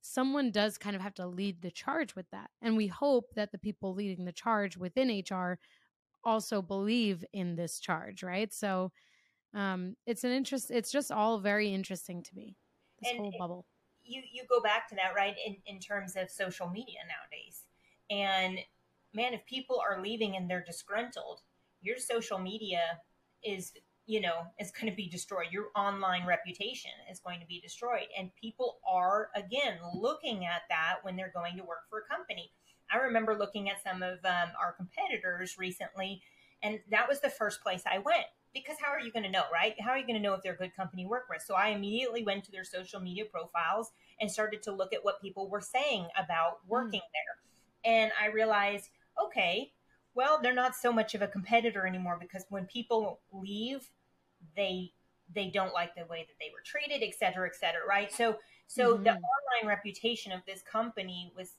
someone 0.00 0.50
does 0.50 0.78
kind 0.78 0.96
of 0.96 1.02
have 1.02 1.14
to 1.14 1.26
lead 1.26 1.60
the 1.60 1.70
charge 1.70 2.14
with 2.14 2.26
that. 2.30 2.50
And 2.62 2.76
we 2.76 2.86
hope 2.86 3.34
that 3.34 3.52
the 3.52 3.58
people 3.58 3.94
leading 3.94 4.24
the 4.24 4.32
charge 4.32 4.76
within 4.76 5.10
HR 5.10 5.58
also 6.24 6.62
believe 6.62 7.24
in 7.32 7.56
this 7.56 7.78
charge, 7.78 8.22
right? 8.22 8.52
So 8.52 8.92
um, 9.54 9.96
it's 10.06 10.24
an 10.24 10.32
interest. 10.32 10.70
It's 10.70 10.92
just 10.92 11.10
all 11.10 11.38
very 11.38 11.72
interesting 11.72 12.22
to 12.22 12.30
me. 12.34 12.56
This 13.02 13.10
and 13.10 13.20
whole 13.20 13.34
bubble. 13.38 13.66
You 14.02 14.22
you 14.32 14.44
go 14.48 14.60
back 14.60 14.88
to 14.88 14.94
that 14.94 15.14
right 15.14 15.34
in 15.46 15.56
in 15.66 15.78
terms 15.78 16.16
of 16.16 16.30
social 16.30 16.68
media 16.68 17.00
nowadays, 17.06 17.64
and 18.10 18.58
man, 19.14 19.34
if 19.34 19.44
people 19.46 19.80
are 19.80 20.02
leaving 20.02 20.36
and 20.36 20.48
they're 20.48 20.64
disgruntled, 20.64 21.40
your 21.80 21.98
social 21.98 22.38
media 22.38 22.80
is 23.44 23.72
you 24.06 24.20
know 24.20 24.42
is 24.58 24.70
going 24.70 24.90
to 24.90 24.96
be 24.96 25.08
destroyed. 25.08 25.46
Your 25.50 25.68
online 25.76 26.26
reputation 26.26 26.90
is 27.10 27.20
going 27.20 27.40
to 27.40 27.46
be 27.46 27.60
destroyed. 27.60 28.06
And 28.18 28.30
people 28.40 28.78
are 28.88 29.28
again 29.34 29.78
looking 29.94 30.46
at 30.46 30.62
that 30.68 30.96
when 31.02 31.16
they're 31.16 31.32
going 31.34 31.56
to 31.56 31.64
work 31.64 31.88
for 31.88 32.00
a 32.00 32.14
company. 32.14 32.50
I 32.92 32.98
remember 32.98 33.38
looking 33.38 33.70
at 33.70 33.82
some 33.82 34.02
of 34.02 34.18
um, 34.24 34.50
our 34.60 34.72
competitors 34.76 35.56
recently 35.58 36.22
and 36.62 36.80
that 36.90 37.08
was 37.08 37.20
the 37.20 37.30
first 37.30 37.62
place 37.62 37.82
i 37.86 37.98
went 37.98 38.26
because 38.52 38.76
how 38.82 38.90
are 38.90 39.00
you 39.00 39.12
going 39.12 39.22
to 39.22 39.30
know 39.30 39.44
right? 39.52 39.74
How 39.80 39.90
are 39.90 39.98
you 39.98 40.06
going 40.06 40.16
to 40.16 40.22
know 40.22 40.34
if 40.34 40.42
they're 40.42 40.54
a 40.54 40.56
good 40.56 40.74
company 40.74 41.04
to 41.04 41.08
work 41.08 41.26
with? 41.30 41.42
So 41.42 41.54
i 41.54 41.68
immediately 41.68 42.24
went 42.24 42.44
to 42.44 42.52
their 42.52 42.64
social 42.64 43.00
media 43.00 43.24
profiles 43.24 43.92
and 44.20 44.30
started 44.30 44.62
to 44.64 44.72
look 44.72 44.92
at 44.92 45.04
what 45.04 45.22
people 45.22 45.48
were 45.48 45.60
saying 45.60 46.08
about 46.18 46.58
working 46.66 47.00
mm. 47.00 47.12
there. 47.14 47.92
And 47.92 48.12
i 48.20 48.26
realized 48.26 48.90
okay 49.22 49.72
well, 50.14 50.40
they're 50.42 50.54
not 50.54 50.74
so 50.74 50.92
much 50.92 51.14
of 51.14 51.22
a 51.22 51.28
competitor 51.28 51.86
anymore 51.86 52.18
because 52.20 52.44
when 52.48 52.66
people 52.66 53.20
leave, 53.32 53.88
they 54.56 54.92
they 55.32 55.48
don't 55.48 55.72
like 55.72 55.94
the 55.94 56.04
way 56.06 56.26
that 56.26 56.34
they 56.40 56.50
were 56.52 56.62
treated, 56.64 57.06
et 57.06 57.14
cetera, 57.16 57.46
et 57.46 57.54
cetera, 57.54 57.86
right? 57.88 58.12
So 58.12 58.36
so 58.66 58.94
mm-hmm. 58.94 59.04
the 59.04 59.10
online 59.10 59.66
reputation 59.68 60.32
of 60.32 60.40
this 60.46 60.62
company 60.62 61.32
was 61.36 61.54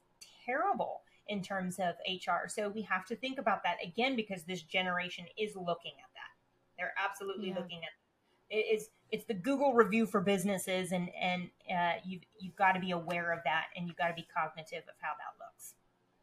terrible 0.45 1.01
in 1.27 1.41
terms 1.41 1.79
of 1.79 1.95
HR. 2.07 2.49
So 2.49 2.67
we 2.67 2.81
have 2.81 3.05
to 3.05 3.15
think 3.15 3.39
about 3.39 3.63
that 3.63 3.77
again 3.83 4.15
because 4.15 4.43
this 4.43 4.63
generation 4.63 5.25
is 5.37 5.55
looking 5.55 5.93
at 6.03 6.11
that. 6.13 6.31
They're 6.77 6.93
absolutely 7.01 7.49
yeah. 7.49 7.55
looking 7.55 7.79
at 7.79 7.91
it 8.49 8.65
is 8.75 8.89
it's 9.11 9.25
the 9.25 9.33
Google 9.33 9.73
review 9.73 10.05
for 10.05 10.19
businesses, 10.19 10.91
and 10.91 11.09
and 11.19 11.49
uh, 11.73 11.93
you've 12.05 12.23
you've 12.39 12.55
got 12.57 12.73
to 12.73 12.81
be 12.81 12.91
aware 12.91 13.31
of 13.31 13.39
that, 13.45 13.67
and 13.77 13.87
you've 13.87 13.97
got 13.97 14.09
to 14.09 14.13
be 14.13 14.27
cognitive 14.35 14.83
of 14.83 14.95
how 14.99 15.13
that 15.17 15.39
looks. 15.39 15.40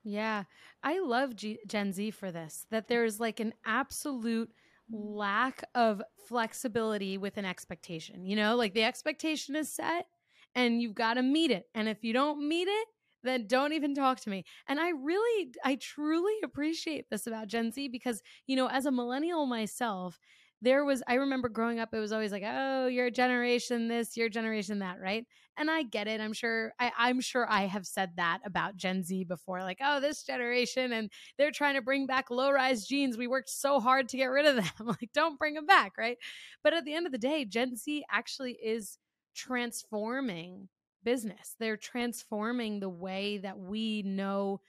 Yeah. 0.04 0.44
I 0.82 1.00
love 1.00 1.36
G- 1.36 1.58
Gen 1.66 1.92
Z 1.92 2.12
for 2.12 2.30
this, 2.30 2.66
that 2.70 2.88
there's 2.88 3.20
like 3.20 3.40
an 3.40 3.52
absolute 3.66 4.48
mm. 4.48 4.54
lack 4.90 5.62
of 5.74 6.02
flexibility 6.28 7.18
with 7.18 7.36
an 7.36 7.44
expectation. 7.44 8.24
You 8.24 8.36
know, 8.36 8.56
like 8.56 8.74
the 8.74 8.84
expectation 8.84 9.56
is 9.56 9.72
set 9.72 10.06
and 10.54 10.80
you've 10.80 10.94
got 10.94 11.14
to 11.14 11.22
meet 11.22 11.50
it. 11.50 11.64
And 11.74 11.88
if 11.88 12.04
you 12.04 12.12
don't 12.12 12.46
meet 12.48 12.68
it, 12.68 12.88
then 13.24 13.46
don't 13.48 13.72
even 13.72 13.94
talk 13.94 14.20
to 14.20 14.30
me. 14.30 14.44
And 14.68 14.78
I 14.78 14.90
really, 14.90 15.50
I 15.64 15.74
truly 15.74 16.34
appreciate 16.44 17.10
this 17.10 17.26
about 17.26 17.48
Gen 17.48 17.72
Z 17.72 17.88
because, 17.88 18.22
you 18.46 18.54
know, 18.56 18.68
as 18.68 18.86
a 18.86 18.92
millennial 18.92 19.44
myself, 19.46 20.18
there 20.60 20.84
was 20.84 21.02
i 21.06 21.14
remember 21.14 21.48
growing 21.48 21.78
up 21.78 21.90
it 21.92 21.98
was 22.00 22.12
always 22.12 22.32
like 22.32 22.42
oh 22.44 22.86
your 22.86 23.10
generation 23.10 23.88
this 23.88 24.16
your 24.16 24.28
generation 24.28 24.80
that 24.80 25.00
right 25.00 25.24
and 25.58 25.70
i 25.70 25.82
get 25.82 26.08
it 26.08 26.20
i'm 26.20 26.32
sure 26.32 26.72
I, 26.78 26.92
i'm 26.98 27.20
sure 27.20 27.50
i 27.50 27.62
have 27.66 27.86
said 27.86 28.12
that 28.16 28.38
about 28.44 28.76
gen 28.76 29.02
z 29.02 29.24
before 29.24 29.62
like 29.62 29.78
oh 29.82 30.00
this 30.00 30.22
generation 30.22 30.92
and 30.92 31.10
they're 31.36 31.50
trying 31.50 31.74
to 31.74 31.82
bring 31.82 32.06
back 32.06 32.30
low 32.30 32.50
rise 32.50 32.86
jeans 32.86 33.18
we 33.18 33.26
worked 33.26 33.50
so 33.50 33.80
hard 33.80 34.08
to 34.10 34.16
get 34.16 34.26
rid 34.26 34.46
of 34.46 34.56
them 34.56 34.70
like 34.86 35.10
don't 35.12 35.38
bring 35.38 35.54
them 35.54 35.66
back 35.66 35.92
right? 35.98 36.18
But 36.62 36.72
at 36.74 36.84
the 36.84 36.94
end 36.94 37.06
of 37.06 37.12
the 37.12 37.18
day 37.18 37.44
gen 37.44 37.76
z 37.76 38.04
actually 38.10 38.52
is 38.52 38.98
transforming 39.34 40.68
business 41.04 41.54
they're 41.58 41.76
transforming 41.76 42.80
the 42.80 42.88
way 42.88 43.38
that 43.38 43.58
we 43.58 44.02
know 44.02 44.60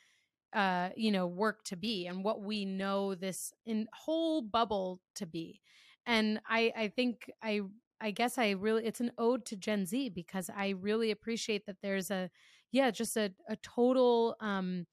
uh 0.53 0.89
you 0.95 1.11
know 1.11 1.27
work 1.27 1.63
to 1.63 1.75
be 1.75 2.07
and 2.07 2.23
what 2.23 2.41
we 2.41 2.65
know 2.65 3.13
this 3.15 3.53
in 3.65 3.87
whole 3.93 4.41
bubble 4.41 4.99
to 5.15 5.25
be. 5.25 5.61
And 6.05 6.39
i 6.49 6.71
i 6.75 6.87
think 6.87 7.29
i 7.43 7.61
i 8.01 8.11
guess 8.11 8.37
i 8.37 8.51
really 8.51 8.85
it's 8.85 9.01
an 9.01 9.11
ode 9.17 9.45
to 9.45 9.55
gen 9.55 9.85
z 9.85 10.09
because 10.09 10.49
i 10.55 10.69
really 10.69 11.11
appreciate 11.11 11.65
that 11.65 11.77
there's 11.81 12.11
a 12.11 12.29
yeah 12.71 12.91
just 12.91 13.17
a, 13.17 13.31
a 13.47 13.55
total 13.57 14.35
um 14.39 14.85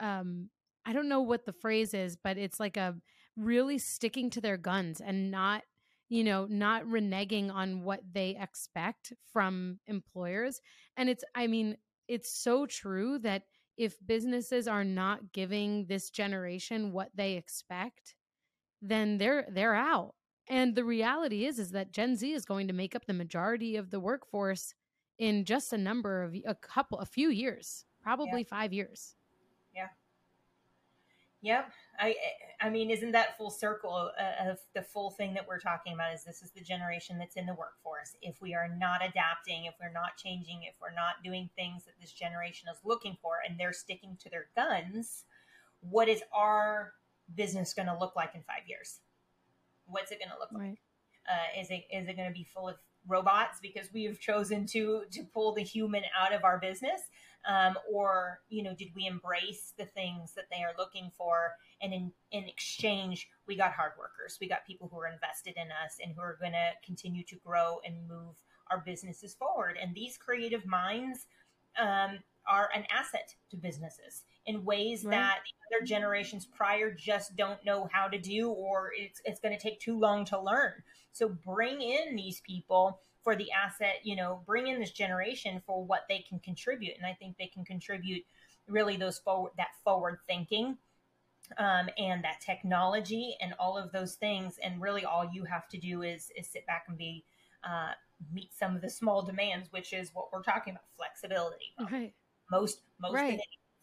um 0.00 0.48
i 0.84 0.92
don't 0.92 1.08
know 1.08 1.20
what 1.22 1.44
the 1.46 1.52
phrase 1.52 1.94
is 1.94 2.16
but 2.16 2.36
it's 2.38 2.60
like 2.60 2.76
a 2.76 2.94
really 3.36 3.78
sticking 3.78 4.30
to 4.30 4.40
their 4.40 4.56
guns 4.56 5.00
and 5.00 5.30
not 5.30 5.62
you 6.08 6.24
know 6.24 6.46
not 6.48 6.84
reneging 6.84 7.52
on 7.52 7.82
what 7.82 8.00
they 8.12 8.36
expect 8.40 9.12
from 9.32 9.78
employers. 9.86 10.60
And 10.96 11.08
it's 11.08 11.24
i 11.34 11.46
mean 11.46 11.76
it's 12.08 12.32
so 12.32 12.66
true 12.66 13.18
that 13.20 13.42
if 13.76 13.96
businesses 14.06 14.68
are 14.68 14.84
not 14.84 15.32
giving 15.32 15.86
this 15.86 16.10
generation 16.10 16.92
what 16.92 17.10
they 17.14 17.34
expect 17.34 18.14
then 18.80 19.18
they're 19.18 19.46
they're 19.50 19.74
out 19.74 20.14
and 20.48 20.74
the 20.74 20.84
reality 20.84 21.46
is 21.46 21.58
is 21.58 21.70
that 21.72 21.92
Gen 21.92 22.16
Z 22.16 22.32
is 22.32 22.44
going 22.44 22.68
to 22.68 22.72
make 22.72 22.94
up 22.94 23.06
the 23.06 23.12
majority 23.12 23.76
of 23.76 23.90
the 23.90 24.00
workforce 24.00 24.74
in 25.18 25.44
just 25.44 25.72
a 25.72 25.78
number 25.78 26.22
of 26.22 26.34
a 26.46 26.54
couple 26.54 26.98
a 26.98 27.06
few 27.06 27.30
years, 27.30 27.84
probably 28.02 28.40
yeah. 28.40 28.58
5 28.58 28.72
years. 28.72 29.14
Yeah. 29.74 29.88
Yep. 31.42 31.72
I 31.98 32.16
I 32.60 32.70
mean, 32.70 32.90
isn't 32.90 33.12
that 33.12 33.36
full 33.36 33.50
circle 33.50 34.10
of 34.18 34.58
the 34.74 34.82
full 34.82 35.10
thing 35.10 35.34
that 35.34 35.46
we're 35.46 35.60
talking 35.60 35.94
about 35.94 36.14
is 36.14 36.24
this 36.24 36.42
is 36.42 36.50
the 36.50 36.60
generation 36.60 37.18
that's 37.18 37.36
in 37.36 37.46
the 37.46 37.54
workforce. 37.54 38.16
If 38.22 38.40
we 38.40 38.54
are 38.54 38.68
not 38.68 39.04
adapting, 39.04 39.66
if 39.66 39.74
we're 39.80 39.92
not 39.92 40.16
changing, 40.16 40.62
if 40.64 40.74
we're 40.80 40.94
not 40.94 41.22
doing 41.22 41.50
things 41.56 41.84
that 41.84 41.94
this 42.00 42.12
generation 42.12 42.68
is 42.70 42.78
looking 42.84 43.16
for 43.22 43.36
and 43.46 43.58
they're 43.58 43.72
sticking 43.72 44.16
to 44.22 44.30
their 44.30 44.46
guns, 44.56 45.24
what 45.80 46.08
is 46.08 46.22
our 46.34 46.94
business 47.34 47.74
going 47.74 47.88
to 47.88 47.98
look 47.98 48.16
like 48.16 48.34
in 48.34 48.42
5 48.42 48.56
years? 48.66 49.00
What's 49.86 50.12
it 50.12 50.18
going 50.18 50.30
to 50.30 50.38
look 50.38 50.52
right. 50.52 50.70
like? 50.70 50.78
Uh, 51.28 51.60
is 51.60 51.70
it 51.70 51.84
is 51.92 52.08
it 52.08 52.16
going 52.16 52.28
to 52.28 52.34
be 52.34 52.44
full 52.44 52.68
of 52.68 52.76
robots 53.08 53.58
because 53.60 53.92
we 53.92 54.04
have 54.04 54.18
chosen 54.18 54.66
to 54.66 55.02
to 55.10 55.22
pull 55.22 55.52
the 55.52 55.62
human 55.62 56.02
out 56.18 56.32
of 56.32 56.44
our 56.44 56.58
business, 56.58 57.02
um, 57.48 57.74
or 57.90 58.40
you 58.48 58.62
know, 58.62 58.74
did 58.74 58.88
we 58.94 59.06
embrace 59.06 59.72
the 59.76 59.84
things 59.84 60.34
that 60.34 60.44
they 60.50 60.62
are 60.62 60.72
looking 60.78 61.10
for, 61.16 61.52
and 61.80 61.92
in 61.92 62.12
in 62.30 62.44
exchange, 62.44 63.28
we 63.46 63.56
got 63.56 63.72
hard 63.72 63.92
workers, 63.98 64.38
we 64.40 64.48
got 64.48 64.66
people 64.66 64.88
who 64.92 64.98
are 64.98 65.08
invested 65.08 65.54
in 65.56 65.68
us 65.84 65.98
and 66.02 66.14
who 66.14 66.20
are 66.20 66.36
going 66.40 66.52
to 66.52 66.70
continue 66.84 67.24
to 67.24 67.36
grow 67.44 67.80
and 67.84 68.08
move 68.08 68.36
our 68.70 68.82
businesses 68.84 69.34
forward. 69.34 69.76
And 69.80 69.94
these 69.94 70.16
creative 70.16 70.66
minds 70.66 71.26
um, 71.78 72.18
are 72.48 72.68
an 72.74 72.84
asset 72.90 73.34
to 73.50 73.56
businesses 73.56 74.22
in 74.46 74.64
ways 74.64 75.04
right. 75.04 75.12
that 75.12 75.38
the 75.44 75.76
other 75.76 75.84
generations 75.84 76.46
prior 76.46 76.92
just 76.92 77.36
don't 77.36 77.64
know 77.64 77.88
how 77.92 78.06
to 78.08 78.18
do 78.18 78.50
or 78.50 78.92
it's 78.96 79.20
it's 79.24 79.40
going 79.40 79.56
to 79.56 79.62
take 79.62 79.80
too 79.80 79.98
long 79.98 80.24
to 80.26 80.40
learn. 80.40 80.72
So 81.12 81.28
bring 81.28 81.80
in 81.82 82.16
these 82.16 82.40
people 82.40 83.00
for 83.22 83.34
the 83.34 83.50
asset, 83.50 83.96
you 84.04 84.14
know, 84.14 84.42
bring 84.46 84.68
in 84.68 84.78
this 84.78 84.92
generation 84.92 85.60
for 85.66 85.84
what 85.84 86.02
they 86.08 86.24
can 86.28 86.38
contribute 86.38 86.94
and 86.96 87.06
I 87.06 87.14
think 87.14 87.36
they 87.36 87.48
can 87.48 87.64
contribute 87.64 88.24
really 88.68 88.96
those 88.96 89.18
forward 89.18 89.52
that 89.56 89.68
forward 89.84 90.18
thinking 90.26 90.78
um, 91.58 91.88
and 91.98 92.24
that 92.24 92.40
technology 92.40 93.36
and 93.40 93.54
all 93.58 93.76
of 93.78 93.92
those 93.92 94.14
things 94.14 94.58
and 94.62 94.80
really 94.80 95.04
all 95.04 95.28
you 95.32 95.44
have 95.44 95.68
to 95.68 95.78
do 95.78 96.02
is 96.02 96.30
is 96.36 96.48
sit 96.48 96.66
back 96.66 96.84
and 96.88 96.98
be 96.98 97.24
uh, 97.64 97.92
meet 98.32 98.52
some 98.52 98.74
of 98.74 98.82
the 98.82 98.90
small 98.90 99.22
demands 99.22 99.68
which 99.70 99.92
is 99.92 100.10
what 100.14 100.26
we're 100.32 100.42
talking 100.42 100.72
about 100.72 100.84
flexibility 100.96 101.74
right 101.90 102.14
most 102.50 102.80
most 103.00 103.14
right. 103.14 103.38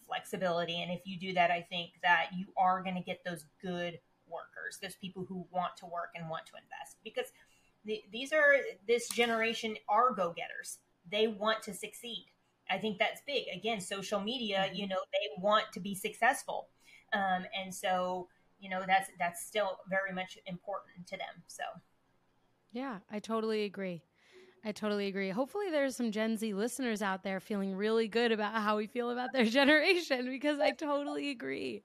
Flexibility 0.07 0.81
and 0.81 0.91
if 0.91 1.01
you 1.05 1.19
do 1.19 1.33
that 1.33 1.51
i 1.51 1.61
think 1.69 1.91
that 2.01 2.27
you 2.35 2.45
are 2.57 2.83
going 2.83 2.95
to 2.95 3.01
get 3.01 3.23
those 3.25 3.45
good 3.61 3.99
workers, 4.33 4.79
those 4.81 4.95
people 4.95 5.25
who 5.27 5.45
want 5.51 5.77
to 5.77 5.85
work 5.85 6.09
and 6.15 6.29
want 6.29 6.45
to 6.47 6.53
invest, 6.55 6.97
because 7.03 7.31
the, 7.85 8.01
these 8.11 8.33
are 8.33 8.55
this 8.87 9.07
generation 9.09 9.75
are 9.87 10.13
go 10.13 10.33
getters. 10.35 10.79
They 11.09 11.27
want 11.27 11.61
to 11.63 11.73
succeed. 11.73 12.27
I 12.69 12.77
think 12.77 12.97
that's 12.97 13.21
big. 13.27 13.43
Again, 13.53 13.81
social 13.81 14.19
media, 14.19 14.65
mm-hmm. 14.65 14.75
you 14.75 14.87
know, 14.87 14.99
they 15.11 15.41
want 15.41 15.65
to 15.73 15.79
be 15.79 15.95
successful, 15.95 16.69
um, 17.13 17.45
and 17.57 17.73
so 17.73 18.27
you 18.59 18.69
know 18.69 18.83
that's 18.87 19.09
that's 19.19 19.45
still 19.45 19.79
very 19.89 20.13
much 20.13 20.37
important 20.47 21.07
to 21.07 21.17
them. 21.17 21.43
So, 21.47 21.63
yeah, 22.71 22.99
I 23.11 23.19
totally 23.19 23.65
agree. 23.65 24.03
I 24.65 24.71
totally 24.71 25.07
agree. 25.07 25.29
Hopefully, 25.29 25.69
there's 25.69 25.95
some 25.95 26.11
Gen 26.11 26.37
Z 26.37 26.53
listeners 26.53 27.01
out 27.01 27.23
there 27.23 27.39
feeling 27.39 27.75
really 27.75 28.07
good 28.07 28.31
about 28.31 28.53
how 28.53 28.77
we 28.77 28.87
feel 28.87 29.11
about 29.11 29.33
their 29.33 29.45
generation 29.59 30.29
because 30.29 30.59
I 30.59 30.71
totally 30.71 31.29
agree. 31.31 31.83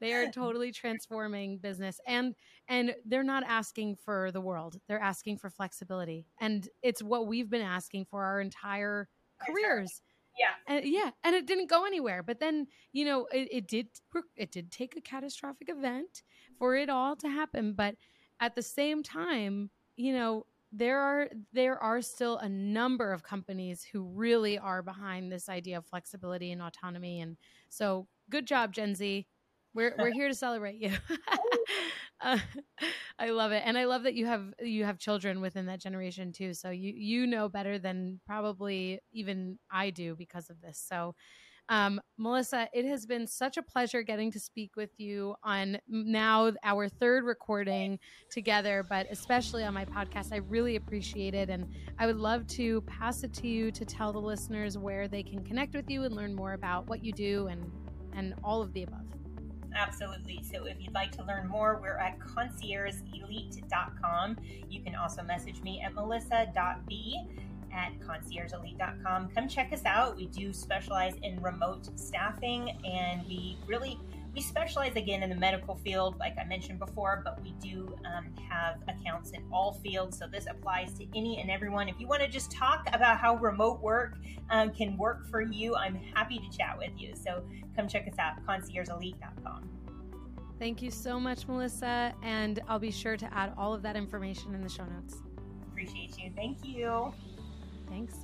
They 0.00 0.12
are 0.12 0.30
totally 0.30 0.72
transforming 0.72 1.58
business 1.58 2.00
and 2.06 2.34
and 2.68 2.94
they're 3.04 3.22
not 3.22 3.44
asking 3.46 3.96
for 3.96 4.30
the 4.32 4.40
world. 4.40 4.78
They're 4.88 5.00
asking 5.00 5.38
for 5.38 5.48
flexibility. 5.48 6.26
And 6.40 6.68
it's 6.82 7.02
what 7.02 7.26
we've 7.26 7.48
been 7.48 7.62
asking 7.62 8.06
for 8.06 8.24
our 8.24 8.40
entire 8.40 9.08
careers. 9.40 10.02
Yeah. 10.38 10.74
And 10.74 10.84
yeah, 10.84 11.10
and 11.24 11.34
it 11.34 11.46
didn't 11.46 11.70
go 11.70 11.86
anywhere. 11.86 12.22
But 12.22 12.40
then, 12.40 12.66
you 12.92 13.04
know, 13.04 13.26
it, 13.32 13.48
it 13.50 13.68
did 13.68 13.88
it 14.36 14.50
did 14.50 14.70
take 14.70 14.96
a 14.96 15.00
catastrophic 15.00 15.68
event 15.70 16.22
for 16.58 16.74
it 16.76 16.90
all 16.90 17.16
to 17.16 17.28
happen, 17.28 17.72
but 17.72 17.94
at 18.40 18.54
the 18.54 18.62
same 18.62 19.02
time, 19.02 19.70
you 19.96 20.12
know, 20.12 20.44
there 20.72 21.00
are 21.00 21.28
there 21.52 21.78
are 21.78 22.02
still 22.02 22.38
a 22.38 22.48
number 22.48 23.12
of 23.12 23.22
companies 23.22 23.84
who 23.92 24.04
really 24.04 24.58
are 24.58 24.82
behind 24.82 25.30
this 25.30 25.48
idea 25.48 25.78
of 25.78 25.86
flexibility 25.86 26.52
and 26.52 26.60
autonomy. 26.62 27.20
And 27.20 27.36
so 27.68 28.08
good 28.30 28.46
job 28.46 28.72
gen 28.72 28.94
z. 28.94 29.26
We're 29.74 29.94
we're 29.98 30.12
here 30.12 30.28
to 30.28 30.34
celebrate 30.34 30.76
you. 30.76 30.92
Uh, 32.18 32.38
i 33.18 33.28
love 33.28 33.52
it. 33.52 33.62
And 33.66 33.76
i 33.76 33.84
love 33.84 34.04
that 34.04 34.14
you 34.14 34.24
have 34.24 34.54
you 34.62 34.84
have 34.84 34.98
children 34.98 35.42
within 35.42 35.66
that 35.66 35.80
generation 35.80 36.32
too. 36.32 36.54
So 36.54 36.70
you 36.70 36.92
you 36.96 37.26
know 37.26 37.48
better 37.48 37.78
than 37.78 38.20
probably 38.26 39.00
even 39.12 39.58
i 39.70 39.90
do 39.90 40.16
because 40.16 40.48
of 40.48 40.60
this. 40.62 40.78
So 40.78 41.14
um, 41.68 42.00
Melissa, 42.16 42.68
it 42.72 42.84
has 42.84 43.06
been 43.06 43.26
such 43.26 43.56
a 43.56 43.62
pleasure 43.62 44.02
getting 44.02 44.30
to 44.32 44.38
speak 44.38 44.76
with 44.76 44.90
you 44.98 45.34
on 45.42 45.78
now 45.88 46.52
our 46.62 46.88
third 46.88 47.24
recording 47.24 47.98
together, 48.30 48.86
but 48.88 49.08
especially 49.10 49.64
on 49.64 49.74
my 49.74 49.84
podcast. 49.84 50.32
I 50.32 50.36
really 50.36 50.76
appreciate 50.76 51.34
it. 51.34 51.50
And 51.50 51.66
I 51.98 52.06
would 52.06 52.18
love 52.18 52.46
to 52.48 52.82
pass 52.82 53.24
it 53.24 53.32
to 53.34 53.48
you 53.48 53.72
to 53.72 53.84
tell 53.84 54.12
the 54.12 54.20
listeners 54.20 54.78
where 54.78 55.08
they 55.08 55.24
can 55.24 55.44
connect 55.44 55.74
with 55.74 55.90
you 55.90 56.04
and 56.04 56.14
learn 56.14 56.34
more 56.34 56.52
about 56.52 56.86
what 56.86 57.04
you 57.04 57.12
do 57.12 57.48
and, 57.48 57.68
and 58.14 58.34
all 58.44 58.62
of 58.62 58.72
the 58.72 58.84
above. 58.84 59.00
Absolutely. 59.74 60.40
So 60.42 60.66
if 60.66 60.80
you'd 60.80 60.94
like 60.94 61.10
to 61.16 61.24
learn 61.24 61.48
more, 61.48 61.80
we're 61.82 61.98
at 61.98 62.20
conciergeelite.com. 62.20 64.36
You 64.70 64.82
can 64.82 64.94
also 64.94 65.22
message 65.22 65.60
me 65.62 65.82
at 65.84 65.94
melissa.b 65.94 67.28
at 67.76 67.92
conciergeelite.com. 68.00 69.28
Come 69.28 69.48
check 69.48 69.72
us 69.72 69.84
out. 69.84 70.16
We 70.16 70.26
do 70.26 70.52
specialize 70.52 71.14
in 71.22 71.40
remote 71.42 71.88
staffing 71.98 72.70
and 72.84 73.26
we 73.28 73.58
really 73.66 74.00
we 74.34 74.42
specialize 74.42 74.96
again 74.96 75.22
in 75.22 75.30
the 75.30 75.36
medical 75.36 75.76
field, 75.76 76.18
like 76.18 76.36
I 76.38 76.44
mentioned 76.44 76.78
before, 76.78 77.22
but 77.24 77.42
we 77.42 77.52
do 77.52 77.96
um, 78.04 78.26
have 78.50 78.76
accounts 78.86 79.30
in 79.30 79.42
all 79.50 79.72
fields. 79.82 80.18
So 80.18 80.26
this 80.30 80.46
applies 80.46 80.92
to 80.98 81.06
any 81.16 81.40
and 81.40 81.50
everyone. 81.50 81.88
If 81.88 81.98
you 81.98 82.06
want 82.06 82.20
to 82.20 82.28
just 82.28 82.52
talk 82.52 82.86
about 82.92 83.16
how 83.16 83.36
remote 83.36 83.80
work 83.80 84.18
um, 84.50 84.72
can 84.72 84.98
work 84.98 85.26
for 85.30 85.40
you, 85.40 85.74
I'm 85.74 85.94
happy 86.14 86.38
to 86.38 86.56
chat 86.56 86.76
with 86.76 86.90
you. 86.98 87.14
So 87.16 87.44
come 87.74 87.88
check 87.88 88.06
us 88.06 88.18
out, 88.18 88.44
conciergeelite.com. 88.46 89.70
Thank 90.58 90.82
you 90.82 90.90
so 90.90 91.18
much, 91.18 91.48
Melissa. 91.48 92.14
And 92.22 92.60
I'll 92.68 92.78
be 92.78 92.90
sure 92.90 93.16
to 93.16 93.34
add 93.34 93.54
all 93.56 93.72
of 93.72 93.80
that 93.82 93.96
information 93.96 94.54
in 94.54 94.62
the 94.62 94.68
show 94.68 94.84
notes. 94.84 95.16
Appreciate 95.70 96.18
you. 96.18 96.30
Thank 96.36 96.58
you. 96.62 97.12
Thanks. 97.88 98.14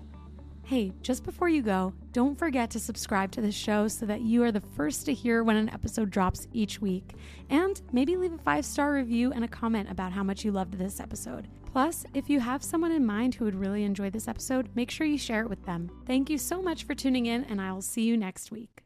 Hey, 0.64 0.92
just 1.02 1.24
before 1.24 1.48
you 1.48 1.60
go, 1.60 1.92
don't 2.12 2.38
forget 2.38 2.70
to 2.70 2.80
subscribe 2.80 3.32
to 3.32 3.40
the 3.40 3.52
show 3.52 3.88
so 3.88 4.06
that 4.06 4.22
you 4.22 4.42
are 4.44 4.52
the 4.52 4.60
first 4.60 5.04
to 5.06 5.12
hear 5.12 5.42
when 5.42 5.56
an 5.56 5.68
episode 5.68 6.10
drops 6.10 6.46
each 6.52 6.80
week. 6.80 7.14
And 7.50 7.82
maybe 7.92 8.16
leave 8.16 8.32
a 8.32 8.38
five 8.38 8.64
star 8.64 8.92
review 8.94 9.32
and 9.32 9.44
a 9.44 9.48
comment 9.48 9.90
about 9.90 10.12
how 10.12 10.22
much 10.22 10.44
you 10.44 10.52
loved 10.52 10.74
this 10.74 11.00
episode. 11.00 11.48
Plus, 11.72 12.04
if 12.14 12.30
you 12.30 12.38
have 12.38 12.62
someone 12.62 12.92
in 12.92 13.04
mind 13.04 13.34
who 13.34 13.44
would 13.44 13.54
really 13.54 13.82
enjoy 13.84 14.10
this 14.10 14.28
episode, 14.28 14.68
make 14.74 14.90
sure 14.90 15.06
you 15.06 15.18
share 15.18 15.42
it 15.42 15.50
with 15.50 15.64
them. 15.64 15.90
Thank 16.06 16.30
you 16.30 16.38
so 16.38 16.62
much 16.62 16.84
for 16.84 16.94
tuning 16.94 17.26
in, 17.26 17.44
and 17.44 17.60
I 17.60 17.72
will 17.72 17.82
see 17.82 18.02
you 18.02 18.16
next 18.16 18.50
week. 18.50 18.82